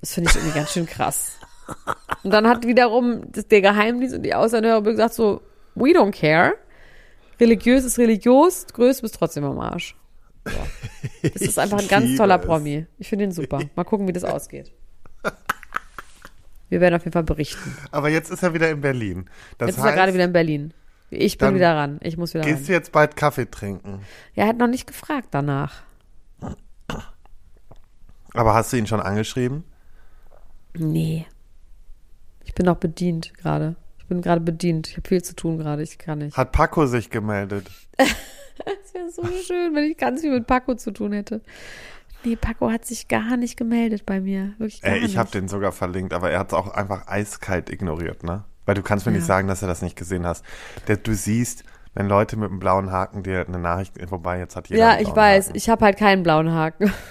Das 0.00 0.14
finde 0.14 0.30
ich 0.30 0.36
irgendwie 0.36 0.58
ganz 0.58 0.72
schön 0.72 0.86
krass. 0.86 1.38
Und 2.24 2.32
dann 2.32 2.48
hat 2.48 2.66
wiederum 2.66 3.30
der 3.30 3.60
Geheimdienst 3.60 4.16
und 4.16 4.24
die 4.24 4.34
Ausländerbehörde 4.34 4.90
gesagt 4.90 5.14
so, 5.14 5.42
we 5.76 5.90
don't 5.90 6.10
care. 6.10 6.54
Religiös 7.40 7.84
ist 7.84 7.98
religiös, 7.98 8.66
größer 8.72 9.02
bist 9.02 9.16
trotzdem 9.16 9.44
am 9.44 9.58
Arsch. 9.58 9.96
So. 10.46 10.52
Das 11.22 11.40
ist 11.40 11.58
einfach 11.58 11.78
ein 11.78 11.88
ganz 11.88 12.18
toller 12.18 12.38
es. 12.38 12.44
Promi. 12.44 12.86
Ich 12.98 13.08
finde 13.08 13.24
ihn 13.24 13.32
super. 13.32 13.60
Mal 13.76 13.84
gucken, 13.84 14.06
wie 14.06 14.12
das 14.12 14.24
ausgeht. 14.24 14.72
Wir 16.68 16.80
werden 16.80 16.94
auf 16.94 17.04
jeden 17.04 17.12
Fall 17.12 17.22
berichten. 17.22 17.76
Aber 17.90 18.10
jetzt 18.10 18.30
ist 18.30 18.42
er 18.42 18.52
wieder 18.52 18.70
in 18.70 18.82
Berlin. 18.82 19.30
Das 19.56 19.68
Jetzt 19.68 19.78
ist 19.78 19.84
heißt, 19.84 19.92
er 19.92 19.96
gerade 19.96 20.12
wieder 20.14 20.24
in 20.24 20.32
Berlin. 20.34 20.74
Ich 21.08 21.38
bin 21.38 21.54
wieder 21.54 21.74
ran. 21.74 21.98
Ich 22.02 22.16
muss 22.18 22.34
wieder 22.34 22.44
gehst 22.44 22.58
ran. 22.58 22.66
du 22.66 22.72
jetzt 22.72 22.92
bald 22.92 23.16
Kaffee 23.16 23.50
trinken? 23.50 24.00
Ja, 24.34 24.44
er 24.44 24.48
hat 24.48 24.58
noch 24.58 24.66
nicht 24.66 24.86
gefragt 24.86 25.28
danach. 25.30 25.82
Aber 28.34 28.54
hast 28.54 28.72
du 28.72 28.76
ihn 28.76 28.86
schon 28.86 29.00
angeschrieben? 29.00 29.64
Nee. 30.76 31.26
Ich 32.44 32.54
bin 32.54 32.68
auch 32.68 32.76
bedient 32.76 33.32
gerade. 33.34 33.76
Ich 34.04 34.08
bin 34.08 34.20
gerade 34.20 34.42
bedient. 34.42 34.88
Ich 34.88 34.96
habe 34.98 35.08
viel 35.08 35.22
zu 35.22 35.34
tun 35.34 35.56
gerade. 35.56 35.82
Ich 35.82 35.96
kann 35.96 36.18
nicht. 36.18 36.36
Hat 36.36 36.52
Paco 36.52 36.86
sich 36.86 37.10
gemeldet? 37.10 37.66
Das 38.56 38.94
wäre 38.94 39.10
so 39.10 39.24
schön, 39.44 39.74
wenn 39.74 39.82
ich 39.90 39.96
ganz 39.96 40.20
viel 40.20 40.30
mit 40.30 40.46
Paco 40.46 40.76
zu 40.76 40.92
tun 40.92 41.12
hätte. 41.12 41.40
Nee, 42.24 42.36
Paco 42.36 42.70
hat 42.70 42.84
sich 42.84 43.08
gar 43.08 43.36
nicht 43.36 43.56
gemeldet 43.56 44.06
bei 44.06 44.20
mir. 44.20 44.52
Wirklich 44.58 44.80
gar 44.80 44.92
Ey, 44.92 45.00
ich 45.00 45.16
habe 45.16 45.28
den 45.32 45.48
sogar 45.48 45.72
verlinkt, 45.72 46.12
aber 46.12 46.30
er 46.30 46.38
hat 46.38 46.48
es 46.48 46.54
auch 46.54 46.68
einfach 46.68 47.08
eiskalt 47.08 47.68
ignoriert, 47.68 48.22
ne? 48.22 48.44
Weil 48.64 48.76
du 48.76 48.82
kannst 48.82 49.06
mir 49.06 49.12
Ja. 49.12 49.18
nicht 49.18 49.26
sagen, 49.26 49.48
dass 49.48 49.60
er 49.62 49.66
das 49.66 49.82
nicht 49.82 49.96
gesehen 49.96 50.24
hast. 50.24 50.44
Der, 50.86 50.98
du 50.98 51.14
siehst, 51.16 51.64
wenn 51.94 52.06
Leute 52.08 52.36
mit 52.36 52.48
einem 52.48 52.60
blauen 52.60 52.92
Haken 52.92 53.24
dir 53.24 53.44
eine 53.44 53.58
Nachricht, 53.58 53.94
wobei 54.12 54.38
jetzt 54.38 54.54
hat 54.54 54.68
jeder 54.68 54.80
Ja, 54.94 55.00
ich 55.00 55.14
weiß. 55.14 55.46
Haken. 55.48 55.56
Ich 55.56 55.68
habe 55.68 55.84
halt 55.84 55.98
keinen 55.98 56.22
blauen 56.22 56.52
Haken. 56.52 56.92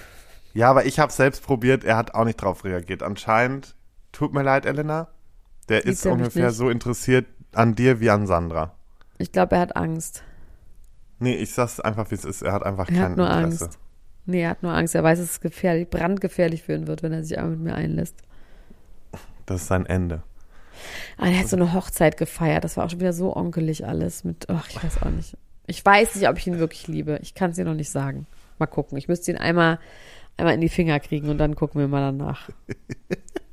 Ja, 0.54 0.70
aber 0.70 0.86
ich 0.86 0.98
habe 1.00 1.12
selbst 1.12 1.42
probiert, 1.44 1.84
er 1.84 1.96
hat 1.96 2.14
auch 2.14 2.24
nicht 2.24 2.36
drauf 2.36 2.64
reagiert. 2.64 3.02
Anscheinend, 3.02 3.74
tut 4.12 4.32
mir 4.32 4.42
leid, 4.44 4.64
Elena, 4.66 5.08
der 5.66 5.78
Liebt 5.78 5.88
ist 5.88 6.06
ungefähr 6.06 6.50
so 6.50 6.70
interessiert 6.70 7.26
an 7.52 7.74
dir 7.74 8.00
wie 8.00 8.10
an 8.10 8.26
Sandra. 8.26 8.74
Ich 9.18 9.32
glaube, 9.32 9.56
er 9.56 9.62
hat 9.62 9.76
Angst. 9.76 10.22
Nee, 11.20 11.36
ich 11.36 11.52
sag's 11.52 11.80
einfach, 11.80 12.10
wie 12.10 12.16
es 12.16 12.24
ist. 12.24 12.42
Er 12.42 12.52
hat 12.52 12.64
einfach 12.64 12.88
Er 12.88 12.94
kein 12.94 13.10
hat 13.12 13.16
nur 13.16 13.30
Interesse. 13.30 13.64
Angst. 13.64 13.78
Nee, 14.26 14.42
er 14.42 14.50
hat 14.50 14.62
nur 14.62 14.72
Angst. 14.74 14.94
Er 14.94 15.02
weiß, 15.04 15.18
dass 15.18 15.30
es 15.30 15.40
gefährlich, 15.40 15.88
brandgefährlich 15.88 16.62
für 16.62 16.74
ihn 16.74 16.86
wird, 16.86 17.02
wenn 17.02 17.12
er 17.12 17.22
sich 17.22 17.38
einmal 17.38 17.52
mit 17.56 17.60
mir 17.60 17.74
einlässt. 17.74 18.16
Das 19.46 19.62
ist 19.62 19.68
sein 19.68 19.86
Ende. 19.86 20.22
Aber 21.18 21.28
er 21.28 21.40
hat 21.40 21.48
so 21.48 21.56
eine 21.56 21.72
Hochzeit 21.72 22.16
gefeiert. 22.16 22.64
Das 22.64 22.76
war 22.76 22.86
auch 22.86 22.90
schon 22.90 23.00
wieder 23.00 23.12
so 23.12 23.36
onkelig 23.36 23.86
alles 23.86 24.24
mit, 24.24 24.48
ach, 24.48 24.68
ich 24.68 24.82
weiß 24.82 25.02
auch 25.02 25.10
nicht. 25.10 25.36
Ich 25.66 25.84
weiß 25.84 26.16
nicht, 26.16 26.28
ob 26.28 26.36
ich 26.36 26.46
ihn 26.46 26.58
wirklich 26.58 26.88
liebe. 26.88 27.18
Ich 27.22 27.34
kann 27.34 27.50
es 27.50 27.56
dir 27.56 27.64
noch 27.64 27.74
nicht 27.74 27.90
sagen. 27.90 28.26
Mal 28.58 28.66
gucken. 28.66 28.98
Ich 28.98 29.08
müsste 29.08 29.30
ihn 29.30 29.38
einmal, 29.38 29.78
einmal 30.36 30.54
in 30.54 30.60
die 30.60 30.68
Finger 30.68 30.98
kriegen 31.00 31.28
und 31.28 31.38
dann 31.38 31.54
gucken 31.54 31.80
wir 31.80 31.88
mal 31.88 32.00
danach. 32.00 32.50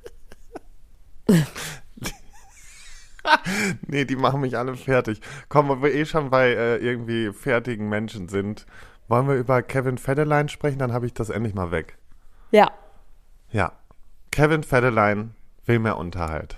Nee, 3.88 4.06
die 4.06 4.16
machen 4.16 4.42
mich 4.42 4.58
alle 4.58 4.76
fertig. 4.76 5.22
Komm, 5.50 5.70
wo 5.70 5.82
wir 5.82 5.94
eh 5.94 6.06
schon 6.06 6.30
bei 6.30 6.50
äh, 6.50 6.78
irgendwie 6.78 7.32
fertigen 7.32 7.90
Menschen 7.90 8.30
sind, 8.30 8.66
wollen 9.08 9.28
wir 9.28 9.36
über 9.36 9.62
Kevin 9.62 9.98
Federline 9.98 10.50
sprechen? 10.50 10.80
Dann 10.80 10.94
habe 10.94 11.06
ich 11.06 11.14
das 11.14 11.30
endlich 11.30 11.54
mal 11.54 11.72
weg. 11.72 11.98
Ja. 12.52 12.72
Ja. 13.52 13.74
Kevin 14.32 14.64
Federline 14.64 15.32
will 15.66 15.80
mehr 15.80 15.98
Unterhalt. 15.98 16.58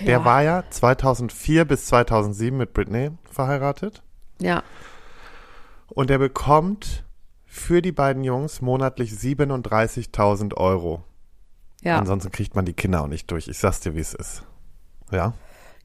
Der 0.00 0.18
ja. 0.18 0.24
war 0.24 0.42
ja 0.42 0.64
2004 0.68 1.64
bis 1.64 1.86
2007 1.86 2.56
mit 2.56 2.74
Britney 2.74 3.12
verheiratet. 3.30 4.02
Ja. 4.40 4.62
Und 5.88 6.10
er 6.10 6.18
bekommt 6.18 7.04
für 7.44 7.82
die 7.82 7.92
beiden 7.92 8.24
Jungs 8.24 8.60
monatlich 8.60 9.12
37.000 9.12 10.54
Euro. 10.54 11.04
Ja. 11.82 11.98
Ansonsten 11.98 12.32
kriegt 12.32 12.56
man 12.56 12.64
die 12.64 12.72
Kinder 12.72 13.02
auch 13.02 13.08
nicht 13.08 13.30
durch. 13.30 13.46
Ich 13.46 13.58
sag's 13.58 13.80
dir, 13.80 13.94
wie 13.94 14.00
es 14.00 14.14
ist. 14.14 14.42
Ja. 15.12 15.34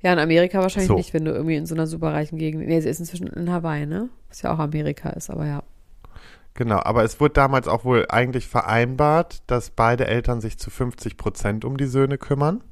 Ja, 0.02 0.14
in 0.14 0.20
Amerika 0.20 0.60
wahrscheinlich 0.60 0.88
So. 0.88 0.96
nicht, 0.96 1.14
wenn 1.14 1.26
du 1.26 1.32
irgendwie 1.32 1.56
in 1.56 1.66
so 1.66 1.74
einer 1.74 1.88
superreichen 1.88 2.38
Gegend. 2.38 2.68
Nee, 2.68 2.80
sie 2.82 2.90
ist 2.90 3.00
inzwischen 3.00 3.28
in 3.28 3.52
Hawaii, 3.52 3.86
ne? 3.86 4.10
Was 4.30 4.42
ja 4.44 4.54
auch 4.54 4.60
Amerika 4.60 5.10
ist, 5.10 5.30
aber 5.30 5.46
ja. 5.48 5.64
Genau, 6.54 6.80
aber 6.80 7.04
es 7.04 7.20
wurde 7.20 7.34
damals 7.34 7.68
auch 7.68 7.84
wohl 7.84 8.06
eigentlich 8.10 8.48
vereinbart, 8.48 9.44
dass 9.48 9.70
beide 9.70 10.08
Eltern 10.08 10.42
sich 10.42 10.58
zu 10.58 10.70
50 10.70 11.18
Prozent 11.18 11.66
um 11.66 11.78
die 11.78 11.86
Söhne 11.86 12.18
kümmern. 12.18 12.64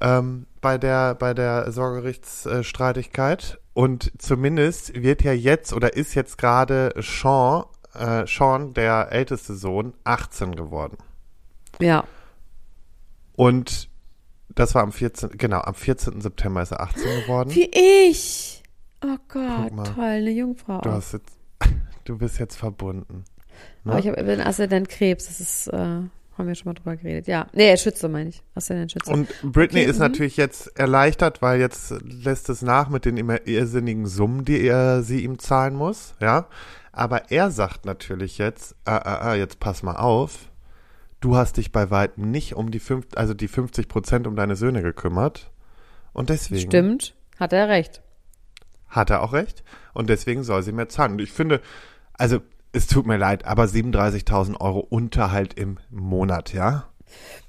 Ähm, 0.00 0.46
bei 0.60 0.78
der, 0.78 1.14
bei 1.14 1.34
der 1.34 1.70
Sorgerichtsstreitigkeit. 1.70 3.60
Und 3.72 4.12
zumindest 4.18 5.00
wird 5.00 5.22
ja 5.22 5.32
jetzt 5.32 5.72
oder 5.72 5.94
ist 5.94 6.14
jetzt 6.14 6.38
gerade 6.38 6.92
Sean, 7.00 7.64
äh, 7.94 8.26
Sean, 8.26 8.74
der 8.74 9.08
älteste 9.10 9.54
Sohn, 9.54 9.94
18 10.04 10.54
geworden. 10.56 10.96
Ja. 11.80 12.04
Und 13.36 13.88
das 14.54 14.74
war 14.74 14.82
am 14.82 14.92
14. 14.92 15.30
Genau, 15.30 15.60
am 15.60 15.74
14. 15.74 16.20
September 16.20 16.62
ist 16.62 16.72
er 16.72 16.80
18 16.80 17.02
geworden. 17.22 17.54
Wie 17.54 17.70
ich. 17.72 18.62
Oh 19.04 19.16
Gott, 19.28 19.94
toll, 19.94 20.04
eine 20.04 20.30
Jungfrau. 20.30 20.80
Du 20.80 20.90
hast 20.90 21.12
jetzt, 21.12 21.36
du 22.04 22.16
bist 22.16 22.38
jetzt 22.38 22.56
verbunden. 22.56 23.24
Ne? 23.84 23.92
Aber 23.92 24.00
ich 24.00 24.08
habe 24.08 24.22
den 24.24 24.40
Aszendent 24.40 24.88
Krebs, 24.88 25.26
das 25.26 25.40
ist, 25.40 25.66
äh, 25.68 25.76
haben 25.76 26.10
wir 26.38 26.54
schon 26.54 26.70
mal 26.70 26.74
drüber 26.74 26.96
geredet. 26.96 27.26
Ja, 27.26 27.46
nee, 27.52 27.76
Schütze 27.76 28.08
meine 28.08 28.30
ich. 28.30 28.42
Aszendent 28.54 28.92
Schütze. 28.92 29.10
Und 29.10 29.28
Britney 29.42 29.80
Okay, 29.80 29.90
ist 29.90 29.96
mhm. 29.96 30.02
natürlich 30.02 30.36
jetzt 30.36 30.78
erleichtert, 30.78 31.42
weil 31.42 31.60
jetzt 31.60 31.94
lässt 32.02 32.48
es 32.48 32.62
nach 32.62 32.88
mit 32.88 33.04
den 33.04 33.18
immer 33.18 33.46
irrsinnigen 33.46 34.06
Summen, 34.06 34.44
die 34.44 34.62
er, 34.62 35.02
sie 35.02 35.22
ihm 35.22 35.38
zahlen 35.38 35.74
muss, 35.74 36.14
ja. 36.20 36.46
Aber 36.92 37.30
er 37.30 37.50
sagt 37.50 37.84
natürlich 37.84 38.38
jetzt, 38.38 38.76
ah, 38.84 38.96
ah, 38.96 39.18
ah, 39.30 39.34
jetzt 39.34 39.58
pass 39.58 39.82
mal 39.82 39.96
auf, 39.96 40.48
du 41.24 41.36
hast 41.36 41.56
dich 41.56 41.72
bei 41.72 41.90
weitem 41.90 42.30
nicht 42.30 42.54
um 42.54 42.70
die 42.70 42.80
fünf, 42.80 43.06
also 43.16 43.32
die 43.32 43.48
50 43.48 43.88
Prozent 43.88 44.26
um 44.26 44.36
deine 44.36 44.56
Söhne 44.56 44.82
gekümmert. 44.82 45.50
Und 46.12 46.28
deswegen 46.28 46.70
Stimmt, 46.70 47.14
hat 47.38 47.52
er 47.52 47.68
recht. 47.68 48.02
hat 48.88 49.10
er 49.10 49.22
auch 49.22 49.32
recht. 49.32 49.64
Und 49.94 50.10
deswegen 50.10 50.44
soll 50.44 50.62
sie 50.62 50.72
mehr 50.72 50.88
zahlen. 50.88 51.12
Und 51.12 51.22
ich 51.22 51.32
finde, 51.32 51.60
also 52.12 52.40
es 52.72 52.86
tut 52.86 53.06
mir 53.06 53.16
leid, 53.16 53.46
aber 53.46 53.64
37.000 53.64 54.60
Euro 54.60 54.80
Unterhalt 54.80 55.54
im 55.54 55.78
Monat, 55.90 56.52
ja. 56.52 56.90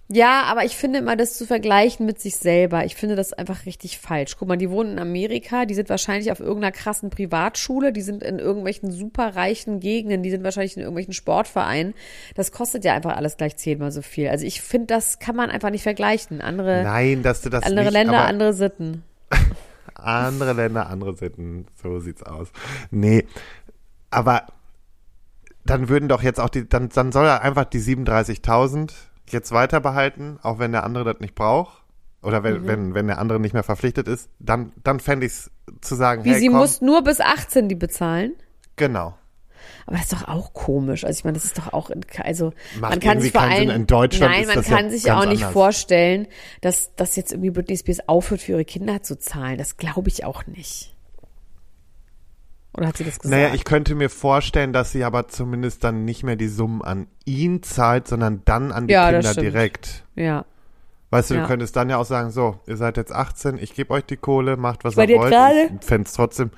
Ja, 0.08 0.44
aber 0.44 0.66
ich 0.66 0.78
finde 0.78 1.00
immer, 1.00 1.16
das 1.16 1.36
zu 1.36 1.48
vergleichen 1.48 2.06
mit 2.06 2.20
sich 2.22 2.36
selber, 2.36 2.86
ich 2.86 2.96
finde 2.96 3.16
das 3.16 3.34
einfach 3.34 3.66
richtig 3.66 3.98
falsch. 3.98 4.38
Guck 4.38 4.48
mal, 4.48 4.56
die 4.56 4.70
wohnen 4.70 4.94
in 4.94 5.00
Amerika, 5.00 5.66
die 5.66 5.74
sind 5.74 5.90
wahrscheinlich 5.90 6.32
auf 6.32 6.40
irgendeiner 6.40 6.72
krassen 6.72 7.10
Privatschule, 7.10 7.92
die 7.92 8.04
sind 8.04 8.22
in 8.22 8.38
irgendwelchen 8.38 8.92
superreichen 8.92 9.80
Gegenden, 9.80 10.22
die 10.22 10.30
sind 10.30 10.44
wahrscheinlich 10.44 10.76
in 10.78 10.84
irgendwelchen 10.84 11.14
Sportvereinen. 11.14 11.96
Das 12.36 12.52
kostet 12.52 12.86
ja 12.86 12.94
einfach 12.94 13.16
alles 13.16 13.38
gleich 13.38 13.58
zehnmal 13.58 13.92
so 13.92 14.04
viel. 14.04 14.30
Also 14.30 14.46
ich 14.46 14.62
finde, 14.62 14.88
das 14.88 15.18
kann 15.18 15.36
man 15.36 15.50
einfach 15.50 15.72
nicht 15.72 15.84
vergleichen. 15.84 16.40
Andere, 16.40 16.84
Nein, 16.84 17.24
dass 17.24 17.42
du 17.42 17.50
das 17.50 17.64
andere 17.64 17.86
nicht, 17.86 17.94
Länder, 17.94 18.26
andere 18.26 18.54
Sitten. 18.54 19.04
Andere 19.96 20.54
Länder, 20.54 20.88
andere 20.88 21.16
Sitten. 21.16 21.66
So 21.82 22.00
sieht's 22.00 22.22
aus. 22.22 22.50
Nee, 22.92 23.26
aber 24.12 24.46
dann 25.66 25.90
würden 25.90 26.10
doch 26.10 26.22
jetzt 26.22 26.40
auch 26.40 26.50
die, 26.50 26.70
dann, 26.70 26.90
dann 26.90 27.12
soll 27.12 27.26
er 27.26 27.42
einfach 27.42 27.66
die 27.66 27.80
37.000 27.80 28.92
jetzt 29.30 29.52
weiter 29.52 29.80
behalten, 29.82 30.40
auch 30.42 30.60
wenn 30.60 30.72
der 30.72 30.84
andere 30.84 31.04
das 31.04 31.20
nicht 31.20 31.36
braucht. 31.36 31.84
Oder 32.22 32.44
wenn, 32.44 32.62
Mhm. 32.64 32.68
wenn, 32.68 32.94
wenn 32.96 33.08
der 33.08 33.20
andere 33.20 33.40
nicht 33.40 33.54
mehr 33.54 33.64
verpflichtet 33.64 34.08
ist, 34.08 34.30
dann, 34.40 34.72
dann 34.84 35.00
fände 35.00 35.26
ich's 35.28 35.52
zu 35.82 35.94
sagen, 35.96 36.24
Wie 36.26 36.32
hey, 36.32 36.40
sie 36.40 36.48
komm, 36.48 36.58
muss 36.58 36.82
nur 36.82 37.04
bis 37.04 37.20
18 37.22 37.70
die 37.70 37.76
bezahlen. 37.76 38.34
genau. 38.76 39.16
Aber 39.88 39.98
das 39.98 40.12
ist 40.12 40.14
doch 40.14 40.28
auch 40.28 40.54
komisch. 40.54 41.04
Also 41.06 41.20
ich 41.20 41.24
meine, 41.26 41.36
das 41.36 41.46
ist 41.46 41.58
doch 41.60 41.72
auch, 41.74 41.92
in, 41.92 42.02
also 42.24 42.54
Macht 42.80 42.92
man 42.92 43.00
kann 43.00 43.22
sich 43.22 43.32
vor 43.32 43.42
allem, 43.42 43.70
In 43.70 43.86
Deutschland 43.88 44.32
nein, 44.34 44.46
man 44.48 44.56
das 44.56 44.68
ja 44.68 44.76
kann 44.78 44.90
sich 44.90 45.12
auch 45.12 45.26
nicht 45.26 45.42
anders. 45.44 45.54
vorstellen, 45.54 46.28
dass, 46.62 46.96
dass 46.96 47.16
jetzt 47.16 47.32
irgendwie 47.32 47.52
Britney 47.52 47.78
Spears 47.78 48.08
aufhört, 48.08 48.42
für 48.42 48.54
ihre 48.54 48.66
Kinder 48.66 49.04
zu 49.04 49.18
zahlen. 49.20 49.58
Das 49.60 49.78
glaube 49.78 50.10
ich 50.10 50.24
auch 50.26 50.48
nicht. 50.48 50.95
Oder 52.78 52.88
hat 52.88 52.98
sie 52.98 53.04
das 53.06 53.20
gesagt? 53.20 53.30
Naja, 53.32 53.54
ich 53.54 53.64
könnte 53.64 53.96
mir 53.96 54.10
vorstellen, 54.10 54.74
dass 54.74 54.92
sie 54.92 55.04
aber 55.04 55.28
zumindest 55.28 55.84
dann 55.84 56.04
nicht 56.06 56.24
mehr 56.24 56.36
die 56.36 56.48
Summen 56.50 56.82
an 56.82 57.08
ihn 57.26 57.64
zahlt, 57.64 58.08
sondern 58.08 58.42
dann 58.46 58.72
an 58.72 58.88
die 58.88 58.94
Ja, 58.94 59.12
Kinder 59.12 59.34
direkt. 59.34 60.04
ja. 60.16 60.46
Weißt 61.12 61.30
du, 61.30 61.36
Ja. 61.36 61.42
du 61.42 61.48
könntest 61.48 61.76
dann 61.76 61.90
ja 61.90 61.98
auch 61.98 62.06
sagen, 62.06 62.32
so, 62.32 62.60
ihr 62.68 62.76
seid 62.76 62.98
jetzt 62.98 63.14
18, 63.14 63.58
ich 63.58 63.74
gebe 63.76 63.94
euch 63.94 64.04
die 64.04 64.18
Kohle, 64.18 64.58
macht 64.58 64.84
was 64.84 64.98
ihr 64.98 65.08
wollt. 65.18 65.32
gerade? 65.32 65.70
Ich 65.80 65.86
fände 65.86 66.08
es 66.08 66.14
trotzdem, 66.14 66.50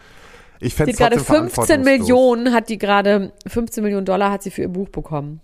ich 0.59 0.73
fände 0.73 0.93
es 0.93 0.97
gerade 0.97 1.17
trotzdem 1.17 1.35
15 1.49 1.65
verantwortungslos. 1.83 1.99
Millionen, 1.99 2.53
hat 2.53 2.69
die 2.69 2.77
gerade, 2.79 3.33
15 3.45 3.83
Millionen 3.83 4.05
Dollar 4.05 4.31
hat 4.31 4.41
sie 4.41 4.49
für 4.49 4.61
ihr 4.63 4.69
Buch 4.69 4.89
bekommen. 4.89 5.41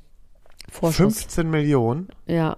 Vorschuss. 0.72 0.98
15 1.20 1.50
Millionen? 1.50 2.08
Ja. 2.26 2.58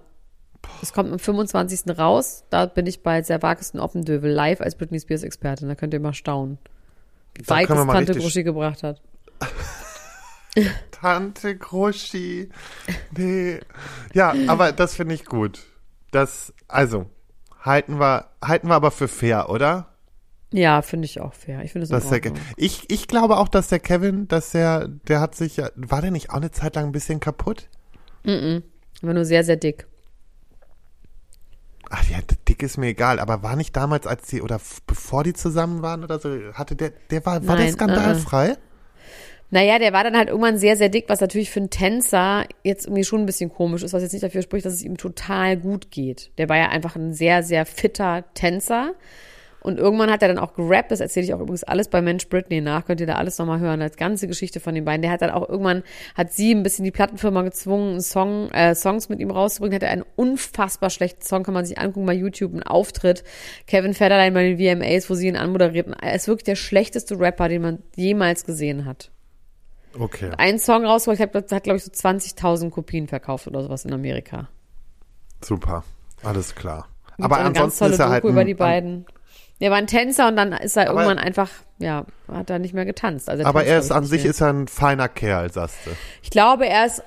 Es 0.80 0.92
kommt 0.94 1.12
am 1.12 1.18
25. 1.18 1.98
raus. 1.98 2.44
Da 2.48 2.64
bin 2.66 2.86
ich 2.86 3.02
bei 3.02 3.22
vagesten 3.28 3.78
Oppendövel 3.78 4.30
live 4.32 4.60
als 4.62 4.76
Britney 4.76 4.98
Spears 5.00 5.22
Expertin. 5.24 5.68
Da 5.68 5.74
könnt 5.74 5.92
ihr 5.92 6.00
mal 6.00 6.14
staunen. 6.14 6.58
Wie 7.38 7.42
Da 7.42 7.54
weit 7.54 7.66
können 7.66 7.78
wir 7.78 7.82
es 7.82 7.86
mal 7.86 8.04
Tante 8.04 8.20
Gruschi 8.20 8.42
gebracht 8.42 8.82
hat. 8.82 9.00
Tante 10.90 11.56
Gruschi. 11.56 12.50
Nee. 13.16 13.60
Ja, 14.14 14.34
aber 14.46 14.72
das 14.72 14.96
finde 14.96 15.14
ich 15.14 15.24
gut. 15.24 15.64
Das, 16.10 16.54
also, 16.68 17.06
halten 17.60 17.98
wir, 18.00 18.30
halten 18.42 18.68
wir 18.68 18.74
aber 18.74 18.90
für 18.90 19.08
fair, 19.08 19.50
oder? 19.50 19.96
Ja, 20.52 20.80
finde 20.80 21.04
ich 21.06 21.20
auch 21.20 21.34
fair. 21.34 21.62
Ich 21.62 21.72
finde 21.72 21.84
es 21.84 21.90
ich, 22.56 22.88
ich 22.88 23.08
glaube 23.08 23.36
auch, 23.36 23.48
dass 23.48 23.68
der 23.68 23.80
Kevin, 23.80 24.28
dass 24.28 24.52
der, 24.52 24.88
der 24.88 25.20
hat 25.20 25.34
sich 25.34 25.56
ja, 25.56 25.70
war 25.74 26.00
der 26.00 26.12
nicht 26.12 26.30
auch 26.30 26.36
eine 26.36 26.52
Zeit 26.52 26.76
lang 26.76 26.86
ein 26.86 26.92
bisschen 26.92 27.20
kaputt? 27.20 27.68
Aber 29.02 29.12
nur 29.12 29.24
sehr, 29.24 29.44
sehr 29.44 29.56
dick. 29.56 29.86
Ach 31.90 32.04
ja, 32.10 32.18
dick 32.48 32.62
ist 32.62 32.78
mir 32.78 32.88
egal, 32.88 33.18
aber 33.20 33.42
war 33.42 33.56
nicht 33.56 33.76
damals, 33.76 34.06
als 34.06 34.28
die, 34.28 34.42
oder 34.42 34.60
bevor 34.86 35.24
die 35.24 35.34
zusammen 35.34 35.82
waren 35.82 36.04
oder 36.04 36.18
so, 36.18 36.30
hatte 36.54 36.76
der, 36.76 36.92
der 37.10 37.24
war, 37.24 37.46
war 37.46 37.56
der 37.56 37.66
Nein, 37.66 37.74
skandalfrei? 37.74 38.56
Naja, 39.50 39.78
der 39.78 39.92
war 39.92 40.02
dann 40.02 40.16
halt 40.16 40.28
irgendwann 40.28 40.58
sehr, 40.58 40.76
sehr 40.76 40.88
dick, 40.88 41.04
was 41.08 41.20
natürlich 41.20 41.50
für 41.50 41.60
einen 41.60 41.70
Tänzer 41.70 42.46
jetzt 42.64 42.86
irgendwie 42.86 43.04
schon 43.04 43.20
ein 43.20 43.26
bisschen 43.26 43.52
komisch 43.52 43.84
ist, 43.84 43.92
was 43.92 44.02
jetzt 44.02 44.12
nicht 44.12 44.24
dafür 44.24 44.42
spricht, 44.42 44.66
dass 44.66 44.74
es 44.74 44.82
ihm 44.82 44.96
total 44.96 45.56
gut 45.56 45.92
geht. 45.92 46.32
Der 46.36 46.48
war 46.48 46.56
ja 46.56 46.68
einfach 46.68 46.96
ein 46.96 47.14
sehr, 47.14 47.44
sehr 47.44 47.64
fitter 47.64 48.24
Tänzer. 48.34 48.94
Und 49.66 49.80
irgendwann 49.80 50.12
hat 50.12 50.22
er 50.22 50.28
dann 50.28 50.38
auch 50.38 50.54
gerappt, 50.54 50.92
das 50.92 51.00
erzähle 51.00 51.26
ich 51.26 51.34
auch 51.34 51.40
übrigens 51.40 51.64
alles 51.64 51.88
bei 51.88 52.00
Mensch 52.00 52.28
Britney 52.28 52.60
nach, 52.60 52.84
könnt 52.84 53.00
ihr 53.00 53.06
da 53.08 53.16
alles 53.16 53.36
nochmal 53.38 53.58
hören, 53.58 53.82
als 53.82 53.96
ganze 53.96 54.28
Geschichte 54.28 54.60
von 54.60 54.76
den 54.76 54.84
beiden. 54.84 55.02
Der 55.02 55.10
hat 55.10 55.22
dann 55.22 55.30
auch 55.30 55.48
irgendwann, 55.48 55.82
hat 56.14 56.32
sie 56.32 56.54
ein 56.54 56.62
bisschen 56.62 56.84
die 56.84 56.92
Plattenfirma 56.92 57.42
gezwungen, 57.42 57.90
einen 57.90 58.00
Song, 58.00 58.48
äh, 58.52 58.76
Songs 58.76 59.08
mit 59.08 59.18
ihm 59.18 59.32
rauszubringen, 59.32 59.74
hat 59.74 59.82
er 59.82 59.90
einen 59.90 60.04
unfassbar 60.14 60.88
schlechten 60.88 61.22
Song, 61.22 61.42
kann 61.42 61.52
man 61.52 61.64
sich 61.64 61.80
angucken 61.80 62.06
bei 62.06 62.12
YouTube, 62.12 62.52
einen 62.52 62.62
Auftritt. 62.62 63.24
Kevin 63.66 63.92
Federline 63.92 64.30
bei 64.30 64.54
den 64.54 64.78
VMAs, 64.78 65.10
wo 65.10 65.14
sie 65.14 65.26
ihn 65.26 65.36
anmoderiert. 65.36 65.88
Er 66.00 66.14
ist 66.14 66.28
wirklich 66.28 66.44
der 66.44 66.54
schlechteste 66.54 67.18
Rapper, 67.18 67.48
den 67.48 67.62
man 67.62 67.82
jemals 67.96 68.44
gesehen 68.44 68.84
hat. 68.84 69.10
Okay. 69.98 70.30
Einen 70.38 70.60
Song 70.60 70.84
rausgebracht, 70.84 71.34
hat, 71.34 71.50
hat 71.50 71.64
glaube 71.64 71.78
ich 71.78 71.82
so 71.82 71.90
20.000 71.90 72.70
Kopien 72.70 73.08
verkauft 73.08 73.48
oder 73.48 73.64
sowas 73.64 73.84
in 73.84 73.92
Amerika. 73.92 74.48
Super. 75.44 75.82
Alles 76.22 76.54
klar. 76.54 76.86
Gibt 77.16 77.24
Aber 77.24 77.38
ansonsten 77.38 77.86
ist 77.86 77.98
er 77.98 78.06
Doku 78.06 78.12
halt 78.12 78.24
über 78.24 78.40
ein, 78.42 78.46
die 78.46 78.54
beiden. 78.54 79.06
Der 79.60 79.70
war 79.70 79.78
ein 79.78 79.86
Tänzer 79.86 80.28
und 80.28 80.36
dann 80.36 80.52
ist 80.52 80.76
er 80.76 80.90
Aber- 80.90 81.00
irgendwann 81.02 81.18
einfach, 81.18 81.50
ja, 81.78 82.04
hat 82.28 82.50
er 82.50 82.58
nicht 82.58 82.74
mehr 82.74 82.84
getanzt. 82.84 83.28
Also 83.30 83.44
aber 83.44 83.64
er 83.64 83.78
ist 83.78 83.90
an 83.90 84.04
sich 84.04 84.22
mehr. 84.22 84.30
ist 84.30 84.40
er 84.40 84.52
ein 84.52 84.68
feiner 84.68 85.08
Kerl, 85.08 85.50
sagst 85.52 85.78
du. 85.86 85.90
Ich 86.22 86.30
glaube, 86.30 86.66
er 86.68 86.86
ist, 86.86 87.02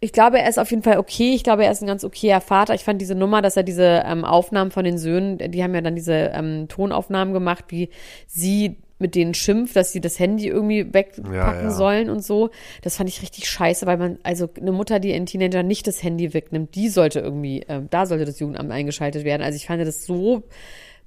ich 0.00 0.12
glaube, 0.12 0.38
er 0.40 0.48
ist 0.48 0.58
auf 0.58 0.70
jeden 0.70 0.82
Fall 0.82 0.98
okay. 0.98 1.34
Ich 1.34 1.44
glaube, 1.44 1.64
er 1.64 1.70
ist 1.72 1.82
ein 1.82 1.86
ganz 1.86 2.02
okayer 2.04 2.40
Vater. 2.40 2.74
Ich 2.74 2.82
fand 2.84 3.00
diese 3.00 3.14
Nummer, 3.14 3.40
dass 3.42 3.56
er 3.56 3.62
diese 3.62 4.02
ähm, 4.06 4.24
Aufnahmen 4.24 4.70
von 4.70 4.84
den 4.84 4.98
Söhnen, 4.98 5.38
die 5.38 5.62
haben 5.62 5.74
ja 5.74 5.80
dann 5.80 5.94
diese 5.94 6.14
ähm, 6.34 6.66
Tonaufnahmen 6.68 7.32
gemacht, 7.34 7.66
wie 7.68 7.90
sie 8.26 8.76
mit 8.98 9.14
denen 9.14 9.32
schimpft, 9.32 9.76
dass 9.76 9.92
sie 9.92 10.00
das 10.02 10.18
Handy 10.18 10.46
irgendwie 10.48 10.92
wegpacken 10.92 11.32
Ja, 11.32 11.54
ja. 11.62 11.70
sollen 11.70 12.10
und 12.10 12.22
so. 12.22 12.50
Das 12.82 12.96
fand 12.96 13.08
ich 13.08 13.22
richtig 13.22 13.48
scheiße, 13.48 13.86
weil 13.86 13.96
man, 13.96 14.18
also 14.24 14.48
eine 14.60 14.72
Mutter, 14.72 15.00
die 15.00 15.14
einen 15.14 15.24
Teenager 15.24 15.62
nicht 15.62 15.86
das 15.86 16.02
Handy 16.02 16.34
wegnimmt, 16.34 16.74
die 16.74 16.88
sollte 16.90 17.20
irgendwie, 17.20 17.64
ähm, 17.68 17.86
da 17.90 18.04
sollte 18.04 18.26
das 18.26 18.38
Jugendamt 18.40 18.70
eingeschaltet 18.70 19.24
werden. 19.24 19.40
Also 19.42 19.56
ich 19.56 19.66
fand 19.66 19.80
das 19.86 20.04
so 20.04 20.42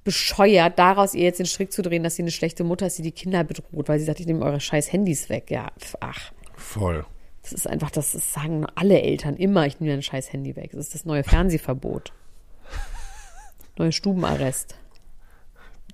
bescheuert, 0.04 0.78
daraus 0.78 1.14
ihr 1.14 1.24
jetzt 1.24 1.38
den 1.38 1.46
Strick 1.46 1.72
zu 1.72 1.82
drehen, 1.82 2.02
dass 2.02 2.16
sie 2.16 2.22
eine 2.22 2.30
schlechte 2.30 2.62
Mutter 2.62 2.86
ist, 2.86 2.98
die 2.98 3.02
die 3.02 3.12
Kinder 3.12 3.42
bedroht, 3.42 3.88
weil 3.88 3.98
sie 3.98 4.04
sagt, 4.04 4.20
ich 4.20 4.26
nehme 4.26 4.44
eure 4.44 4.60
scheiß 4.60 4.92
Handys 4.92 5.28
weg. 5.30 5.50
Ja, 5.50 5.72
ach. 6.00 6.32
Voll. 6.54 7.04
Das 7.42 7.52
ist 7.52 7.66
einfach, 7.66 7.90
das 7.90 8.12
sagen 8.12 8.66
alle 8.74 9.00
Eltern 9.02 9.36
immer, 9.36 9.66
ich 9.66 9.80
nehme 9.80 9.94
ein 9.94 10.02
scheiß 10.02 10.32
Handy 10.32 10.56
weg. 10.56 10.70
Das 10.72 10.86
ist 10.86 10.94
das 10.94 11.04
neue 11.04 11.24
Fernsehverbot. 11.24 12.12
Neuer 13.78 13.92
Stubenarrest. 13.92 14.76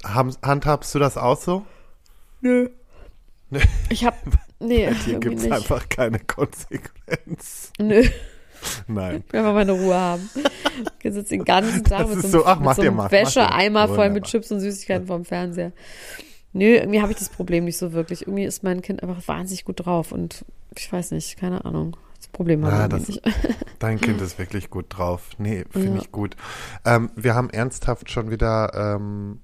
Haben, 0.04 0.34
handhabst 0.42 0.94
du 0.94 0.98
das 0.98 1.16
auch 1.16 1.38
so? 1.38 1.64
Nö. 2.40 2.70
Ich 3.88 4.04
hab, 4.04 4.16
nee, 4.60 4.76
Hier 4.76 4.88
irgendwie 4.88 5.20
gibt 5.20 5.38
es 5.40 5.50
einfach 5.50 5.88
keine 5.88 6.20
Konsequenz. 6.20 7.72
Nö, 7.78 8.08
Nein. 8.86 9.22
ich 9.26 9.32
will 9.32 9.40
einfach 9.40 9.54
meine 9.54 9.72
Ruhe 9.72 9.94
haben. 9.94 10.30
Ich 11.02 11.12
sitze 11.12 11.30
den 11.36 11.44
ganzen 11.44 11.84
Tag 11.84 12.06
Das 12.06 12.14
mit 12.16 12.22
so, 12.22 12.28
so, 12.28 12.46
ach, 12.46 12.56
einem- 12.58 12.66
mit 12.66 12.76
so 12.76 12.82
einem 12.82 12.96
mal. 12.96 13.10
Wäscheeimer 13.10 13.88
voll 13.88 14.10
mit. 14.10 14.24
Chips 14.24 14.50
und 14.52 14.60
Süßigkeiten 14.60 15.06
vorm 15.06 15.24
Fernseher. 15.24 15.72
Nö, 16.52 16.64
irgendwie 16.76 17.00
habe 17.00 17.12
ich 17.12 17.18
das 17.18 17.28
Problem 17.28 17.64
nicht 17.64 17.78
so 17.78 17.92
wirklich. 17.92 18.22
Irgendwie 18.22 18.44
ist 18.44 18.62
mein 18.64 18.82
Kind 18.82 19.02
einfach 19.02 19.26
wahnsinnig 19.28 19.64
gut 19.64 19.84
drauf 19.84 20.10
und 20.12 20.44
ich 20.76 20.92
weiß 20.92 21.12
nicht, 21.12 21.36
keine 21.38 21.64
Ahnung. 21.64 21.96
Das 22.16 22.28
Problem 22.28 22.64
habe 22.64 22.76
Ja, 22.76 22.88
das- 22.88 23.08
nicht. 23.08 23.22
Dein 23.78 23.98
Kind 24.00 24.20
ist 24.20 24.38
wirklich 24.38 24.68
gut 24.68 24.86
drauf. 24.90 25.30
Nee, 25.38 25.64
finde 25.70 25.96
Ja. 25.96 26.02
ich 26.02 26.12
gut. 26.12 26.36
Ähm, 26.84 27.10
wir 27.16 27.34
haben 27.34 27.48
ernsthaft 27.50 28.10
schon 28.10 28.30
wieder 28.30 28.96
ähm, 28.96 29.40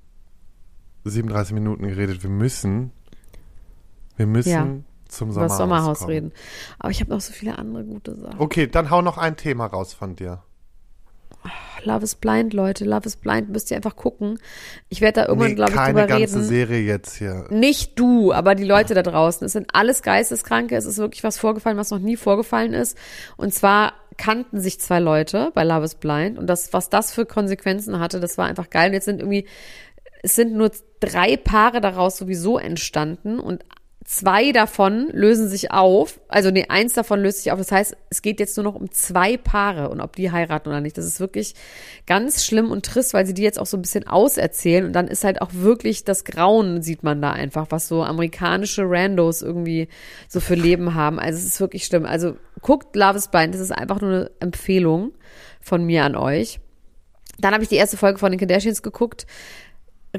37 1.04 1.54
Minuten 1.54 1.86
geredet. 1.86 2.22
Wir 2.22 2.30
müssen, 2.30 2.90
wir 4.16 4.26
müssen 4.26 4.50
Ja. 4.50 4.66
Zum 5.08 5.30
Über 5.30 5.48
Sommerhaus, 5.48 5.48
das 5.50 5.58
Sommerhaus 5.58 5.98
kommen. 6.00 6.10
reden. 6.10 6.32
Aber 6.78 6.90
ich 6.90 7.00
habe 7.00 7.10
noch 7.10 7.20
so 7.20 7.32
viele 7.32 7.58
andere 7.58 7.84
gute 7.84 8.14
Sachen. 8.14 8.38
Okay, 8.40 8.66
dann 8.66 8.90
hau 8.90 9.02
noch 9.02 9.18
ein 9.18 9.36
Thema 9.36 9.66
raus 9.66 9.92
von 9.94 10.16
dir. 10.16 10.42
Love 11.84 12.02
is 12.02 12.16
Blind, 12.16 12.52
Leute. 12.54 12.84
Love 12.84 13.06
is 13.06 13.14
Blind. 13.16 13.50
Müsst 13.50 13.70
ihr 13.70 13.76
einfach 13.76 13.94
gucken. 13.94 14.38
Ich 14.88 15.00
werde 15.00 15.20
da 15.20 15.26
irgendwann, 15.28 15.50
Nee, 15.50 15.54
glaube 15.54 15.70
ich, 15.70 15.76
keine 15.76 16.00
drüber 16.00 16.06
ganze 16.18 16.36
reden. 16.36 16.44
Serie 16.44 16.80
jetzt 16.80 17.16
hier. 17.16 17.46
Nicht 17.50 17.96
du, 17.98 18.32
aber 18.32 18.56
die 18.56 18.64
Leute 18.64 18.94
da 18.94 19.02
draußen. 19.02 19.44
Es 19.46 19.52
sind 19.52 19.68
alles 19.72 20.02
Geisteskranke. 20.02 20.74
Es 20.76 20.86
ist 20.86 20.98
wirklich 20.98 21.22
was 21.22 21.38
vorgefallen, 21.38 21.76
was 21.76 21.90
noch 21.90 22.00
nie 22.00 22.16
vorgefallen 22.16 22.72
ist. 22.74 22.98
Und 23.36 23.54
zwar 23.54 23.92
kannten 24.16 24.60
sich 24.60 24.80
zwei 24.80 24.98
Leute 24.98 25.52
bei 25.54 25.62
Love 25.62 25.84
is 25.84 25.94
Blind. 25.94 26.38
Und 26.38 26.48
das, 26.48 26.72
was 26.72 26.88
das 26.90 27.12
für 27.12 27.26
Konsequenzen 27.26 28.00
hatte, 28.00 28.18
das 28.18 28.36
war 28.38 28.46
einfach 28.46 28.70
geil. 28.70 28.88
Und 28.88 28.94
jetzt 28.94 29.04
sind 29.04 29.20
irgendwie, 29.20 29.46
es 30.24 30.34
sind 30.34 30.54
nur 30.54 30.72
drei 30.98 31.36
Paare 31.36 31.80
daraus 31.80 32.16
sowieso 32.16 32.58
entstanden. 32.58 33.38
Und 33.38 33.64
zwei 34.06 34.52
davon 34.52 35.08
lösen 35.12 35.48
sich 35.48 35.72
auf. 35.72 36.20
Also 36.28 36.50
nee, 36.50 36.66
eins 36.68 36.94
davon 36.94 37.20
löst 37.20 37.42
sich 37.42 37.52
auf. 37.52 37.58
Das 37.58 37.72
heißt, 37.72 37.96
es 38.08 38.22
geht 38.22 38.38
jetzt 38.38 38.56
nur 38.56 38.64
noch 38.64 38.76
um 38.76 38.90
zwei 38.92 39.36
Paare 39.36 39.90
und 39.90 40.00
ob 40.00 40.14
die 40.14 40.30
heiraten 40.30 40.68
oder 40.68 40.80
nicht. 40.80 40.96
Das 40.96 41.04
ist 41.04 41.18
wirklich 41.18 41.54
ganz 42.06 42.44
schlimm 42.44 42.70
und 42.70 42.86
trist, 42.86 43.14
weil 43.14 43.26
sie 43.26 43.34
die 43.34 43.42
jetzt 43.42 43.58
auch 43.58 43.66
so 43.66 43.76
ein 43.76 43.82
bisschen 43.82 44.06
auserzählen. 44.06 44.84
Und 44.86 44.92
dann 44.92 45.08
ist 45.08 45.24
halt 45.24 45.42
auch 45.42 45.50
wirklich 45.52 46.04
das 46.04 46.24
Grauen, 46.24 46.82
sieht 46.82 47.02
man 47.02 47.20
da 47.20 47.32
einfach, 47.32 47.66
was 47.70 47.88
so 47.88 48.04
amerikanische 48.04 48.84
Randos 48.86 49.42
irgendwie 49.42 49.88
so 50.28 50.38
für 50.38 50.54
Leben 50.54 50.94
haben. 50.94 51.18
Also 51.18 51.38
es 51.40 51.44
ist 51.44 51.60
wirklich 51.60 51.84
schlimm. 51.84 52.06
Also 52.06 52.36
guckt 52.62 52.94
Love 52.94 53.18
is 53.18 53.28
Blind. 53.28 53.54
Das 53.54 53.60
ist 53.60 53.72
einfach 53.72 54.00
nur 54.00 54.10
eine 54.10 54.30
Empfehlung 54.38 55.12
von 55.60 55.84
mir 55.84 56.04
an 56.04 56.14
euch. 56.14 56.60
Dann 57.38 57.52
habe 57.52 57.64
ich 57.64 57.68
die 57.68 57.76
erste 57.76 57.96
Folge 57.96 58.18
von 58.18 58.30
den 58.30 58.38
Kardashians 58.38 58.82
geguckt 58.82 59.26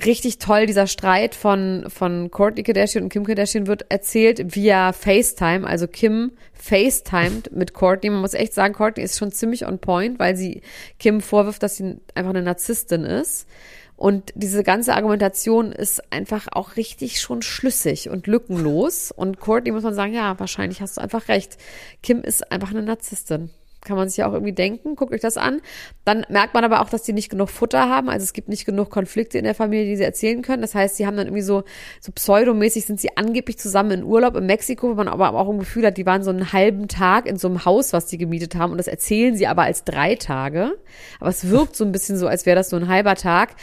richtig 0.05 0.39
toll, 0.39 0.65
dieser 0.65 0.87
Streit 0.87 1.35
von, 1.35 1.85
von 1.87 2.31
Kourtney 2.31 2.63
Kardashian 2.63 3.03
und 3.03 3.09
Kim 3.09 3.25
Kardashian 3.25 3.67
wird 3.67 3.85
erzählt 3.89 4.55
via 4.55 4.93
FaceTime. 4.93 5.65
Also 5.65 5.87
Kim 5.87 6.31
FaceTimed 6.53 7.51
mit 7.51 7.73
Kourtney. 7.73 8.09
Man 8.09 8.21
muss 8.21 8.33
echt 8.33 8.53
sagen, 8.53 8.73
Kourtney 8.73 9.03
ist 9.03 9.17
schon 9.17 9.31
ziemlich 9.31 9.65
on 9.65 9.79
point, 9.79 10.19
weil 10.19 10.35
sie 10.35 10.61
Kim 10.99 11.21
vorwirft, 11.21 11.63
dass 11.63 11.77
sie 11.77 11.97
einfach 12.15 12.31
eine 12.31 12.41
Narzisstin 12.41 13.03
ist. 13.03 13.47
Und 13.95 14.31
diese 14.35 14.63
ganze 14.63 14.93
Argumentation 14.93 15.71
ist 15.71 16.13
einfach 16.13 16.47
auch 16.51 16.75
richtig 16.75 17.19
schon 17.19 17.41
schlüssig 17.41 18.09
und 18.09 18.27
lückenlos. 18.27 19.11
Und 19.11 19.39
Courtney 19.39 19.71
muss 19.71 19.83
man 19.83 19.95
sagen, 19.95 20.13
ja, 20.13 20.39
wahrscheinlich 20.39 20.81
hast 20.81 20.97
du 20.97 21.01
einfach 21.01 21.27
recht. 21.29 21.57
Kim 22.03 22.21
ist 22.21 22.51
einfach 22.51 22.69
eine 22.69 22.83
Narzisstin. 22.83 23.49
Kann 23.87 23.95
man 23.95 24.09
sich 24.09 24.17
ja 24.17 24.27
auch 24.27 24.33
irgendwie 24.33 24.51
denken. 24.51 24.97
Guckt 24.97 25.13
euch 25.13 25.21
das 25.21 25.37
an. 25.37 25.61
Dann 26.03 26.25
merkt 26.27 26.53
man 26.53 26.65
aber 26.65 26.81
auch, 26.81 26.89
dass 26.89 27.03
die 27.03 27.13
nicht 27.13 27.29
genug 27.29 27.49
Futter 27.49 27.89
haben. 27.89 28.09
Also 28.09 28.25
es 28.25 28.33
gibt 28.33 28.49
nicht 28.49 28.65
genug 28.65 28.89
Konflikte 28.89 29.37
in 29.37 29.45
der 29.45 29.55
Familie, 29.55 29.85
die 29.85 29.95
sie 29.95 30.03
erzählen 30.03 30.41
können. 30.41 30.61
Das 30.61 30.75
heißt, 30.75 30.97
sie 30.97 31.07
haben 31.07 31.15
dann 31.15 31.27
irgendwie 31.27 31.41
so, 31.41 31.63
so 32.01 32.11
pseudomäßig 32.11 32.85
sind 32.85 32.99
sie 32.99 33.15
angeblich 33.15 33.57
zusammen 33.57 33.91
in 33.91 34.03
Urlaub 34.03 34.35
in 34.35 34.45
Mexiko, 34.45 34.89
wo 34.89 34.95
man 34.95 35.07
aber 35.07 35.33
auch 35.33 35.49
ein 35.49 35.59
Gefühl 35.59 35.85
hat, 35.85 35.97
die 35.97 36.05
waren 36.05 36.23
so 36.23 36.29
einen 36.29 36.51
halben 36.51 36.89
Tag 36.89 37.25
in 37.25 37.37
so 37.37 37.47
einem 37.47 37.63
Haus, 37.63 37.93
was 37.93 38.07
die 38.07 38.17
gemietet 38.17 38.55
haben. 38.55 38.71
Und 38.71 38.77
das 38.77 38.87
erzählen 38.87 39.35
sie 39.37 39.47
aber 39.47 39.63
als 39.63 39.85
drei 39.85 40.15
Tage. 40.15 40.77
Aber 41.21 41.29
es 41.29 41.49
wirkt 41.49 41.77
so 41.77 41.85
ein 41.85 41.93
bisschen 41.93 42.17
so, 42.17 42.27
als 42.27 42.45
wäre 42.45 42.57
das 42.57 42.69
so 42.69 42.75
ein 42.75 42.89
halber 42.89 43.15
Tag. 43.15 43.55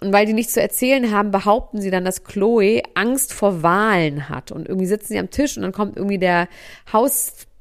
Und 0.00 0.12
weil 0.12 0.26
die 0.26 0.32
nichts 0.32 0.54
zu 0.54 0.60
erzählen 0.60 1.12
haben, 1.12 1.30
behaupten 1.30 1.80
sie 1.80 1.90
dann, 1.90 2.04
dass 2.04 2.24
Chloe 2.24 2.82
Angst 2.94 3.32
vor 3.32 3.62
Wahlen 3.62 4.28
hat. 4.28 4.50
Und 4.50 4.68
irgendwie 4.68 4.86
sitzen 4.86 5.08
sie 5.08 5.18
am 5.18 5.30
Tisch 5.30 5.56
und 5.56 5.62
dann 5.62 5.72
kommt 5.72 5.96
irgendwie 5.96 6.18
der 6.18 6.48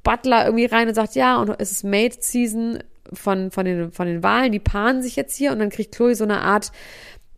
Hausbutler 0.05 0.45
irgendwie 0.45 0.65
rein 0.65 0.87
und 0.87 0.93
sagt, 0.93 1.15
ja, 1.15 1.39
und 1.39 1.49
es 1.59 1.71
ist 1.71 1.83
Mate 1.83 2.17
Season 2.19 2.79
von, 3.11 3.51
von, 3.51 3.65
den, 3.65 3.91
von 3.91 4.07
den 4.07 4.23
Wahlen, 4.23 4.51
die 4.51 4.59
paaren 4.59 5.01
sich 5.01 5.15
jetzt 5.15 5.35
hier 5.35 5.51
und 5.51 5.59
dann 5.59 5.69
kriegt 5.69 5.95
Chloe 5.95 6.15
so 6.15 6.23
eine 6.23 6.41
Art, 6.41 6.71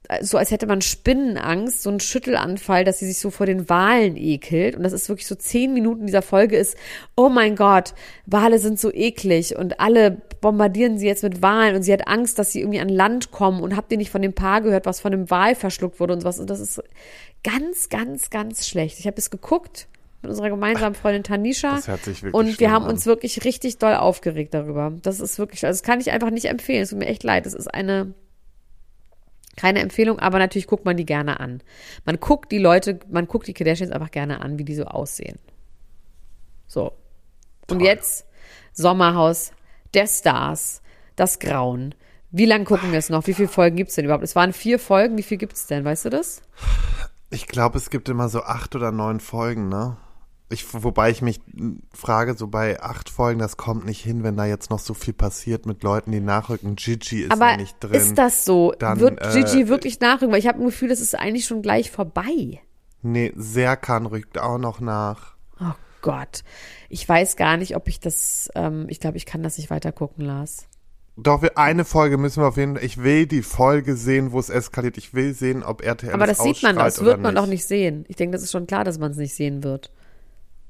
äh, 0.08 0.24
so 0.24 0.38
als 0.38 0.52
hätte 0.52 0.68
man 0.68 0.82
Spinnenangst, 0.82 1.84
so 1.84 1.90
ein 1.90 2.00
Schüttelanfall, 2.00 2.84
dass 2.84 3.00
sie 3.00 3.08
sich 3.08 3.20
so 3.20 3.30
vor 3.30 3.46
den 3.46 3.68
Wahlen 3.70 4.16
ekelt. 4.16 4.76
Und 4.76 4.84
das 4.84 4.94
ist 4.94 5.10
wirklich 5.10 5.28
so 5.28 5.36
zehn 5.36 5.74
Minuten 5.74 6.06
dieser 6.06 6.22
Folge 6.22 6.56
ist, 6.56 6.78
oh 7.16 7.30
mein 7.30 7.56
Gott, 7.56 7.94
Wale 8.26 8.60
sind 8.60 8.80
so 8.80 8.92
eklig 8.94 9.56
und 9.56 9.80
alle 9.80 10.22
bombardieren 10.42 10.98
sie 10.98 11.08
jetzt 11.08 11.24
mit 11.24 11.42
Wahlen 11.42 11.76
und 11.76 11.84
sie 11.84 11.94
hat 11.94 12.08
Angst, 12.08 12.38
dass 12.40 12.52
sie 12.52 12.62
irgendwie 12.62 12.80
an 12.80 12.90
Land 12.90 13.32
kommen 13.32 13.62
und 13.62 13.76
habt 13.76 13.92
ihr 13.92 13.98
nicht 13.98 14.12
von 14.12 14.22
dem 14.22 14.34
Paar 14.34 14.62
gehört, 14.62 14.86
was 14.86 15.02
von 15.02 15.12
dem 15.12 15.30
Wal 15.30 15.56
verschluckt 15.56 16.00
wurde 16.00 16.14
und 16.14 16.22
sowas. 16.22 16.40
Und 16.40 16.50
das 16.50 16.60
ist 16.60 16.82
ganz, 17.44 17.90
ganz, 17.90 18.30
ganz 18.30 18.68
schlecht. 18.68 19.00
Ich 19.00 19.08
habe 19.08 19.18
es 19.18 19.30
geguckt 19.30 19.88
mit 20.22 20.30
unserer 20.32 20.50
gemeinsamen 20.50 20.96
Freundin 20.96 21.24
Tanisha. 21.24 21.76
Das 21.76 21.88
hört 21.88 22.04
sich 22.04 22.24
wirklich 22.24 22.34
Und 22.34 22.60
wir 22.60 22.72
haben 22.72 22.86
an. 22.86 22.92
uns 22.92 23.06
wirklich 23.06 23.44
richtig 23.44 23.78
doll 23.78 23.96
aufgeregt 23.96 24.54
darüber. 24.54 24.92
Das 25.02 25.20
ist 25.20 25.38
wirklich, 25.38 25.66
also 25.66 25.78
das 25.80 25.84
kann 25.84 26.00
ich 26.00 26.12
einfach 26.12 26.32
nicht 26.32 26.46
empfehlen. 26.46 26.84
Es 26.84 26.90
tut 26.90 27.00
mir 27.00 27.08
echt 27.08 27.24
leid. 27.24 27.46
Es 27.46 27.54
ist 27.54 27.74
eine 27.74 28.14
keine 29.56 29.80
Empfehlung, 29.80 30.20
aber 30.20 30.38
natürlich 30.40 30.68
guckt 30.68 30.86
man 30.86 30.98
die 30.98 31.06
gerne 31.06 31.40
an. 31.40 31.62
Man 32.04 32.20
guckt 32.20 32.52
die 32.52 32.58
Leute, 32.58 33.00
man 33.10 33.28
guckt 33.28 33.48
die 33.48 33.54
Kardashians 33.54 33.92
einfach 33.92 34.12
gerne 34.12 34.42
an, 34.42 34.60
wie 34.60 34.66
die 34.66 34.76
so 34.76 34.84
aussehen. 34.84 35.40
So. 36.68 36.92
Und 37.70 37.80
jetzt 37.80 38.26
Sommerhaus 38.74 39.52
der 39.94 40.08
Stars, 40.08 40.82
das 41.16 41.40
Grauen. 41.40 41.96
Wie 42.32 42.46
lange 42.46 42.66
gucken 42.66 42.92
wir 42.92 43.00
es 43.00 43.10
noch? 43.10 43.28
Wie 43.28 43.34
viele 43.34 43.48
Folgen 43.48 43.78
gibt's 43.78 43.96
denn 43.96 44.06
überhaupt? 44.06 44.24
Es 44.26 44.36
waren 44.36 44.52
vier 44.52 44.78
Folgen. 44.78 45.18
Wie 45.18 45.24
viel 45.24 45.38
gibt's 45.38 45.68
denn? 45.68 45.86
Weißt 45.86 46.04
du 46.04 46.10
das? 46.10 46.42
Ich 47.30 47.48
glaube, 47.48 47.78
es 47.78 47.90
gibt 47.90 48.10
immer 48.10 48.28
so 48.28 48.42
acht 48.44 48.76
oder 48.76 48.92
neun 48.92 49.22
Folgen, 49.22 49.70
ne? 49.70 49.96
Ich, 50.50 50.66
wobei 50.74 51.10
ich 51.10 51.24
mich 51.24 51.42
frage, 51.92 52.36
so 52.36 52.48
bei 52.48 52.80
acht 52.82 53.10
Folgen, 53.10 53.40
das 53.40 53.58
kommt 53.58 53.86
nicht 53.86 54.04
hin, 54.04 54.24
wenn 54.24 54.38
da 54.38 54.46
jetzt 54.46 54.70
noch 54.70 54.80
so 54.80 54.94
viel 54.94 55.14
passiert 55.14 55.66
mit 55.66 55.82
Leuten, 55.82 56.12
die 56.12 56.20
nachrücken. 56.20 56.76
Gigi 56.76 57.22
ist 57.22 57.32
Aber 57.32 57.52
ja 57.52 57.58
nicht 57.58 57.78
drin. 57.80 57.94
ist 57.94 58.18
das 58.18 58.46
so? 58.46 58.72
Dann, 58.78 59.00
Wird 59.00 59.20
äh, 59.22 59.32
Gigi 59.44 59.68
wirklich 59.68 60.00
nachrücken? 60.00 60.32
Weil 60.32 60.40
ich 60.40 60.48
habe 60.48 60.60
ein 60.60 60.66
Gefühl, 60.66 60.90
das 60.90 61.02
ist 61.02 61.16
eigentlich 61.16 61.46
schon 61.46 61.64
gleich 61.64 61.90
vorbei. 61.90 62.62
Nee, 63.02 63.34
Serkan 63.36 64.06
rückt 64.06 64.38
auch 64.38 64.60
noch 64.60 64.80
nach. 64.80 65.36
Oh 65.60 65.74
Gott. 66.02 66.44
Ich 66.90 67.10
weiß 67.10 67.38
gar 67.38 67.58
nicht, 67.58 67.76
ob 67.76 67.88
ich 67.88 68.00
das, 68.00 68.50
ähm, 68.54 68.86
ich 68.90 69.00
glaube, 69.00 69.18
ich 69.18 69.26
kann 69.26 69.42
das 69.42 69.58
nicht 69.58 69.72
weiter 69.72 69.92
gucken, 69.92 70.26
Lars. 70.26 70.68
Doch, 71.18 71.42
eine 71.56 71.86
Folge 71.86 72.18
müssen 72.18 72.44
wir 72.44 72.48
auf 72.48 72.58
jeden 72.58 72.76
Fall. 72.76 72.84
Ich 72.84 73.02
will 73.02 73.26
die 73.26 73.42
Folge 73.42 73.96
sehen, 73.96 74.32
wo 74.32 74.40
es 74.40 74.50
eskaliert. 74.50 74.98
Ich 74.98 75.14
will 75.14 75.34
sehen, 75.34 75.64
ob 75.64 75.82
RTL 75.82 76.14
Aber 76.14 76.28
das 76.28 76.40
es 76.40 76.44
sieht 76.44 76.64
man, 76.64 76.76
das 76.76 77.04
wird 77.04 77.22
man 77.22 77.36
doch 77.36 77.48
nicht 77.48 77.66
sehen. 77.66 78.06
Ich 78.10 78.18
denke, 78.18 78.34
das 78.34 78.44
ist 78.44 78.52
schon 78.52 78.68
klar, 78.68 78.84
dass 78.84 79.00
man 79.00 79.12
es 79.12 79.18
nicht 79.18 79.34
sehen 79.34 79.64
wird. 79.64 79.92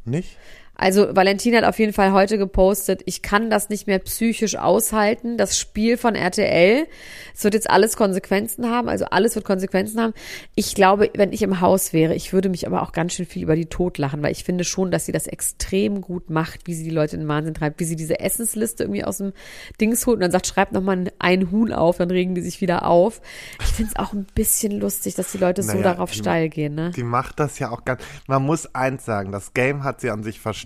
Nicht? 0.05 0.37
Also 0.75 1.15
Valentin 1.15 1.55
hat 1.55 1.63
auf 1.63 1.79
jeden 1.79 1.93
Fall 1.93 2.11
heute 2.11 2.37
gepostet, 2.37 3.01
ich 3.05 3.21
kann 3.21 3.49
das 3.49 3.69
nicht 3.69 3.87
mehr 3.87 3.99
psychisch 3.99 4.57
aushalten, 4.57 5.37
das 5.37 5.57
Spiel 5.57 5.97
von 5.97 6.15
RTL. 6.15 6.85
Es 7.33 7.43
wird 7.43 7.53
jetzt 7.53 7.69
alles 7.69 7.95
Konsequenzen 7.95 8.69
haben, 8.69 8.89
also 8.89 9.05
alles 9.05 9.35
wird 9.35 9.45
Konsequenzen 9.45 10.01
haben. 10.01 10.13
Ich 10.53 10.75
glaube, 10.75 11.09
wenn 11.15 11.31
ich 11.31 11.41
im 11.41 11.61
Haus 11.61 11.93
wäre, 11.93 12.13
ich 12.15 12.33
würde 12.33 12.49
mich 12.49 12.67
aber 12.67 12.81
auch 12.81 12.91
ganz 12.91 13.13
schön 13.13 13.25
viel 13.25 13.43
über 13.43 13.55
die 13.55 13.67
Tod 13.67 13.97
lachen, 13.97 14.21
weil 14.21 14.31
ich 14.31 14.43
finde 14.43 14.63
schon, 14.65 14.91
dass 14.91 15.05
sie 15.05 15.11
das 15.11 15.27
extrem 15.27 16.01
gut 16.01 16.29
macht, 16.29 16.67
wie 16.67 16.73
sie 16.73 16.83
die 16.83 16.89
Leute 16.89 17.15
in 17.15 17.21
den 17.23 17.27
Wahnsinn 17.29 17.53
treibt, 17.53 17.79
wie 17.79 17.85
sie 17.85 17.95
diese 17.95 18.19
Essensliste 18.19 18.83
irgendwie 18.83 19.03
aus 19.05 19.17
dem 19.19 19.31
Dings 19.79 20.05
holt 20.05 20.15
und 20.15 20.21
dann 20.21 20.31
sagt, 20.31 20.47
schreibt 20.47 20.73
nochmal 20.73 21.05
ein 21.19 21.51
Huhn 21.51 21.71
auf, 21.71 21.97
dann 21.97 22.11
regen 22.11 22.35
die 22.35 22.41
sich 22.41 22.59
wieder 22.61 22.85
auf. 22.85 23.21
Ich 23.61 23.67
finde 23.71 23.91
es 23.95 23.99
auch 23.99 24.11
ein 24.13 24.27
bisschen 24.35 24.73
lustig, 24.79 25.15
dass 25.15 25.31
die 25.31 25.37
Leute 25.37 25.63
so 25.63 25.71
Naja, 25.71 25.83
darauf 25.83 26.11
die- 26.11 26.19
steil 26.19 26.49
gehen, 26.49 26.75
ne? 26.75 26.91
Die 26.95 27.03
macht 27.03 27.39
das 27.39 27.59
ja 27.59 27.69
auch 27.71 27.85
ganz. 27.85 28.01
Man 28.27 28.43
muss 28.43 28.73
eins 28.75 29.05
sagen, 29.05 29.31
das 29.31 29.53
Game 29.53 29.83
hat 29.83 30.01
sie 30.01 30.09
an 30.09 30.23
sich 30.23 30.39
verstanden, 30.39 30.64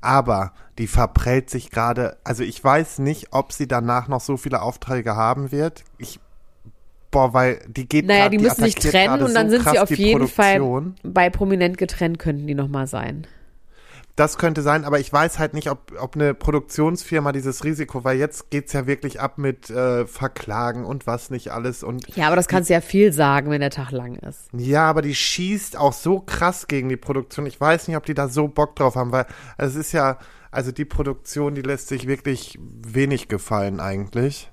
aber 0.00 0.52
die 0.78 0.86
verprellt 0.86 1.50
sich 1.50 1.70
gerade. 1.70 2.16
Also 2.24 2.42
ich 2.42 2.62
weiß 2.62 2.98
nicht, 2.98 3.28
ob 3.32 3.52
sie 3.52 3.68
danach 3.68 4.08
noch 4.08 4.20
so 4.20 4.36
viele 4.36 4.62
Aufträge 4.62 5.16
haben 5.16 5.52
wird. 5.52 5.84
Ich 5.98 6.20
boah, 7.10 7.32
weil 7.32 7.60
die 7.68 7.88
geht 7.88 8.06
Naja, 8.06 8.24
grad- 8.24 8.32
die 8.32 8.38
müssen 8.38 8.64
sich 8.64 8.76
attackiert 8.76 8.92
trennen 8.92 9.22
und 9.22 9.34
dann 9.34 9.48
so 9.50 9.56
sind 9.56 9.68
sie 9.70 9.78
auf 9.78 9.88
die 9.88 9.94
jeden 9.94 10.18
Produktion. 10.18 10.96
Fall 11.00 11.12
bei 11.12 11.30
Prominent 11.30 11.78
getrennt, 11.78 12.18
könnten 12.18 12.46
die 12.46 12.54
nochmal 12.54 12.86
sein. 12.86 13.26
Das 14.16 14.38
könnte 14.38 14.62
sein, 14.62 14.84
aber 14.84 15.00
ich 15.00 15.12
weiß 15.12 15.40
halt 15.40 15.54
nicht, 15.54 15.68
ob, 15.68 15.92
ob 15.98 16.14
eine 16.14 16.34
Produktionsfirma 16.34 17.32
dieses 17.32 17.64
Risiko, 17.64 18.04
weil 18.04 18.16
jetzt 18.16 18.48
geht's 18.50 18.72
ja 18.72 18.86
wirklich 18.86 19.20
ab 19.20 19.38
mit 19.38 19.70
äh, 19.70 20.06
Verklagen 20.06 20.84
und 20.84 21.08
was 21.08 21.30
nicht 21.30 21.50
alles 21.50 21.82
und 21.82 22.14
Ja, 22.14 22.28
aber 22.28 22.36
das 22.36 22.46
kannst 22.46 22.70
du 22.70 22.74
ja 22.74 22.80
viel 22.80 23.12
sagen, 23.12 23.50
wenn 23.50 23.60
der 23.60 23.70
Tag 23.70 23.90
lang 23.90 24.14
ist. 24.14 24.48
Ja, 24.52 24.88
aber 24.88 25.02
die 25.02 25.16
schießt 25.16 25.76
auch 25.76 25.92
so 25.92 26.20
krass 26.20 26.68
gegen 26.68 26.88
die 26.88 26.96
Produktion. 26.96 27.46
Ich 27.46 27.60
weiß 27.60 27.88
nicht, 27.88 27.96
ob 27.96 28.06
die 28.06 28.14
da 28.14 28.28
so 28.28 28.46
Bock 28.46 28.76
drauf 28.76 28.94
haben, 28.94 29.10
weil 29.10 29.26
es 29.58 29.74
ist 29.74 29.90
ja, 29.90 30.18
also 30.52 30.70
die 30.70 30.84
Produktion, 30.84 31.56
die 31.56 31.62
lässt 31.62 31.88
sich 31.88 32.06
wirklich 32.06 32.56
wenig 32.60 33.26
gefallen 33.26 33.80
eigentlich. 33.80 34.52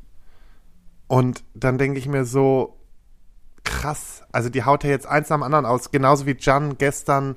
Und 1.08 1.44
dann 1.54 1.78
denke 1.78 2.00
ich 2.00 2.08
mir 2.08 2.26
so, 2.26 2.80
krass, 3.64 4.24
also 4.32 4.50
die 4.50 4.64
haut 4.64 4.84
ja 4.84 4.90
jetzt 4.90 5.06
eins 5.06 5.28
dem 5.28 5.44
anderen 5.44 5.66
aus, 5.66 5.92
genauso 5.92 6.26
wie 6.26 6.36
Jan 6.40 6.80
gestern 6.80 7.36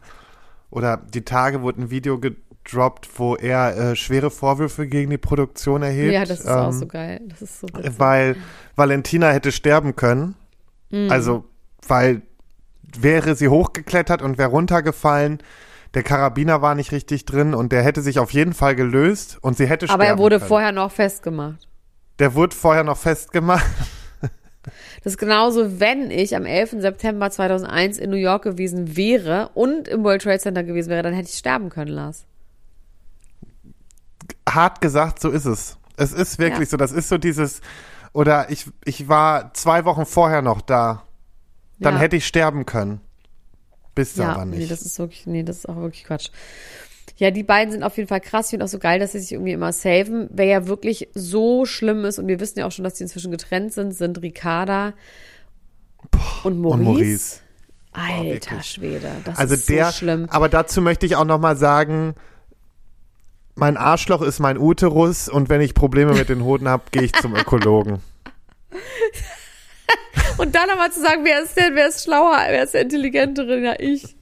oder 0.75 0.97
die 0.97 1.22
Tage 1.25 1.62
wurde 1.62 1.83
ein 1.83 1.91
Video 1.91 2.18
gedroppt, 2.18 3.09
wo 3.16 3.37
er 3.37 3.77
äh, 3.77 3.97
schwere 3.97 4.31
Vorwürfe 4.31 4.87
gegen 4.87 5.11
die 5.11 5.18
Produktion 5.18 5.83
erhebt. 5.83 6.12
ja, 6.12 6.25
das 6.25 6.41
ist 6.41 6.49
auch 6.49 6.66
ähm, 6.66 6.72
so 6.72 6.87
geil. 6.87 7.20
Das 7.29 7.43
ist 7.43 7.61
so 7.61 7.68
witzig. 7.68 7.93
weil 7.99 8.37
Valentina 8.77 9.31
hätte 9.31 9.53
sterben 9.53 9.95
können. 9.97 10.35
Mhm. 10.91 11.11
Also, 11.11 11.45
weil 11.87 12.22
wäre 12.97 13.35
sie 13.35 13.49
hochgeklettert 13.49 14.22
und 14.22 14.39
wäre 14.39 14.51
runtergefallen, 14.51 15.39
der 15.95 16.03
Karabiner 16.03 16.61
war 16.61 16.75
nicht 16.75 16.91
richtig 16.93 17.25
drin 17.25 17.55
und 17.55 17.70
der 17.72 17.83
hätte 17.83 18.03
sich 18.03 18.18
auf 18.18 18.33
jeden 18.33 18.53
Fall 18.53 18.75
gelöst 18.75 19.39
und 19.41 19.57
sie 19.57 19.66
hätte 19.66 19.89
Aber 19.89 20.03
er 20.03 20.09
sterben 20.09 20.20
wurde 20.22 20.39
können. 20.39 20.49
vorher 20.49 20.72
noch 20.72 20.91
festgemacht. 20.91 21.68
Der 22.18 22.35
wurde 22.35 22.55
vorher 22.57 22.85
noch 22.85 22.99
festgemacht. 22.99 23.64
Das 25.03 25.14
ist 25.14 25.18
genauso, 25.18 25.80
wenn 25.80 26.11
ich 26.11 26.36
am 26.36 26.47
11. 26.47 26.76
September 26.80 27.30
2001 27.30 27.99
in 27.99 28.11
New 28.11 28.16
York 28.16 28.42
gewesen 28.42 28.97
wäre 28.97 29.51
und 29.55 29.88
im 29.88 30.05
World 30.05 30.22
Trade 30.22 30.38
Center 30.38 30.62
gewesen 30.62 30.90
wäre, 30.90 31.03
dann 31.03 31.14
hätte 31.14 31.28
ich 31.28 31.36
sterben 31.38 31.70
können, 31.70 31.90
Lars. 31.90 32.24
Hart 34.49 34.80
gesagt, 34.80 35.20
so 35.20 35.30
ist 35.30 35.47
es. 35.47 35.78
Es 35.97 36.12
ist 36.12 36.38
wirklich 36.38 36.68
Ja. 36.68 36.72
so. 36.72 36.76
Das 36.76 36.92
ist 36.92 37.09
so 37.09 37.18
dieses, 37.18 37.61
oder 38.12 38.51
ich, 38.51 38.66
ich 38.84 39.09
war 39.09 39.53
zwei 39.55 39.84
Wochen 39.84 40.07
vorher 40.07 40.42
noch 40.42 40.61
da. 40.61 41.03
Dann 41.80 41.95
ja. 41.95 42.01
hätte 42.01 42.16
ich 42.16 42.26
sterben 42.26 42.66
können. 42.66 43.01
Bist 43.95 44.18
du 44.18 44.22
ja, 44.22 44.32
aber 44.32 44.45
nee, 44.45 44.59
nicht. 44.59 44.70
das 44.70 44.82
ist 44.82 44.99
wirklich, 44.99 45.26
nee, 45.26 45.45
das 45.45 45.59
ist 45.59 45.68
auch 45.68 45.76
wirklich 45.76 46.05
Quatsch. 46.05 46.30
Ja, 47.17 47.31
die 47.31 47.45
beiden 47.45 47.73
sind 47.73 47.83
auf 47.83 47.97
jeden 47.97 48.09
Fall 48.09 48.21
krass. 48.21 48.47
Ich 48.47 48.51
finde 48.51 48.65
auch 48.65 48.69
so 48.69 48.79
geil, 48.79 48.99
dass 48.99 49.12
sie 49.12 49.21
sich 49.21 49.33
irgendwie 49.33 49.53
immer 49.53 49.73
saven. 49.73 50.29
Wer 50.33 50.47
ja 50.47 50.67
wirklich 50.67 51.09
so 51.15 51.65
schlimm 51.65 52.05
ist, 52.05 52.19
und 52.19 52.27
wir 52.27 52.41
wissen 52.41 52.59
ja 52.59 52.67
auch 52.67 52.73
schon, 52.73 52.85
dass 52.85 52.95
die 52.95 53.05
inzwischen 53.05 53.31
getrennt 53.31 53.73
sind, 53.73 53.93
sind 53.93 54.21
Ricarda 54.21 54.95
und 56.43 56.61
Maurice. 56.61 56.79
und 56.79 56.85
Maurice. 56.85 57.41
Alter 57.93 58.25
wirklich. 58.25 58.65
Schwede, 58.65 59.11
das 59.25 59.39
also 59.39 59.55
ist 59.55 59.69
der, 59.69 59.87
so 59.87 59.93
schlimm. 59.93 60.27
aber 60.29 60.49
dazu 60.49 60.83
möchte 60.83 61.07
ich 61.07 61.15
auch 61.15 61.25
noch 61.25 61.39
mal 61.39 61.57
sagen, 61.57 62.15
mein 63.55 63.77
Arschloch 63.77 64.21
ist 64.21 64.41
mein 64.41 64.59
Uterus 64.59 65.29
und 65.29 65.49
wenn 65.49 65.61
ich 65.61 65.75
Probleme 65.75 66.12
mit 66.15 66.29
den 66.29 66.43
Hoden 66.43 66.69
habe, 66.69 66.83
gehe 66.91 67.03
ich 67.03 67.12
zum 67.12 67.37
Ökologen. 67.37 68.01
Und 70.39 70.57
dann 70.57 70.69
aber 70.71 70.91
zu 70.91 71.01
sagen, 71.01 71.25
wer 71.25 71.45
ist 71.45 71.57
denn, 71.57 71.77
wer 71.77 71.87
ist 71.87 72.03
schlauer, 72.03 72.37
wer 72.49 72.65
ist 72.65 72.75
der 72.75 72.83
intelligentere? 72.83 73.61
Ja, 73.61 73.75
ich. 73.79 74.17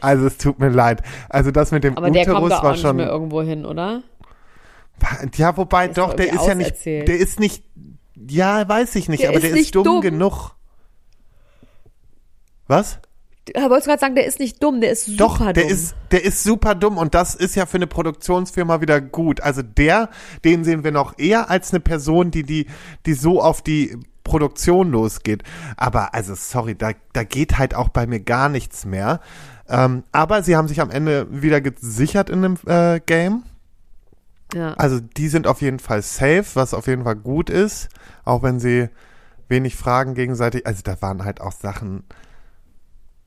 Also 0.00 0.26
es 0.26 0.36
tut 0.38 0.58
mir 0.58 0.68
leid. 0.68 1.02
Also 1.28 1.50
das 1.50 1.70
mit 1.70 1.84
dem 1.84 1.96
Aber 1.96 2.10
der 2.10 2.24
kommt 2.26 2.36
Uterus 2.38 2.50
da 2.50 2.58
auch 2.58 2.62
war 2.64 2.72
nicht 2.72 2.80
schon 2.82 2.96
mehr 2.96 3.08
irgendwo 3.08 3.42
hin, 3.42 3.64
oder? 3.64 4.02
Ja, 5.34 5.56
wobei 5.56 5.88
ist 5.88 5.98
doch, 5.98 6.14
der 6.14 6.32
ist 6.32 6.46
ja 6.46 6.54
nicht 6.54 6.84
der 6.84 7.18
ist 7.18 7.38
nicht 7.38 7.62
ja, 8.28 8.66
weiß 8.66 8.94
ich 8.96 9.08
nicht, 9.08 9.22
Der 9.22 9.30
aber 9.30 9.38
ist 9.38 9.44
der 9.52 9.60
ist 9.60 9.74
dumm, 9.74 9.84
dumm. 9.84 10.00
genug. 10.00 10.52
Was? 12.66 12.98
Ich 13.48 13.54
wollte 13.62 13.86
gerade 13.86 14.00
sagen, 14.00 14.14
der 14.16 14.26
ist 14.26 14.40
nicht 14.40 14.60
dumm, 14.62 14.80
der 14.80 14.90
ist 14.90 15.04
super 15.04 15.16
Doch, 15.18 15.38
dumm. 15.38 15.52
der 15.52 15.68
ist, 15.68 15.94
der 16.10 16.24
ist 16.24 16.42
super 16.42 16.74
dumm 16.74 16.98
und 16.98 17.14
das 17.14 17.34
ist 17.36 17.54
ja 17.54 17.66
für 17.66 17.76
eine 17.76 17.86
Produktionsfirma 17.86 18.80
wieder 18.80 19.00
gut. 19.00 19.40
Also 19.40 19.62
der, 19.62 20.08
den 20.44 20.64
sehen 20.64 20.82
wir 20.82 20.90
noch 20.90 21.16
eher 21.18 21.48
als 21.48 21.72
eine 21.72 21.80
Person, 21.80 22.30
die, 22.32 22.42
die, 22.42 22.66
die 23.04 23.14
so 23.14 23.40
auf 23.40 23.62
die 23.62 23.96
Produktion 24.26 24.90
losgeht. 24.90 25.42
Aber 25.76 26.12
also 26.14 26.34
sorry, 26.34 26.74
da, 26.74 26.90
da 27.12 27.24
geht 27.24 27.56
halt 27.58 27.74
auch 27.74 27.88
bei 27.88 28.06
mir 28.06 28.20
gar 28.20 28.48
nichts 28.48 28.84
mehr. 28.84 29.20
Ähm, 29.68 30.02
aber 30.12 30.42
sie 30.42 30.56
haben 30.56 30.68
sich 30.68 30.80
am 30.80 30.90
Ende 30.90 31.26
wieder 31.30 31.60
gesichert 31.60 32.28
in 32.30 32.42
dem 32.42 32.56
äh, 32.66 33.00
Game. 33.00 33.44
ja. 34.54 34.74
Also 34.74 35.00
die 35.00 35.28
sind 35.28 35.46
auf 35.46 35.62
jeden 35.62 35.78
Fall 35.78 36.02
safe, 36.02 36.44
was 36.54 36.74
auf 36.74 36.86
jeden 36.86 37.04
Fall 37.04 37.16
gut 37.16 37.48
ist, 37.50 37.88
auch 38.24 38.42
wenn 38.42 38.60
sie 38.60 38.88
wenig 39.48 39.76
Fragen 39.76 40.14
gegenseitig. 40.14 40.66
Also 40.66 40.82
da 40.84 41.00
waren 41.02 41.24
halt 41.24 41.40
auch 41.40 41.52
Sachen. 41.52 42.04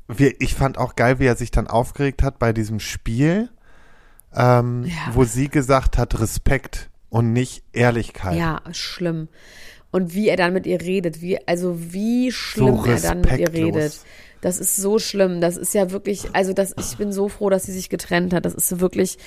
Wie, 0.08 0.36
ich 0.39 0.56
fand 0.56 0.78
auch 0.78 0.95
geil, 0.95 1.20
wie 1.20 1.26
er 1.28 1.36
sich 1.36 1.52
dann 1.52 1.68
aufgeregt 1.68 2.24
hat 2.24 2.39
bei 2.39 2.52
diesem 2.52 2.80
Spiel, 2.80 3.50
ähm, 4.34 4.84
Ja. 4.86 5.14
wo 5.14 5.24
sie 5.24 5.50
gesagt 5.50 5.97
hat 5.97 6.20
Respekt 6.20 6.89
und 7.10 7.32
nicht 7.34 7.64
Ehrlichkeit. 7.74 8.38
Ja, 8.38 8.62
schlimm. 8.72 9.28
Und 9.92 10.14
wie 10.14 10.30
er 10.30 10.38
dann 10.38 10.54
mit 10.54 10.68
ihr 10.68 10.82
redet, 10.82 11.22
wie, 11.22 11.40
also 11.48 11.76
wie 11.80 12.32
schlimm 12.32 12.78
So 12.78 12.86
er 12.86 13.00
dann 13.00 13.22
mit 13.22 13.40
ihr 13.40 13.52
redet. 13.52 14.00
Das 14.42 14.60
ist 14.60 14.76
so 14.76 15.00
schlimm. 15.00 15.42
Das 15.42 15.58
ist 15.58 15.74
ja 15.74 15.92
wirklich, 15.92 16.34
also 16.34 16.54
das, 16.54 16.74
ich 16.78 16.98
bin 16.98 17.12
so 17.12 17.28
froh, 17.28 17.50
dass 17.50 17.64
sie 17.64 17.74
sich 17.74 17.90
getrennt 17.90 18.34
hat. 18.34 18.46
Das 18.46 18.54
ist 18.54 18.80
wirklich 18.80 19.18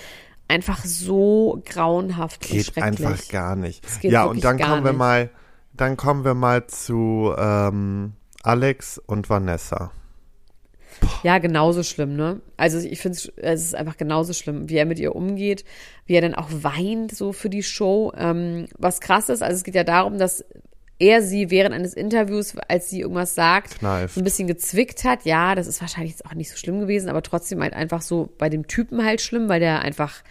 einfach 0.49 0.85
so 0.85 1.63
grauenhaft 1.65 2.43
Geht 2.43 2.81
einfach 2.81 3.29
gar 3.29 3.57
nicht. 3.57 3.85
Ja, 4.03 4.25
und 4.25 4.45
dann 4.45 4.59
kommen 4.59 4.85
wir 4.85 4.93
nicht. 4.93 4.99
mal, 4.99 5.31
dann 5.75 5.97
kommen 5.97 6.25
wir 6.25 6.35
mal 6.35 6.67
zu 6.67 7.35
ähm, 7.37 8.13
Alex 8.43 8.99
und 8.99 9.29
Vanessa. 9.29 9.93
Ja, 11.23 11.39
genauso 11.39 11.83
schlimm, 11.83 12.17
ne? 12.17 12.41
Also 12.57 12.79
ich 12.79 13.01
finde 13.01 13.19
es 13.37 13.63
ist 13.63 13.75
einfach 13.75 13.97
genauso 13.97 14.33
schlimm, 14.33 14.69
wie 14.69 14.77
er 14.77 14.87
mit 14.87 14.99
ihr 14.99 15.15
umgeht, 15.15 15.65
wie 16.07 16.15
er 16.15 16.21
dann 16.21 16.35
auch 16.35 16.49
weint 16.51 17.15
so 17.15 17.33
für 17.33 17.51
die 17.51 17.63
Show. 17.63 18.13
Ähm, 18.17 18.67
was 18.79 19.01
krass 19.01 19.29
ist, 19.29 19.43
also 19.43 19.57
es 19.57 19.65
geht 19.65 19.75
ja 19.75 19.85
darum, 19.85 20.19
dass 20.19 20.45
er 20.99 21.21
sie 21.21 21.51
während 21.51 21.75
eines 21.75 21.95
Interviews, 21.95 22.55
als 22.69 22.89
sie 22.89 23.01
irgendwas 23.01 23.35
sagt, 23.35 23.81
Kneift. 23.81 24.17
ein 24.17 24.25
bisschen 24.25 24.47
gezwickt 24.47 25.03
hat. 25.05 25.25
Ja, 25.25 25.55
das 25.57 25.67
ist 25.67 25.81
wahrscheinlich 25.81 26.13
jetzt 26.13 26.25
auch 26.25 26.35
nicht 26.35 26.51
so 26.51 26.57
schlimm 26.57 26.79
gewesen, 26.79 27.09
aber 27.09 27.23
trotzdem 27.23 27.61
halt 27.61 27.75
einfach 27.75 28.03
so 28.03 28.29
bei 28.39 28.49
dem 28.49 28.69
Typen 28.69 29.05
halt 29.05 29.21
schlimm, 29.21 29.49
weil 29.49 29.59
der 29.59 29.81
einfach 29.83 30.23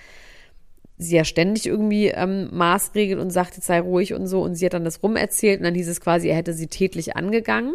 sie 0.97 1.15
ja 1.15 1.26
ständig 1.26 1.65
irgendwie 1.65 2.07
ähm, 2.07 2.49
maßregelt 2.53 3.19
und 3.19 3.32
sagt, 3.32 3.55
jetzt 3.55 3.65
sei 3.65 3.82
ruhig 3.82 4.13
und 4.13 4.28
so. 4.28 4.41
Und 4.41 4.55
sie 4.55 4.65
hat 4.65 4.74
dann 4.74 4.86
das 4.86 5.03
rumerzählt 5.03 5.59
und 5.59 5.65
dann 5.65 5.76
hieß 5.76 5.89
es 5.89 5.99
quasi, 5.99 6.30
er 6.30 6.36
hätte 6.36 6.53
sie 6.53 6.67
tätlich 6.67 7.17
angegangen. 7.17 7.74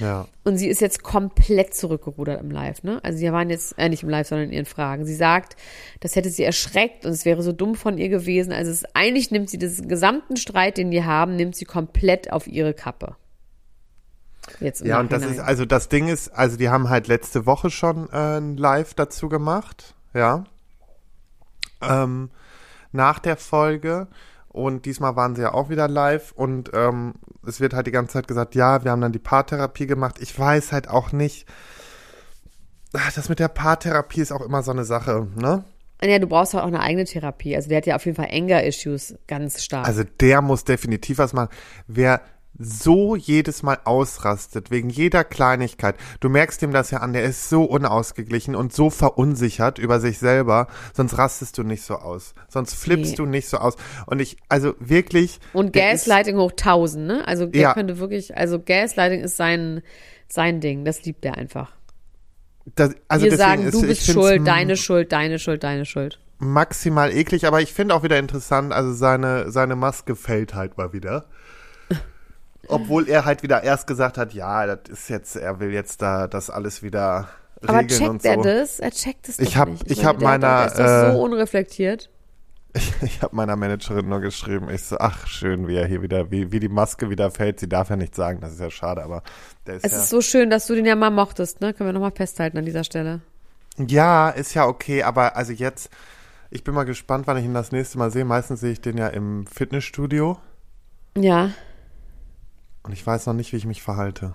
Ja. 0.00 0.26
Und 0.44 0.56
sie 0.56 0.68
ist 0.68 0.80
jetzt 0.80 1.02
komplett 1.02 1.74
zurückgerudert 1.74 2.40
im 2.40 2.50
Live, 2.50 2.82
ne? 2.82 3.00
Also 3.02 3.18
sie 3.18 3.30
waren 3.30 3.50
jetzt, 3.50 3.78
äh, 3.78 3.88
nicht 3.88 4.02
im 4.02 4.08
Live, 4.08 4.28
sondern 4.28 4.48
in 4.48 4.54
ihren 4.54 4.64
Fragen. 4.66 5.04
Sie 5.04 5.14
sagt, 5.14 5.56
das 6.00 6.16
hätte 6.16 6.30
sie 6.30 6.42
erschreckt 6.42 7.04
und 7.04 7.12
es 7.12 7.24
wäre 7.24 7.42
so 7.42 7.52
dumm 7.52 7.74
von 7.74 7.98
ihr 7.98 8.08
gewesen. 8.08 8.52
Also 8.52 8.70
es, 8.70 8.84
eigentlich 8.94 9.30
nimmt 9.30 9.50
sie 9.50 9.58
diesen 9.58 9.88
gesamten 9.88 10.36
Streit, 10.36 10.78
den 10.78 10.90
die 10.90 11.04
haben, 11.04 11.36
nimmt 11.36 11.54
sie 11.54 11.66
komplett 11.66 12.32
auf 12.32 12.46
ihre 12.46 12.74
Kappe. 12.74 13.16
Jetzt 14.58 14.80
im 14.80 14.88
Ja, 14.88 15.00
und 15.00 15.12
das 15.12 15.24
ist, 15.24 15.38
also 15.38 15.64
das 15.64 15.88
Ding 15.88 16.08
ist, 16.08 16.28
also 16.30 16.56
die 16.56 16.70
haben 16.70 16.88
halt 16.88 17.06
letzte 17.06 17.46
Woche 17.46 17.70
schon 17.70 18.08
äh, 18.10 18.38
ein 18.38 18.56
Live 18.56 18.94
dazu 18.94 19.28
gemacht, 19.28 19.94
ja. 20.14 20.44
Ähm, 21.82 22.30
nach 22.92 23.18
der 23.18 23.36
Folge. 23.36 24.08
Und 24.52 24.84
diesmal 24.84 25.14
waren 25.14 25.36
sie 25.36 25.42
ja 25.42 25.54
auch 25.54 25.68
wieder 25.70 25.86
live 25.86 26.32
und 26.32 26.70
ähm, 26.74 27.14
es 27.46 27.60
wird 27.60 27.72
halt 27.72 27.86
die 27.86 27.92
ganze 27.92 28.14
Zeit 28.14 28.26
gesagt, 28.26 28.56
ja, 28.56 28.82
wir 28.82 28.90
haben 28.90 29.00
dann 29.00 29.12
die 29.12 29.20
Paartherapie 29.20 29.86
gemacht. 29.86 30.16
Ich 30.20 30.36
weiß 30.36 30.72
halt 30.72 30.88
auch 30.88 31.12
nicht. 31.12 31.46
Ach, 32.92 33.12
Das 33.12 33.28
mit 33.28 33.38
der 33.38 33.48
Paartherapie 33.48 34.20
ist 34.20 34.32
auch 34.32 34.40
immer 34.40 34.64
so 34.64 34.72
eine 34.72 34.84
Sache, 34.84 35.28
ne? 35.36 35.64
Ja, 36.02 36.18
du 36.18 36.26
brauchst 36.26 36.54
halt 36.54 36.64
auch 36.64 36.68
eine 36.68 36.80
eigene 36.80 37.04
Therapie. 37.04 37.54
Also 37.54 37.68
der 37.68 37.78
hat 37.78 37.86
ja 37.86 37.94
auf 37.94 38.04
jeden 38.06 38.16
Fall 38.16 38.30
Anger-Issues 38.32 39.16
ganz 39.28 39.62
stark. 39.62 39.86
Also 39.86 40.02
der 40.02 40.40
muss 40.42 40.64
definitiv 40.64 41.18
was 41.18 41.32
machen. 41.32 41.50
Wer 41.86 42.22
so 42.58 43.16
jedes 43.16 43.62
Mal 43.62 43.78
ausrastet, 43.84 44.70
wegen 44.70 44.90
jeder 44.90 45.24
Kleinigkeit. 45.24 45.96
Du 46.20 46.28
merkst 46.28 46.60
ihm 46.62 46.72
das 46.72 46.90
ja 46.90 46.98
an, 46.98 47.12
der 47.12 47.22
ist 47.24 47.48
so 47.48 47.64
unausgeglichen 47.64 48.54
und 48.54 48.72
so 48.72 48.90
verunsichert 48.90 49.78
über 49.78 49.98
sich 50.00 50.18
selber, 50.18 50.66
sonst 50.92 51.16
rastest 51.16 51.56
du 51.58 51.62
nicht 51.62 51.82
so 51.82 51.94
aus. 51.96 52.34
Sonst 52.48 52.74
flippst 52.74 53.12
Nee. 53.12 53.16
du 53.16 53.26
nicht 53.26 53.48
so 53.48 53.58
aus. 53.58 53.76
Und 54.06 54.20
ich, 54.20 54.36
also 54.48 54.74
wirklich. 54.78 55.40
Und 55.52 55.74
der 55.74 55.92
ist- 55.92 56.06
Gaslighting 56.06 56.36
hoch 56.36 56.52
1000, 56.52 57.06
ne? 57.06 57.26
Also 57.26 57.46
der 57.46 57.60
Ja. 57.62 57.74
könnte 57.74 57.98
wirklich, 57.98 58.36
also 58.36 58.60
Gaslighting 58.60 59.20
ist 59.22 59.36
sein, 59.36 59.82
sein 60.28 60.60
Ding. 60.60 60.84
Das 60.84 61.04
liebt 61.04 61.24
er 61.24 61.36
einfach. 61.38 61.72
Das, 62.74 62.94
also 63.08 63.24
Wir 63.24 63.36
sagen, 63.36 63.62
ist, 63.62 63.74
du 63.74 63.82
bist 63.82 64.04
schuld, 64.06 64.46
deine 64.46 64.76
Schuld, 64.76 65.12
deine 65.12 65.38
Schuld, 65.38 65.64
deine 65.64 65.86
Schuld. 65.86 66.20
maximal 66.38 67.10
eklig, 67.12 67.46
aber 67.46 67.60
ich 67.62 67.72
finde 67.72 67.94
auch 67.94 68.02
wieder 68.02 68.18
interessant, 68.18 68.72
also 68.72 68.92
seine, 68.92 69.50
seine 69.50 69.76
Maske 69.76 70.14
fällt 70.14 70.54
halt 70.54 70.76
mal 70.78 70.92
wieder. 70.92 71.26
Obwohl 72.70 73.08
er 73.08 73.24
halt 73.24 73.42
wieder 73.42 73.62
erst 73.62 73.86
gesagt 73.86 74.18
hat, 74.18 74.32
ja, 74.34 74.66
das 74.66 74.88
ist 74.88 75.08
jetzt, 75.08 75.36
er 75.36 75.60
will 75.60 75.72
jetzt 75.72 76.00
da 76.02 76.26
das 76.26 76.50
alles 76.50 76.82
wieder 76.82 77.28
Aber 77.62 77.78
regeln 77.78 78.08
und 78.10 78.22
checkt 78.22 78.42
so. 78.42 78.48
er 78.48 78.60
das? 78.60 78.80
Er 78.80 78.90
checkt 78.90 79.28
es 79.28 79.38
Ich 79.38 79.56
hab- 79.56 79.68
nicht. 79.68 79.90
ich 79.90 80.02
meine, 80.02 80.08
hab 80.08 80.18
der 80.18 80.28
hat 80.30 80.42
doch- 80.42 80.46
meiner, 80.48 80.66
ist 80.66 80.78
äh, 80.78 81.12
so 81.12 81.22
unreflektiert. 81.22 82.10
Ich 83.02 83.20
habe 83.20 83.34
meiner 83.34 83.56
Managerin 83.56 84.08
nur 84.08 84.20
geschrieben, 84.20 84.68
ich 84.70 84.84
so, 84.84 84.96
ach 84.98 85.26
schön, 85.26 85.66
wie 85.66 85.74
er 85.74 85.86
hier 85.86 86.02
wieder, 86.02 86.30
wie, 86.30 86.52
wie 86.52 86.60
die 86.60 86.68
Maske 86.68 87.10
wieder 87.10 87.32
fällt. 87.32 87.58
Sie 87.58 87.68
darf 87.68 87.90
ja 87.90 87.96
nicht 87.96 88.14
sagen, 88.14 88.40
das 88.40 88.52
ist 88.52 88.60
ja 88.60 88.70
schade, 88.70 89.02
aber 89.02 89.24
der 89.66 89.74
ist 89.76 89.84
Es 89.86 89.90
ja. 89.92 89.98
ist 89.98 90.08
so 90.10 90.20
schön, 90.20 90.50
dass 90.50 90.68
du 90.68 90.76
den 90.76 90.84
ja 90.86 90.94
mal 90.94 91.10
mochtest, 91.10 91.60
ne? 91.60 91.74
Können 91.74 91.88
wir 91.88 91.92
nochmal 91.92 92.12
festhalten 92.12 92.58
an 92.58 92.64
dieser 92.64 92.84
Stelle. 92.84 93.22
ja, 93.76 94.30
ist 94.30 94.54
ja 94.54 94.66
okay, 94.66 95.02
aber 95.02 95.34
also 95.36 95.52
jetzt, 95.52 95.90
ich 96.50 96.62
bin 96.62 96.72
mal 96.74 96.84
gespannt, 96.84 97.26
wann 97.26 97.38
ich 97.38 97.44
ihn 97.44 97.54
das 97.54 97.72
nächste 97.72 97.98
Mal 97.98 98.12
sehe. 98.12 98.24
Meistens 98.24 98.60
sehe 98.60 98.70
ich 98.70 98.80
den 98.80 98.96
ja 98.98 99.08
im 99.08 99.46
Fitnessstudio 99.48 100.38
Ja. 101.18 101.50
Und 102.82 102.92
ich 102.92 103.06
weiß 103.06 103.26
noch 103.26 103.34
nicht, 103.34 103.52
wie 103.52 103.56
ich 103.56 103.66
mich 103.66 103.82
verhalte. 103.82 104.34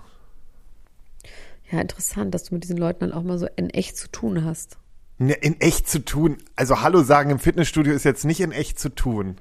Ja, 1.70 1.80
interessant, 1.80 2.34
dass 2.34 2.44
du 2.44 2.54
mit 2.54 2.62
diesen 2.64 2.76
Leuten 2.76 3.00
dann 3.00 3.12
auch 3.12 3.22
mal 3.24 3.38
so 3.38 3.48
in 3.56 3.70
echt 3.70 3.96
zu 3.96 4.08
tun 4.08 4.44
hast. 4.44 4.78
Ne, 5.18 5.32
In 5.32 5.60
echt 5.60 5.88
zu 5.88 6.04
tun. 6.04 6.36
Also 6.54 6.80
Hallo 6.82 7.02
sagen 7.02 7.30
im 7.30 7.38
Fitnessstudio 7.38 7.92
ist 7.94 8.04
jetzt 8.04 8.24
nicht 8.24 8.40
in 8.40 8.52
echt 8.52 8.78
zu 8.78 8.90
tun. 8.94 9.36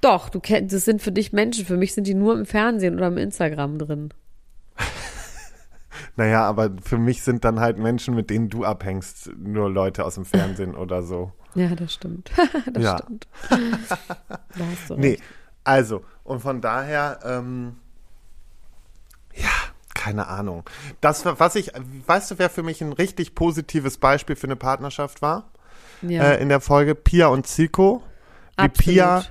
Doch, 0.00 0.30
du 0.30 0.40
kennst, 0.40 0.74
das 0.74 0.84
sind 0.86 1.02
für 1.02 1.12
dich 1.12 1.32
Menschen. 1.32 1.66
Für 1.66 1.76
mich 1.76 1.92
sind 1.92 2.06
die 2.06 2.14
nur 2.14 2.38
im 2.38 2.46
Fernsehen 2.46 2.94
oder 2.94 3.08
im 3.08 3.18
Instagram 3.18 3.78
drin. 3.78 4.14
Naja, 6.16 6.42
aber 6.44 6.70
für 6.82 6.98
mich 6.98 7.22
sind 7.22 7.44
dann 7.44 7.60
halt 7.60 7.78
Menschen, 7.78 8.14
mit 8.14 8.30
denen 8.30 8.48
du 8.48 8.64
abhängst, 8.64 9.30
nur 9.38 9.70
Leute 9.70 10.04
aus 10.04 10.16
dem 10.16 10.24
Fernsehen 10.24 10.74
oder 10.74 11.02
so. 11.02 11.32
Ja, 11.54 11.74
das 11.74 11.94
stimmt. 11.94 12.30
das 12.72 13.00
stimmt. 13.00 13.28
Da 13.48 13.56
hast 14.70 14.90
du 14.90 14.94
Nee, 14.98 15.10
recht. 15.10 15.22
also, 15.64 16.02
und 16.24 16.40
von 16.40 16.60
daher, 16.60 17.20
ähm, 17.24 17.76
ja, 19.34 19.50
keine 19.94 20.28
Ahnung. 20.28 20.64
Das, 21.00 21.24
was 21.24 21.54
ich, 21.56 21.72
weißt 22.06 22.30
du, 22.30 22.38
wer 22.38 22.50
für 22.50 22.62
mich 22.62 22.80
ein 22.80 22.92
richtig 22.92 23.34
positives 23.34 23.98
Beispiel 23.98 24.36
für 24.36 24.46
eine 24.46 24.56
Partnerschaft 24.56 25.22
war? 25.22 25.50
Ja, 26.02 26.22
Äh, 26.22 26.42
in 26.42 26.48
der 26.48 26.60
Folge 26.60 26.94
Pia 26.94 27.26
und 27.28 27.46
Zico. 27.46 28.02
Wie 28.56 28.64
absolut. 28.64 28.94
Pia 28.94 29.22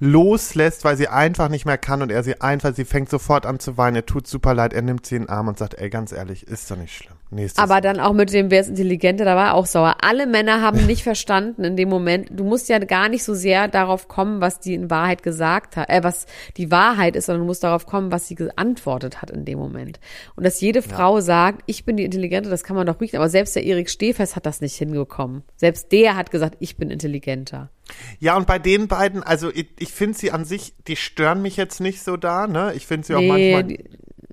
loslässt, 0.00 0.84
weil 0.84 0.96
sie 0.96 1.08
einfach 1.08 1.48
nicht 1.48 1.66
mehr 1.66 1.78
kann 1.78 2.00
und 2.02 2.10
er 2.10 2.22
sie 2.22 2.40
einfach, 2.40 2.74
sie 2.74 2.86
fängt 2.86 3.10
sofort 3.10 3.44
an 3.44 3.60
zu 3.60 3.76
weinen, 3.76 3.96
er 3.96 4.06
tut 4.06 4.26
super 4.26 4.54
leid, 4.54 4.72
er 4.72 4.82
nimmt 4.82 5.04
sie 5.04 5.16
in 5.16 5.22
den 5.24 5.28
Arm 5.28 5.48
und 5.48 5.58
sagt, 5.58 5.74
ey, 5.74 5.90
ganz 5.90 6.12
ehrlich, 6.12 6.46
ist 6.46 6.70
doch 6.70 6.76
nicht 6.76 6.96
schlimm. 6.96 7.16
Nächstes 7.32 7.62
Aber 7.62 7.80
dann 7.80 8.00
auch 8.00 8.12
mit 8.12 8.32
dem, 8.32 8.50
wer 8.50 8.60
ist 8.60 8.68
intelligenter, 8.68 9.24
da 9.24 9.36
war 9.36 9.48
er 9.48 9.54
auch 9.54 9.66
sauer. 9.66 9.98
Alle 10.02 10.26
Männer 10.26 10.60
haben 10.60 10.86
nicht 10.86 11.02
verstanden 11.04 11.62
in 11.62 11.76
dem 11.76 11.88
Moment. 11.88 12.28
Du 12.30 12.42
musst 12.42 12.68
ja 12.68 12.78
gar 12.80 13.08
nicht 13.08 13.22
so 13.22 13.34
sehr 13.34 13.68
darauf 13.68 14.08
kommen, 14.08 14.40
was 14.40 14.58
die 14.58 14.74
in 14.74 14.90
Wahrheit 14.90 15.22
gesagt 15.22 15.76
hat, 15.76 15.88
äh, 15.88 16.02
was 16.02 16.26
die 16.56 16.72
Wahrheit 16.72 17.14
ist, 17.14 17.26
sondern 17.26 17.42
du 17.42 17.46
musst 17.46 17.62
darauf 17.62 17.86
kommen, 17.86 18.10
was 18.10 18.26
sie 18.26 18.34
geantwortet 18.34 19.22
hat 19.22 19.30
in 19.30 19.44
dem 19.44 19.60
Moment. 19.60 20.00
Und 20.34 20.44
dass 20.44 20.60
jede 20.60 20.82
Frau 20.82 21.20
sagt, 21.20 21.62
ich 21.66 21.84
bin 21.84 21.96
die 21.96 22.04
Intelligente, 22.04 22.50
das 22.50 22.64
kann 22.64 22.74
man 22.74 22.86
doch 22.86 23.00
riechen. 23.00 23.16
Aber 23.16 23.28
selbst 23.28 23.54
der 23.54 23.64
Erik 23.64 23.90
Stehfest 23.90 24.34
hat 24.34 24.44
das 24.44 24.60
nicht 24.60 24.74
hingekommen. 24.74 25.44
Selbst 25.56 25.92
der 25.92 26.16
hat 26.16 26.32
gesagt, 26.32 26.56
ich 26.58 26.76
bin 26.76 26.90
intelligenter. 26.90 27.70
Ja, 28.18 28.36
und 28.36 28.46
bei 28.46 28.58
den 28.58 28.88
beiden, 28.88 29.22
also 29.22 29.50
ich, 29.50 29.68
ich 29.78 29.92
finde 29.92 30.18
sie 30.18 30.32
an 30.32 30.44
sich, 30.44 30.74
die 30.88 30.96
stören 30.96 31.42
mich 31.42 31.56
jetzt 31.56 31.80
nicht 31.80 32.02
so 32.02 32.16
da, 32.16 32.46
ne? 32.46 32.72
Ich 32.74 32.86
finde 32.86 33.06
sie 33.06 33.14
auch 33.14 33.22
manchmal. 33.22 33.64
die, 33.64 33.84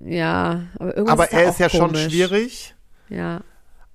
ja, 0.04 0.64
aber 0.76 0.98
irgendwas 0.98 1.14
aber 1.14 1.28
da 1.28 1.38
er 1.38 1.46
auch 1.48 1.52
ist 1.52 1.60
ja 1.60 1.70
schon 1.70 1.88
komisch. 1.88 2.06
schwierig. 2.06 2.74
Ja. 3.10 3.42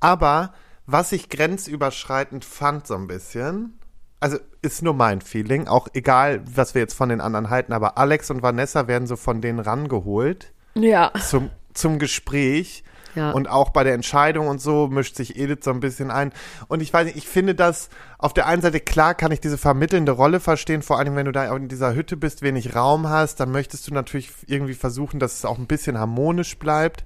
Aber 0.00 0.52
was 0.86 1.12
ich 1.12 1.28
grenzüberschreitend 1.28 2.44
fand 2.44 2.86
so 2.86 2.94
ein 2.94 3.06
bisschen, 3.06 3.78
also 4.20 4.38
ist 4.62 4.82
nur 4.82 4.94
mein 4.94 5.20
Feeling, 5.20 5.68
auch 5.68 5.88
egal, 5.94 6.42
was 6.54 6.74
wir 6.74 6.82
jetzt 6.82 6.94
von 6.94 7.08
den 7.08 7.20
anderen 7.20 7.50
halten, 7.50 7.72
aber 7.72 7.98
Alex 7.98 8.30
und 8.30 8.42
Vanessa 8.42 8.86
werden 8.88 9.06
so 9.06 9.16
von 9.16 9.40
denen 9.40 9.58
rangeholt 9.60 10.52
Ja. 10.74 11.12
zum, 11.20 11.50
zum 11.74 11.98
Gespräch. 11.98 12.84
Ja. 13.14 13.32
Und 13.32 13.48
auch 13.48 13.70
bei 13.70 13.84
der 13.84 13.94
Entscheidung 13.94 14.48
und 14.48 14.60
so 14.60 14.88
mischt 14.88 15.16
sich 15.16 15.38
Edith 15.38 15.64
so 15.64 15.70
ein 15.70 15.80
bisschen 15.80 16.10
ein. 16.10 16.32
Und 16.68 16.80
ich 16.82 16.92
weiß 16.92 17.06
nicht, 17.06 17.16
ich 17.16 17.28
finde 17.28 17.54
das 17.54 17.88
auf 18.18 18.32
der 18.32 18.46
einen 18.46 18.62
Seite 18.62 18.80
klar 18.80 19.14
kann 19.14 19.32
ich 19.32 19.40
diese 19.40 19.58
vermittelnde 19.58 20.12
Rolle 20.12 20.40
verstehen, 20.40 20.82
vor 20.82 20.98
allem 20.98 21.16
wenn 21.16 21.26
du 21.26 21.32
da 21.32 21.54
in 21.56 21.68
dieser 21.68 21.94
Hütte 21.94 22.16
bist, 22.16 22.42
wenig 22.42 22.74
Raum 22.74 23.08
hast, 23.08 23.40
dann 23.40 23.50
möchtest 23.50 23.88
du 23.88 23.94
natürlich 23.94 24.30
irgendwie 24.46 24.74
versuchen, 24.74 25.20
dass 25.20 25.34
es 25.34 25.44
auch 25.44 25.58
ein 25.58 25.66
bisschen 25.66 25.98
harmonisch 25.98 26.58
bleibt. 26.58 27.04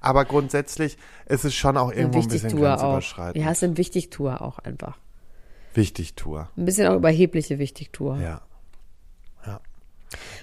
Aber 0.00 0.24
grundsätzlich 0.24 0.98
ist 1.26 1.44
es 1.44 1.54
schon 1.54 1.76
auch 1.76 1.90
irgendwo 1.90 2.18
ein 2.18 2.28
bisschen 2.28 2.44
Wichtigtour 2.44 2.68
grenzüberschreitend. 2.68 3.44
Ja, 3.44 3.52
es 3.52 3.60
sind 3.60 3.78
Wichtigtour 3.78 4.42
auch 4.42 4.58
einfach. 4.58 4.98
Wichtig 5.74 6.14
Tour. 6.14 6.48
Ein 6.56 6.64
bisschen 6.64 6.88
auch 6.88 6.96
überhebliche 6.96 7.58
Wichtigtour. 7.58 8.18
Ja. 8.18 8.42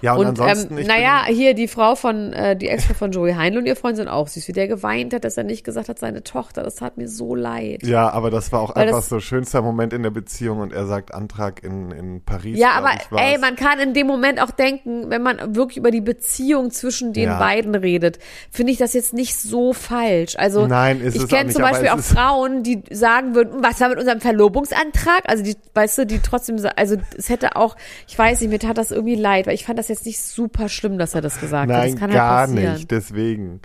Ja. 0.01 0.13
Und, 0.13 0.27
Und 0.27 0.39
ansonsten, 0.39 0.77
ähm, 0.77 0.87
naja, 0.87 1.23
hier 1.27 1.53
die 1.53 1.67
Frau 1.67 1.95
von, 1.95 2.33
äh, 2.33 2.55
die 2.55 2.67
Ex-Frau 2.69 2.93
von 2.93 3.11
Joey 3.11 3.33
Heinl 3.33 3.57
und 3.57 3.65
ihr 3.65 3.75
Freund 3.75 3.97
sind 3.97 4.07
auch 4.07 4.27
süß, 4.27 4.47
wie 4.47 4.51
der 4.51 4.67
geweint 4.67 5.13
hat, 5.13 5.23
dass 5.23 5.37
er 5.37 5.43
nicht 5.43 5.63
gesagt 5.63 5.89
hat, 5.89 5.97
seine 5.99 6.23
Tochter, 6.23 6.63
das 6.63 6.75
tat 6.75 6.97
mir 6.97 7.07
so 7.07 7.33
leid. 7.35 7.81
ja, 7.83 8.09
aber 8.09 8.29
das 8.29 8.51
war 8.51 8.61
auch 8.61 8.75
Weil 8.75 8.83
einfach 8.87 8.99
das- 8.99 9.09
so 9.09 9.19
schönster 9.19 9.61
Moment 9.61 9.93
in 9.93 10.03
der 10.03 10.11
Beziehung 10.11 10.59
und 10.59 10.73
er 10.73 10.85
sagt 10.85 11.13
Antrag 11.13 11.63
in, 11.63 11.91
in 11.91 12.21
Paris. 12.23 12.57
Ja, 12.59 12.71
aber 12.73 12.91
ey, 13.19 13.37
man 13.39 13.55
kann 13.55 13.79
in 13.79 13.93
dem 13.93 14.05
Moment 14.07 14.39
auch 14.41 14.51
denken, 14.51 15.09
wenn 15.09 15.23
man 15.23 15.55
wirklich 15.55 15.77
über 15.77 15.91
die 15.91 16.01
Beziehung 16.01 16.69
zwischen 16.71 17.13
den 17.13 17.25
Ja. 17.29 17.39
beiden 17.39 17.73
redet, 17.75 18.19
finde 18.51 18.71
ich 18.71 18.77
das 18.77 18.93
jetzt 18.93 19.13
nicht 19.13 19.35
so 19.35 19.73
falsch. 19.73 20.35
Also 20.37 20.67
Nein, 20.67 21.01
ist 21.01 21.15
ich 21.15 21.27
kenne 21.27 21.49
zum 21.51 21.61
Beispiel 21.63 21.89
auch 21.89 21.99
Frauen, 21.99 22.61
die 22.63 22.83
sagen 22.91 23.33
würden, 23.35 23.63
was 23.63 23.79
war 23.81 23.89
mit 23.89 23.97
unserem 23.97 24.21
Verlobungsantrag? 24.21 25.23
Also 25.27 25.43
die, 25.43 25.55
weißt 25.73 25.97
du, 25.99 26.05
die 26.05 26.19
trotzdem, 26.19 26.57
also 26.75 26.95
es 27.17 27.29
hätte 27.29 27.55
auch, 27.55 27.75
ich 28.07 28.17
weiß 28.17 28.41
nicht, 28.41 28.49
mir 28.51 28.59
tat 28.59 28.77
das 28.77 28.91
irgendwie 28.91 29.15
leid, 29.15 29.47
weil 29.47 29.54
ich 29.55 29.65
fand 29.65 29.79
das 29.79 29.87
jetzt 29.87 30.05
nicht 30.05 30.21
super 30.21 30.69
schlimm, 30.69 30.97
dass 30.97 31.15
er 31.15 31.21
das 31.21 31.39
gesagt 31.39 31.71
hat. 31.71 31.77
Nein, 31.77 31.91
Das 31.91 31.99
kann 31.99 32.11
gar 32.11 32.39
halt 32.41 32.49
passieren. 32.51 32.73
nicht, 32.75 32.91
deswegen. 32.91 33.61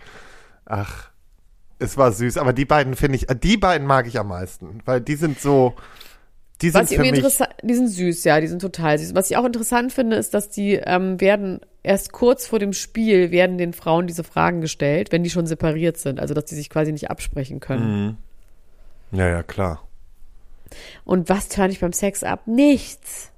Ach, 0.64 1.10
es 1.78 1.96
war 1.96 2.12
süß, 2.12 2.36
aber 2.38 2.52
die 2.52 2.64
beiden 2.64 2.94
finde 2.94 3.16
ich, 3.16 3.26
die 3.42 3.56
beiden 3.56 3.86
mag 3.86 4.06
ich 4.06 4.18
am 4.18 4.28
meisten, 4.28 4.80
weil 4.84 5.00
die 5.00 5.16
sind 5.16 5.40
so, 5.40 5.74
die 6.62 6.70
sind 6.70 6.82
Was 6.82 6.90
ich 6.90 6.96
für 6.98 7.02
mich, 7.02 7.24
die 7.62 7.74
sind 7.74 7.88
süß, 7.88 8.24
ja, 8.24 8.40
die 8.40 8.46
sind 8.46 8.60
total 8.60 8.98
süß. 8.98 9.14
Was 9.14 9.30
ich 9.30 9.36
auch 9.36 9.44
interessant 9.44 9.92
finde, 9.92 10.16
ist, 10.16 10.34
dass 10.34 10.50
die 10.50 10.74
ähm, 10.74 11.20
werden 11.20 11.60
erst 11.82 12.12
kurz 12.12 12.46
vor 12.46 12.58
dem 12.58 12.72
Spiel 12.74 13.30
werden 13.30 13.56
den 13.58 13.72
Frauen 13.72 14.06
diese 14.06 14.24
Fragen 14.24 14.60
gestellt, 14.60 15.10
wenn 15.12 15.22
die 15.22 15.30
schon 15.30 15.46
separiert 15.46 15.96
sind, 15.96 16.20
also 16.20 16.34
dass 16.34 16.44
die 16.44 16.54
sich 16.54 16.68
quasi 16.70 16.92
nicht 16.92 17.10
absprechen 17.10 17.60
können. 17.60 18.18
ja, 19.10 19.26
ja, 19.26 19.42
klar. 19.42 19.82
Und 21.04 21.28
was 21.28 21.48
turn 21.48 21.70
ich 21.70 21.80
beim 21.80 21.92
Sex 21.92 22.22
ab? 22.22 22.46
Nichts. 22.46 23.29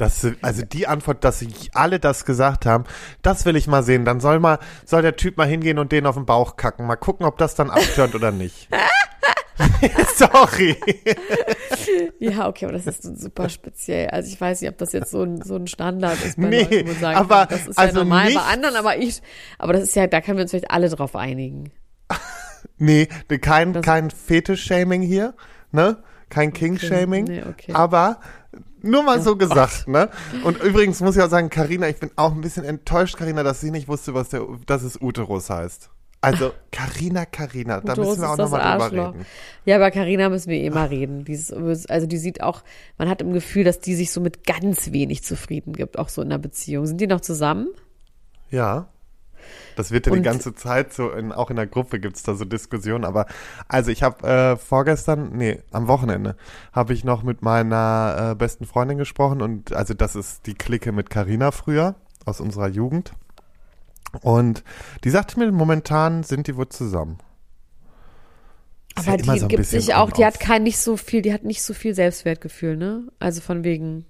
Das, 0.00 0.26
also 0.42 0.62
die 0.64 0.86
Antwort, 0.86 1.24
dass 1.24 1.38
sie 1.40 1.48
alle 1.74 2.00
das 2.00 2.24
gesagt 2.24 2.64
haben, 2.66 2.84
das 3.22 3.44
will 3.44 3.56
ich 3.56 3.66
mal 3.66 3.82
sehen. 3.82 4.04
Dann 4.04 4.20
soll 4.20 4.40
mal, 4.40 4.58
soll 4.86 5.02
der 5.02 5.16
Typ 5.16 5.36
mal 5.36 5.46
hingehen 5.46 5.78
und 5.78 5.92
den 5.92 6.06
auf 6.06 6.14
den 6.14 6.24
Bauch 6.26 6.56
kacken. 6.56 6.86
Mal 6.86 6.96
gucken, 6.96 7.26
ob 7.26 7.36
das 7.38 7.54
dann 7.54 7.70
abtönt 7.70 8.14
oder 8.14 8.30
nicht. 8.32 8.68
Sorry. 10.16 10.74
Ja, 12.18 12.48
okay, 12.48 12.64
aber 12.64 12.72
das 12.72 12.86
ist 12.86 13.02
super 13.20 13.48
speziell. 13.48 14.08
Also 14.08 14.30
ich 14.32 14.40
weiß 14.40 14.60
nicht, 14.62 14.70
ob 14.70 14.78
das 14.78 14.92
jetzt 14.92 15.10
so 15.10 15.22
ein, 15.22 15.42
so 15.42 15.56
ein 15.56 15.66
Standard 15.66 16.22
ist 16.24 16.36
bei 16.40 16.48
Nee, 16.48 16.62
Leuten, 16.62 16.88
wo 16.88 16.92
sagen 16.94 17.16
aber- 17.18 17.46
kann, 17.46 17.48
das 17.50 17.66
ist 17.68 17.78
also 17.78 17.98
ja 17.98 18.04
normal 18.04 18.24
nicht- 18.26 18.36
bei 18.36 18.42
anderen, 18.42 18.76
aber 18.76 18.96
ich, 18.96 19.22
aber 19.58 19.72
das 19.74 19.82
ist 19.82 19.96
ja, 19.96 20.06
da 20.06 20.20
können 20.20 20.38
wir 20.38 20.42
uns 20.42 20.50
vielleicht 20.50 20.70
alle 20.70 20.88
drauf 20.88 21.14
einigen. 21.16 21.70
Nee, 22.82 23.06
kein, 23.42 23.80
kein 23.82 24.10
Fetisch-Shaming 24.10 25.02
hier, 25.02 25.34
ne? 25.72 25.98
Kein 26.30 26.52
King-Shaming. 26.54 27.24
nee, 27.24 27.42
okay. 27.42 27.72
Aber 27.74 28.20
nur 28.82 29.02
mal 29.02 29.20
so 29.20 29.36
gesagt, 29.36 29.88
ne? 29.88 30.08
Und 30.44 30.62
übrigens 30.62 31.00
muss 31.00 31.16
ich 31.16 31.22
auch 31.22 31.30
sagen, 31.30 31.50
Karina, 31.50 31.88
ich 31.88 31.98
bin 31.98 32.10
auch 32.16 32.32
ein 32.32 32.40
bisschen 32.40 32.64
enttäuscht, 32.64 33.16
Karina, 33.16 33.42
dass 33.42 33.60
sie 33.60 33.70
nicht 33.70 33.88
wusste, 33.88 34.14
was 34.14 34.28
der, 34.30 34.46
dass 34.66 34.82
es 34.82 35.00
Uterus 35.00 35.50
heißt. 35.50 35.90
Also, 36.22 36.52
Karina, 36.70 37.24
Karina, 37.24 37.80
da 37.80 37.96
müssen 37.96 38.20
wir 38.20 38.30
auch 38.30 38.36
nochmal 38.36 38.88
drüber 38.90 39.14
reden. 39.14 39.26
Ja, 39.64 39.78
bei 39.78 39.90
Carina 39.90 40.28
müssen 40.28 40.50
wir 40.50 40.58
eh 40.58 40.68
mal 40.68 40.88
reden. 40.88 41.24
Dieses, 41.24 41.50
also 41.86 42.06
die 42.06 42.18
sieht 42.18 42.42
auch, 42.42 42.62
man 42.98 43.08
hat 43.08 43.22
im 43.22 43.32
Gefühl, 43.32 43.64
dass 43.64 43.80
die 43.80 43.94
sich 43.94 44.12
so 44.12 44.20
mit 44.20 44.46
ganz 44.46 44.92
wenig 44.92 45.22
zufrieden 45.24 45.72
gibt, 45.72 45.98
auch 45.98 46.10
so 46.10 46.20
in 46.20 46.28
einer 46.28 46.38
Beziehung. 46.38 46.86
Sind 46.86 47.00
die 47.00 47.06
noch 47.06 47.22
zusammen? 47.22 47.68
Ja. 48.50 48.88
Das 49.76 49.90
wird 49.90 50.06
ja 50.06 50.12
die 50.12 50.22
ganze 50.22 50.54
Zeit 50.54 50.92
so, 50.92 51.10
in, 51.10 51.32
auch 51.32 51.50
in 51.50 51.56
der 51.56 51.66
Gruppe 51.66 52.00
gibt's 52.00 52.22
da 52.22 52.34
so 52.34 52.44
Diskussionen. 52.44 53.04
Aber 53.04 53.26
also 53.68 53.90
ich 53.90 54.02
habe 54.02 54.26
äh, 54.26 54.56
vorgestern, 54.56 55.36
nee, 55.36 55.60
am 55.70 55.88
Wochenende, 55.88 56.36
habe 56.72 56.92
ich 56.92 57.04
noch 57.04 57.22
mit 57.22 57.42
meiner 57.42 58.30
äh, 58.32 58.34
besten 58.34 58.66
Freundin 58.66 58.98
gesprochen 58.98 59.42
und 59.42 59.72
also 59.72 59.94
das 59.94 60.16
ist 60.16 60.46
die 60.46 60.54
Clique 60.54 60.92
mit 60.92 61.10
Carina 61.10 61.50
früher 61.50 61.94
aus 62.24 62.40
unserer 62.40 62.68
Jugend. 62.68 63.12
Und 64.22 64.64
die 65.04 65.10
sagte 65.10 65.38
mir, 65.38 65.50
momentan 65.52 66.22
sind 66.24 66.46
die 66.46 66.56
wohl 66.56 66.68
zusammen. 66.68 67.18
Ist 68.96 69.08
Aber 69.08 69.16
ja 69.18 69.34
die 69.34 69.38
so 69.38 69.48
gibt 69.48 69.60
bisschen 69.60 69.80
sich 69.80 69.94
auch, 69.94 70.10
die 70.10 70.24
hat 70.24 70.40
kein 70.40 70.64
nicht 70.64 70.78
so 70.78 70.96
viel, 70.96 71.22
die 71.22 71.32
hat 71.32 71.44
nicht 71.44 71.62
so 71.62 71.74
viel 71.74 71.94
Selbstwertgefühl, 71.94 72.76
ne? 72.76 73.04
Also 73.20 73.40
von 73.40 73.62
wegen, 73.62 74.04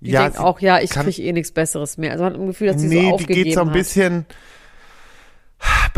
die 0.00 0.10
Ja, 0.10 0.22
denkt 0.24 0.38
auch, 0.38 0.60
ja, 0.60 0.80
ich 0.80 0.90
kriege 0.90 1.22
eh 1.22 1.32
nichts 1.32 1.52
Besseres 1.52 1.98
mehr. 1.98 2.12
Also 2.12 2.24
man 2.24 2.32
hat 2.32 2.40
ein 2.40 2.46
Gefühl, 2.46 2.68
dass 2.68 2.80
sie 2.80 2.88
nee, 2.88 2.94
so 2.94 3.00
die 3.00 3.12
aufgegeben 3.12 3.44
geht 3.44 3.54
so 3.54 3.60
ein 3.60 3.66
hat. 3.66 3.74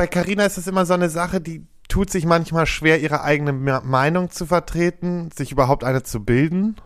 Bei 0.01 0.07
Carina 0.07 0.47
ist 0.47 0.57
es 0.57 0.67
immer 0.67 0.87
so 0.87 0.95
eine 0.95 1.11
Sache, 1.11 1.43
die 1.43 1.67
tut 1.89 2.09
sich 2.09 2.25
manchmal 2.25 2.65
schwer, 2.65 3.03
ihre 3.03 3.23
eigene 3.23 3.53
Me- 3.53 3.83
Meinung 3.85 4.31
zu 4.31 4.47
vertreten, 4.47 5.29
sich 5.31 5.53
überhaupt 5.53 5.85
eine 5.85 6.03
zu 6.03 6.25
bilden, 6.25 6.77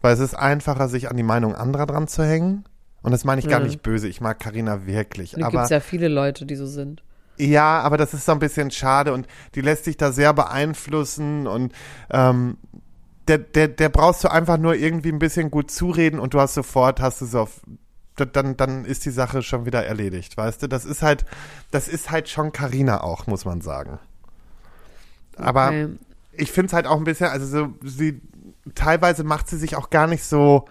weil 0.00 0.12
es 0.14 0.18
ist 0.18 0.34
einfacher, 0.34 0.88
sich 0.88 1.08
an 1.08 1.16
die 1.16 1.22
Meinung 1.22 1.54
anderer 1.54 1.86
dran 1.86 2.08
zu 2.08 2.24
hängen. 2.24 2.64
Und 3.02 3.12
das 3.12 3.22
meine 3.22 3.40
ich 3.40 3.46
gar 3.46 3.60
Ja. 3.60 3.66
nicht 3.66 3.82
böse. 3.82 4.08
Ich 4.08 4.20
mag 4.20 4.40
Carina 4.40 4.84
wirklich. 4.84 5.30
Da 5.38 5.46
aber 5.46 5.58
gibt's 5.58 5.70
ja 5.70 5.78
viele 5.78 6.08
Leute, 6.08 6.44
die 6.44 6.56
so 6.56 6.66
sind. 6.66 7.04
ja, 7.36 7.82
aber 7.82 7.98
das 7.98 8.14
ist 8.14 8.24
so 8.26 8.32
ein 8.32 8.40
bisschen 8.40 8.72
schade 8.72 9.12
und 9.12 9.28
die 9.54 9.60
lässt 9.60 9.84
sich 9.84 9.96
da 9.96 10.10
sehr 10.10 10.32
beeinflussen 10.34 11.46
und 11.46 11.72
ähm, 12.10 12.56
der, 13.28 13.38
der, 13.38 13.68
der 13.68 13.90
brauchst 13.90 14.24
du 14.24 14.28
einfach 14.28 14.58
nur 14.58 14.74
irgendwie 14.74 15.12
ein 15.12 15.20
bisschen 15.20 15.52
gut 15.52 15.70
zureden 15.70 16.18
und 16.18 16.34
du 16.34 16.40
hast 16.40 16.54
sofort, 16.54 17.00
hast 17.00 17.20
du 17.20 17.26
so 17.26 17.42
auf, 17.42 17.60
dann, 18.16 18.56
dann 18.56 18.84
ist 18.84 19.04
die 19.04 19.10
Sache 19.10 19.42
schon 19.42 19.66
wieder 19.66 19.84
erledigt, 19.84 20.36
weißt 20.36 20.62
du? 20.62 20.68
Das 20.68 20.84
ist 20.84 21.02
halt, 21.02 21.24
das 21.70 21.88
ist 21.88 22.10
halt 22.10 22.28
schon 22.28 22.52
Carina 22.52 23.02
auch, 23.02 23.26
muss 23.26 23.44
man 23.44 23.60
sagen. 23.60 23.98
Aber 25.36 25.68
Okay. 25.68 25.88
ich 26.32 26.52
finde 26.52 26.68
es 26.68 26.72
halt 26.72 26.86
auch 26.86 26.96
ein 26.96 27.04
bisschen, 27.04 27.28
also 27.28 27.46
so, 27.46 27.74
sie, 27.82 28.20
teilweise 28.74 29.24
macht 29.24 29.48
sie 29.48 29.58
sich 29.58 29.76
auch 29.76 29.90
gar 29.90 30.06
nicht 30.06 30.24
so 30.24 30.66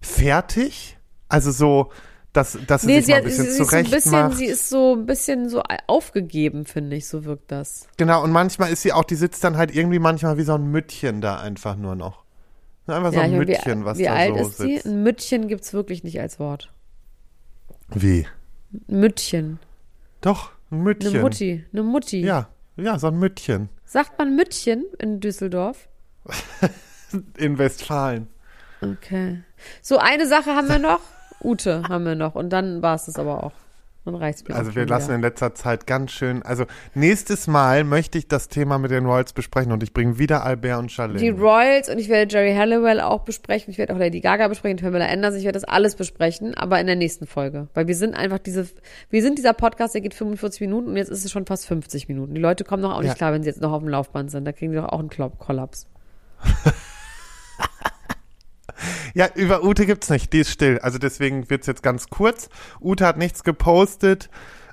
fertig. 0.00 0.98
Also 1.28 1.50
so, 1.50 1.92
dass, 2.32 2.58
dass 2.66 2.84
sie 2.84 2.90
Nee, 2.90 2.92
sich 2.92 3.06
sie, 3.06 3.12
mal 3.12 3.18
ein 3.18 3.24
sie, 3.24 3.24
bisschen 3.24 3.48
sie 3.48 3.48
ist 3.48 3.70
so 3.70 3.76
ein 3.78 3.86
zurecht 3.86 3.90
bisschen, 3.90 4.10
macht. 4.10 4.32
sie 4.32 4.46
ist 4.46 4.68
so 4.68 4.94
ein 4.94 5.06
bisschen 5.06 5.48
so 5.48 5.62
aufgegeben, 5.86 6.64
finde 6.66 6.96
ich, 6.96 7.08
so 7.08 7.24
wirkt 7.24 7.50
das. 7.52 7.88
Genau, 7.96 8.22
und 8.24 8.32
manchmal 8.32 8.72
ist 8.72 8.82
sie 8.82 8.92
auch, 8.92 9.04
die 9.04 9.14
sitzt 9.16 9.42
dann 9.44 9.56
halt 9.56 9.74
irgendwie 9.74 9.98
manchmal 9.98 10.36
wie 10.38 10.42
so 10.44 10.54
ein 10.54 10.66
Müttchen 10.70 11.20
da 11.20 11.38
einfach 11.40 11.76
nur 11.76 11.94
noch. 11.96 12.24
Einfach 12.86 13.12
so 13.12 13.20
ja, 13.20 13.22
ein 13.22 13.30
ich 13.30 13.36
meine, 13.36 13.46
Müttchen, 13.46 13.84
wie, 13.84 13.84
was 13.84 13.98
wie 13.98 14.04
da 14.04 14.14
alt 14.14 14.36
so 14.36 14.36
ist 14.36 14.58
sie? 14.58 14.82
sitzt. 14.82 14.84
Ein 14.84 15.02
Müttchen 15.02 15.48
gibt's 15.48 15.72
wirklich 15.72 16.04
nicht 16.04 16.20
als 16.20 16.38
Wort. 16.40 16.73
Wie? 17.88 18.26
Ein 18.72 19.00
Müttchen. 19.00 19.58
Doch, 20.20 20.52
ein 20.70 20.82
Müttchen. 20.82 21.14
Eine 21.14 21.20
Mutti. 21.20 21.64
Eine 21.72 21.82
Mutti. 21.82 22.20
Ja, 22.20 22.48
ja, 22.76 22.98
so 22.98 23.08
ein 23.08 23.18
Müttchen. 23.18 23.68
Sagt 23.84 24.18
man 24.18 24.34
Müttchen 24.36 24.84
in 24.98 25.20
Düsseldorf? 25.20 25.88
In 27.36 27.58
Westfalen. 27.58 28.28
Okay. 28.80 29.42
So, 29.82 29.98
eine 29.98 30.26
Sache 30.26 30.50
haben 30.56 30.68
wir 30.68 30.78
noch. 30.78 31.00
Ute 31.42 31.82
haben 31.88 32.04
wir 32.04 32.14
noch. 32.16 32.34
Und 32.34 32.50
dann 32.50 32.82
war 32.82 32.96
es 32.96 33.04
das 33.04 33.18
aber 33.18 33.44
auch. 33.44 33.52
Mir 34.04 34.14
auch 34.16 34.20
Also 34.58 34.74
wir 34.74 34.86
lassen 34.86 35.06
wieder. 35.08 35.14
in 35.16 35.20
letzter 35.22 35.54
Zeit 35.54 35.86
ganz 35.86 36.10
schön, 36.12 36.42
also 36.42 36.64
nächstes 36.94 37.46
Mal 37.46 37.84
möchte 37.84 38.18
ich 38.18 38.28
das 38.28 38.48
Thema 38.48 38.78
mit 38.78 38.90
den 38.90 39.06
Royals 39.06 39.32
besprechen 39.32 39.72
und 39.72 39.82
ich 39.82 39.92
bringe 39.94 40.18
wieder 40.18 40.44
Albert 40.44 40.78
und 40.78 40.92
Charlene. 40.92 41.18
Die 41.18 41.30
Royals 41.30 41.88
und 41.88 41.98
ich 41.98 42.08
werde 42.08 42.32
Jerry 42.34 42.54
Halliwell 42.54 43.00
auch 43.00 43.20
besprechen. 43.22 43.70
Ich 43.70 43.78
werde 43.78 43.94
auch 43.94 43.98
Lady 43.98 44.20
Gaga 44.20 44.48
besprechen, 44.48 44.76
Pamela 44.78 45.06
Anderson. 45.06 45.38
Ich 45.38 45.44
werde 45.44 45.58
das 45.58 45.64
alles 45.64 45.94
besprechen, 45.94 46.54
aber 46.54 46.80
in 46.80 46.86
der 46.86 46.96
nächsten 46.96 47.26
Folge. 47.26 47.68
Weil 47.74 47.86
wir 47.86 47.96
sind 47.96 48.14
einfach 48.14 48.38
diese, 48.38 48.68
wir 49.10 49.22
sind 49.22 49.38
dieser 49.38 49.54
Podcast, 49.54 49.94
der 49.94 50.00
geht 50.02 50.14
45 50.14 50.60
Minuten 50.60 50.88
und 50.90 50.96
jetzt 50.96 51.08
ist 51.10 51.24
es 51.24 51.30
schon 51.30 51.46
fast 51.46 51.66
50 51.66 52.08
Minuten. 52.08 52.34
Die 52.34 52.40
Leute 52.40 52.64
kommen 52.64 52.82
noch 52.82 52.94
auch 52.94 53.00
nicht 53.00 53.08
Ja. 53.08 53.14
klar, 53.14 53.32
wenn 53.32 53.42
sie 53.42 53.48
jetzt 53.48 53.62
noch 53.62 53.72
auf 53.72 53.80
dem 53.82 53.88
Laufband 53.88 54.30
sind. 54.30 54.44
Da 54.44 54.52
kriegen 54.52 54.72
die 54.72 54.78
doch 54.78 54.88
auch 54.90 55.00
einen 55.00 55.08
Kollaps. 55.10 55.86
Ja, 59.14 59.28
über 59.34 59.62
Ute 59.64 59.86
gibt's 59.86 60.10
nicht, 60.10 60.32
die 60.32 60.40
ist 60.40 60.50
still. 60.50 60.78
Also 60.80 60.98
deswegen 60.98 61.48
wird's 61.48 61.66
jetzt 61.68 61.82
ganz 61.82 62.08
kurz. 62.10 62.48
Ute 62.80 63.06
hat 63.06 63.16
nichts 63.16 63.44
gepostet. 63.44 64.28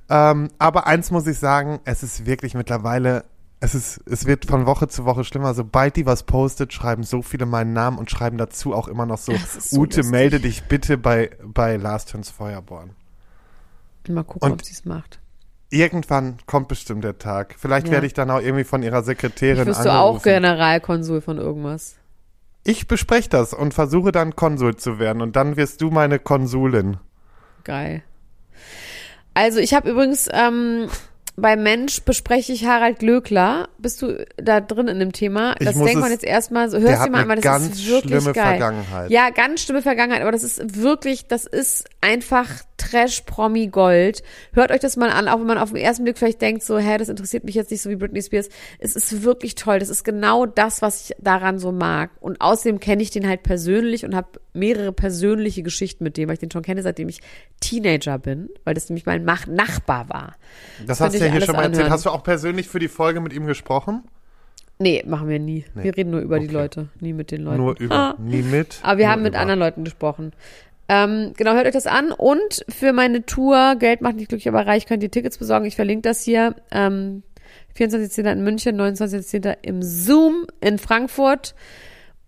Ähm, 0.10 0.50
aber 0.58 0.88
eins 0.88 1.12
muss 1.12 1.28
ich 1.28 1.38
sagen, 1.39 1.80
es 1.86 2.04
ist 2.04 2.26
wirklich 2.26 2.54
mittlerweile, 2.56 3.24
es 3.60 3.76
ist, 3.76 4.02
es 4.08 4.26
wird 4.26 4.46
von 4.46 4.66
Woche 4.66 4.88
zu 4.88 5.06
Woche 5.06 5.24
schlimmer. 5.24 5.54
Sobald 5.54 5.96
die 5.96 6.06
was 6.08 6.24
postet, 6.24 6.74
schreiben 6.74 7.04
so 7.04 7.22
viele 7.22 7.46
meinen 7.46 7.74
Namen 7.74 7.98
und 8.00 8.10
schreiben 8.10 8.38
dazu 8.38 8.74
auch 8.74 8.88
immer 8.88 9.06
noch 9.06 9.20
so, 9.20 9.32
so 9.60 9.80
Ute, 9.80 9.98
lustig. 9.98 10.12
melde 10.12 10.39
dich 10.39 10.64
bitte 10.64 10.98
bei, 10.98 11.30
bei 11.46 11.78
Last 11.78 12.10
Turns 12.10 12.30
Feuerborn. 12.32 12.92
Mal 14.10 14.24
gucken, 14.24 14.42
Und- 14.52 14.54
ob 14.60 14.66
sie 14.66 14.74
es 14.74 14.84
macht. 14.86 15.20
Irgendwann 15.74 16.36
kommt 16.48 16.68
bestimmt 16.68 17.04
der 17.06 17.18
Tag. 17.18 17.56
Vielleicht 17.58 17.86
Ja. 17.88 17.94
werde 17.94 18.06
ich 18.08 18.14
dann 18.14 18.30
auch 18.30 18.42
irgendwie 18.42 18.66
von 18.66 18.84
ihrer 18.84 19.04
Sekretärin 19.04 19.66
Wirst 19.68 19.86
du 19.86 19.94
auch. 19.94 20.22
Generalkonsul 20.22 21.22
von 21.22 21.38
irgendwas? 21.38 21.96
Ich 22.64 22.88
bespreche 22.88 23.30
das 23.30 23.53
und 23.53 23.74
versuche 23.74 24.12
dann 24.12 24.36
Konsul 24.36 24.76
zu 24.76 24.99
werden 24.99 25.22
und 25.22 25.36
dann 25.36 25.57
wirst 25.57 25.82
du 25.82 25.89
meine 25.89 26.20
Konsulin. 26.20 26.97
Geil. 27.64 28.03
Also 29.34 29.59
ich 29.59 29.74
habe 29.74 29.89
übrigens 29.89 30.28
ähm, 30.32 30.88
bei 31.36 31.55
Mensch 31.55 32.01
bespreche 32.01 32.51
ich 32.51 32.66
Harald 32.66 32.99
Glöckler. 32.99 33.70
Bist 33.78 34.01
du 34.01 34.26
da 34.38 34.59
drin 34.62 34.88
in 34.88 34.99
dem 34.99 35.12
Thema? 35.12 35.55
Ich 35.59 35.66
Das 35.66 35.76
denkt 35.76 35.99
man 36.01 36.12
jetzt 36.12 36.24
erstmal 36.24 36.70
so. 36.70 36.78
Hörst 36.78 37.05
du 37.05 37.09
mal 37.09 37.28
weil 37.28 37.38
das 37.38 37.43
ganz 37.43 37.68
ist 37.68 37.88
wirklich 37.88 38.22
schlimme 38.22 38.34
geil. 38.34 38.57
Vergangenheit. 38.57 39.09
Ja, 39.09 39.30
ganz 39.30 39.62
schlimme 39.62 39.82
Vergangenheit, 39.82 40.22
aber 40.22 40.32
das 40.32 40.43
ist 40.43 40.76
wirklich, 40.82 41.28
das 41.28 41.45
ist 41.45 41.86
einfach 42.01 42.47
Trash-Promi-Gold. 42.82 44.23
Hört 44.53 44.71
euch 44.71 44.79
das 44.79 44.97
mal 44.97 45.09
an, 45.09 45.27
auch 45.27 45.39
wenn 45.39 45.47
man 45.47 45.57
auf 45.57 45.69
den 45.69 45.77
ersten 45.82 46.03
Blick 46.03 46.17
vielleicht 46.17 46.41
denkt, 46.41 46.63
so, 46.63 46.77
hä, 46.77 46.97
das 46.97 47.09
interessiert 47.09 47.43
mich 47.43 47.55
jetzt 47.55 47.71
nicht 47.71 47.82
so 47.82 47.89
wie 47.89 47.95
Britney 47.95 48.21
Spears. 48.21 48.49
Es 48.79 48.95
ist 48.95 49.23
wirklich 49.23 49.55
toll. 49.55 49.79
Das 49.79 49.89
ist 49.89 50.03
genau 50.03 50.45
das, 50.45 50.82
was 50.82 51.09
ich 51.09 51.15
daran 51.19 51.59
so 51.59 51.71
mag. 51.71 52.11
Und 52.19 52.41
außerdem 52.41 52.79
kenne 52.79 53.01
ich 53.03 53.11
den 53.11 53.27
halt 53.27 53.43
persönlich 53.43 54.05
und 54.05 54.15
habe 54.15 54.27
mehrere 54.53 54.91
persönliche 54.91 55.63
Geschichten 55.63 56.03
mit 56.03 56.17
dem, 56.17 56.27
weil 56.27 56.34
ich 56.34 56.39
den 56.39 56.51
schon 56.51 56.63
kenne, 56.63 56.82
seitdem 56.84 57.09
ich 57.09 57.21
Teenager 57.59 58.17
bin, 58.19 58.49
weil 58.63 58.73
das 58.73 58.89
nämlich 58.89 59.05
mein 59.05 59.23
Mach 59.25 59.47
Nachbar 59.47 60.09
war. 60.09 60.36
Das 60.86 60.97
Könnt 60.97 61.13
hast 61.13 61.19
du 61.21 61.25
ja 61.25 61.32
hier 61.32 61.41
schon 61.41 61.55
mal 61.55 61.63
erzählt. 61.63 61.89
Hast 61.89 62.05
du 62.05 62.09
auch 62.09 62.23
persönlich 62.23 62.67
für 62.67 62.79
die 62.79 62.88
Folge 62.88 63.21
mit 63.21 63.34
ihm 63.34 63.45
gesprochen? 63.45 64.03
Nee, 64.79 65.03
machen 65.05 65.29
wir 65.29 65.38
nie. 65.38 65.63
Nee. 65.75 65.84
Wir 65.84 65.95
reden 65.95 66.09
nur 66.09 66.21
über 66.21 66.39
die 66.39 66.47
Okay. 66.47 66.55
Leute, 66.55 66.88
nie 66.99 67.13
mit 67.13 67.29
den 67.29 67.43
Leuten. 67.43 67.57
Nur 67.57 67.79
über, 67.79 67.95
Ah. 67.95 68.15
nie 68.17 68.41
mit. 68.41 68.79
Aber 68.82 68.97
wir 68.97 69.09
haben 69.11 69.21
mit 69.21 69.34
über. 69.34 69.39
anderen 69.41 69.59
Leuten 69.59 69.84
gesprochen. 69.84 70.32
Ähm, 70.94 71.32
genau, 71.38 71.54
hört 71.54 71.66
euch 71.66 71.72
das 71.72 71.88
an. 71.88 72.12
Und 72.12 72.66
für 72.68 72.92
meine 72.92 73.26
Tour 73.26 73.76
Geld 73.80 74.02
macht 74.02 74.18
nicht 74.18 74.28
glücklich, 74.28 74.50
aber 74.50 74.68
reich 74.68 74.86
könnt 74.86 75.02
ihr 75.02 75.10
Tickets 75.10 75.38
besorgen. 75.38 75.66
Ich 75.66 75.78
verlinke 75.78 76.02
das 76.02 76.22
hier. 76.22 76.56
Ähm, 76.70 77.24
24.10. 77.78 78.30
in 78.30 78.44
München, 78.44 78.80
29.10. 78.80 79.56
im 79.62 79.82
Zoom 79.82 80.46
in 80.60 80.78
Frankfurt. 80.78 81.56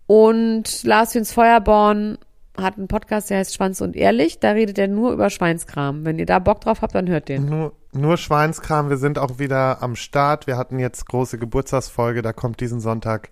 Und 0.08 0.84
Lars 0.84 1.14
Hüns 1.14 1.34
Feuerborn 1.34 2.18
hat 2.58 2.78
einen 2.78 2.88
Podcast, 2.88 3.30
der 3.30 3.40
heißt 3.40 3.54
Schwanz 3.54 3.82
und 3.82 3.98
Ehrlich. 3.98 4.40
Da 4.40 4.52
redet 4.52 4.78
er 4.78 4.88
nur 4.88 5.12
über 5.12 5.30
Schweinskram. 5.30 6.06
Wenn 6.06 6.18
ihr 6.18 6.26
da 6.26 6.40
Bock 6.40 6.62
drauf 6.62 6.82
habt, 6.82 6.96
dann 6.96 7.10
hört 7.10 7.28
den. 7.28 7.48
Nur, 7.50 7.74
nur 7.92 8.16
Schweinskram. 8.16 8.90
Wir 8.90 8.98
sind 8.98 9.20
auch 9.20 9.40
wieder 9.40 9.84
am 9.84 9.98
Start. 9.98 10.48
Wir 10.48 10.56
hatten 10.56 10.80
jetzt 10.80 11.06
große 11.06 11.38
Geburtstagsfolge. 11.38 12.22
Da 12.22 12.32
kommt 12.32 12.62
diesen 12.62 12.80
Sonntag 12.80 13.30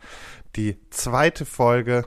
die 0.57 0.77
zweite 0.89 1.45
Folge 1.45 2.03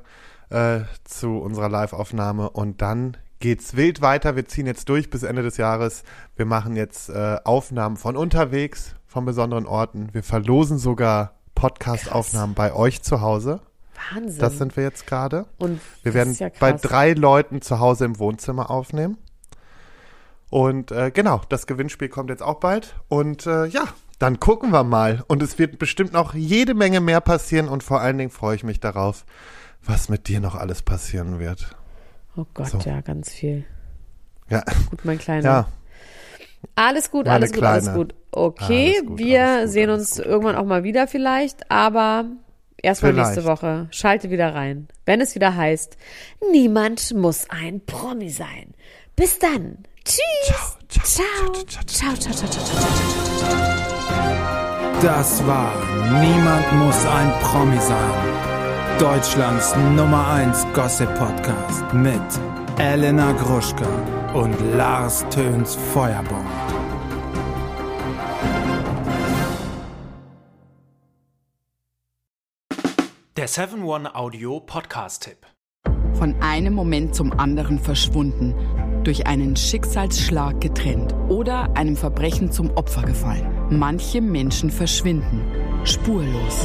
äh, 0.54 0.84
zu 1.02 1.38
unserer 1.38 1.68
Live-Aufnahme. 1.68 2.48
Und 2.50 2.80
dann 2.80 3.16
geht's 3.40 3.76
wild 3.76 4.00
weiter. 4.00 4.36
Wir 4.36 4.46
ziehen 4.46 4.66
jetzt 4.66 4.88
durch 4.88 5.10
bis 5.10 5.24
Ende 5.24 5.42
des 5.42 5.56
Jahres. 5.56 6.04
Wir 6.36 6.46
machen 6.46 6.76
jetzt 6.76 7.10
äh, 7.10 7.38
Aufnahmen 7.44 7.96
von 7.96 8.16
unterwegs, 8.16 8.94
von 9.06 9.24
besonderen 9.24 9.66
Orten. 9.66 10.10
Wir 10.12 10.22
verlosen 10.22 10.78
sogar 10.78 11.34
Podcast-Aufnahmen 11.54 12.54
bei 12.54 12.72
euch 12.72 13.02
zu 13.02 13.20
Hause. 13.20 13.60
Wahnsinn. 14.12 14.38
Das 14.38 14.58
sind 14.58 14.76
wir 14.76 14.84
jetzt 14.84 15.06
gerade. 15.06 15.46
und 15.58 15.80
Wir 16.02 16.14
werden 16.14 16.34
ja 16.34 16.50
bei 16.60 16.72
drei 16.72 17.12
Leuten 17.12 17.60
zu 17.60 17.80
Hause 17.80 18.04
im 18.04 18.18
Wohnzimmer 18.18 18.70
aufnehmen. 18.70 19.18
Und 20.50 20.92
äh, 20.92 21.10
genau, 21.10 21.40
das 21.48 21.66
Gewinnspiel 21.66 22.08
kommt 22.08 22.30
jetzt 22.30 22.42
auch 22.42 22.60
bald. 22.60 22.94
Und 23.08 23.46
äh, 23.46 23.66
ja, 23.66 23.88
dann 24.20 24.38
gucken 24.38 24.70
wir 24.70 24.84
mal. 24.84 25.24
Und 25.26 25.42
es 25.42 25.58
wird 25.58 25.80
bestimmt 25.80 26.12
noch 26.12 26.34
jede 26.34 26.74
Menge 26.74 27.00
mehr 27.00 27.20
passieren. 27.20 27.68
Und 27.68 27.82
vor 27.82 28.00
allen 28.00 28.18
Dingen 28.18 28.30
freue 28.30 28.54
ich 28.54 28.62
mich 28.62 28.78
darauf, 28.78 29.24
was 29.86 30.08
mit 30.08 30.28
dir 30.28 30.40
noch 30.40 30.54
alles 30.54 30.82
passieren 30.82 31.38
wird. 31.38 31.74
Oh 32.36 32.44
Gott, 32.54 32.68
So. 32.68 32.78
ja, 32.78 33.00
ganz 33.00 33.30
viel. 33.32 33.64
Ja, 34.48 34.62
Gut, 34.90 35.04
mein 35.04 35.18
Kleiner. 35.18 35.44
ja. 35.44 35.68
Alles 36.76 37.10
gut, 37.10 37.26
Meine 37.26 37.34
alles 37.36 37.52
gut, 37.52 37.62
alles 37.62 37.84
Kleine. 37.84 37.98
gut. 37.98 38.14
Okay, 38.30 38.94
Alles 38.96 39.06
gut, 39.06 39.18
wir 39.18 39.44
alles 39.46 39.64
gut, 39.66 39.72
sehen 39.72 39.90
alles 39.90 40.08
uns 40.10 40.16
gut. 40.16 40.26
irgendwann 40.26 40.56
auch 40.56 40.64
mal 40.64 40.82
wieder 40.82 41.06
vielleicht, 41.06 41.70
aber 41.70 42.24
erstmal 42.82 43.12
nächste 43.12 43.44
Woche. 43.44 43.86
Schalte 43.90 44.30
wieder 44.30 44.54
rein, 44.54 44.88
wenn 45.06 45.20
es 45.20 45.34
wieder 45.34 45.54
heißt, 45.56 45.96
niemand 46.52 47.12
muss 47.14 47.48
ein 47.50 47.84
Promi 47.84 48.30
sein. 48.30 48.74
Bis 49.16 49.38
dann. 49.38 49.78
Tschüss. 50.04 50.20
Ciao. 50.88 51.52
Ciao, 51.64 51.84
ciao, 51.86 52.14
ciao, 52.14 52.34
ciao, 52.34 52.50
ciao, 52.50 52.64
ciao. 52.64 52.84
Das 55.02 55.46
war 55.46 55.72
Niemand 56.20 56.72
muss 56.74 57.04
ein 57.06 57.30
Promi 57.40 57.78
sein. 57.78 58.53
Deutschlands 58.98 59.74
Nummer 59.96 60.28
1 60.28 60.68
Gossip 60.72 61.12
Podcast 61.16 61.92
mit 61.92 62.22
Elena 62.78 63.32
Gruschka 63.32 63.88
und 64.34 64.54
Lars 64.76 65.26
Töns 65.30 65.74
Feuerborn. 65.92 66.46
Der 73.36 73.48
7-One 73.48 74.14
Audio 74.14 74.60
Podcast-Tipp. 74.60 75.38
Von 76.12 76.36
einem 76.40 76.74
Moment 76.74 77.16
zum 77.16 77.32
anderen 77.32 77.80
verschwunden, 77.80 78.54
durch 79.02 79.26
einen 79.26 79.56
Schicksalsschlag 79.56 80.60
getrennt 80.60 81.12
oder 81.28 81.76
einem 81.76 81.96
Verbrechen 81.96 82.52
zum 82.52 82.70
Opfer 82.76 83.02
gefallen. 83.02 83.44
Manche 83.70 84.20
Menschen 84.20 84.70
verschwinden. 84.70 85.42
Spurlos. 85.84 86.64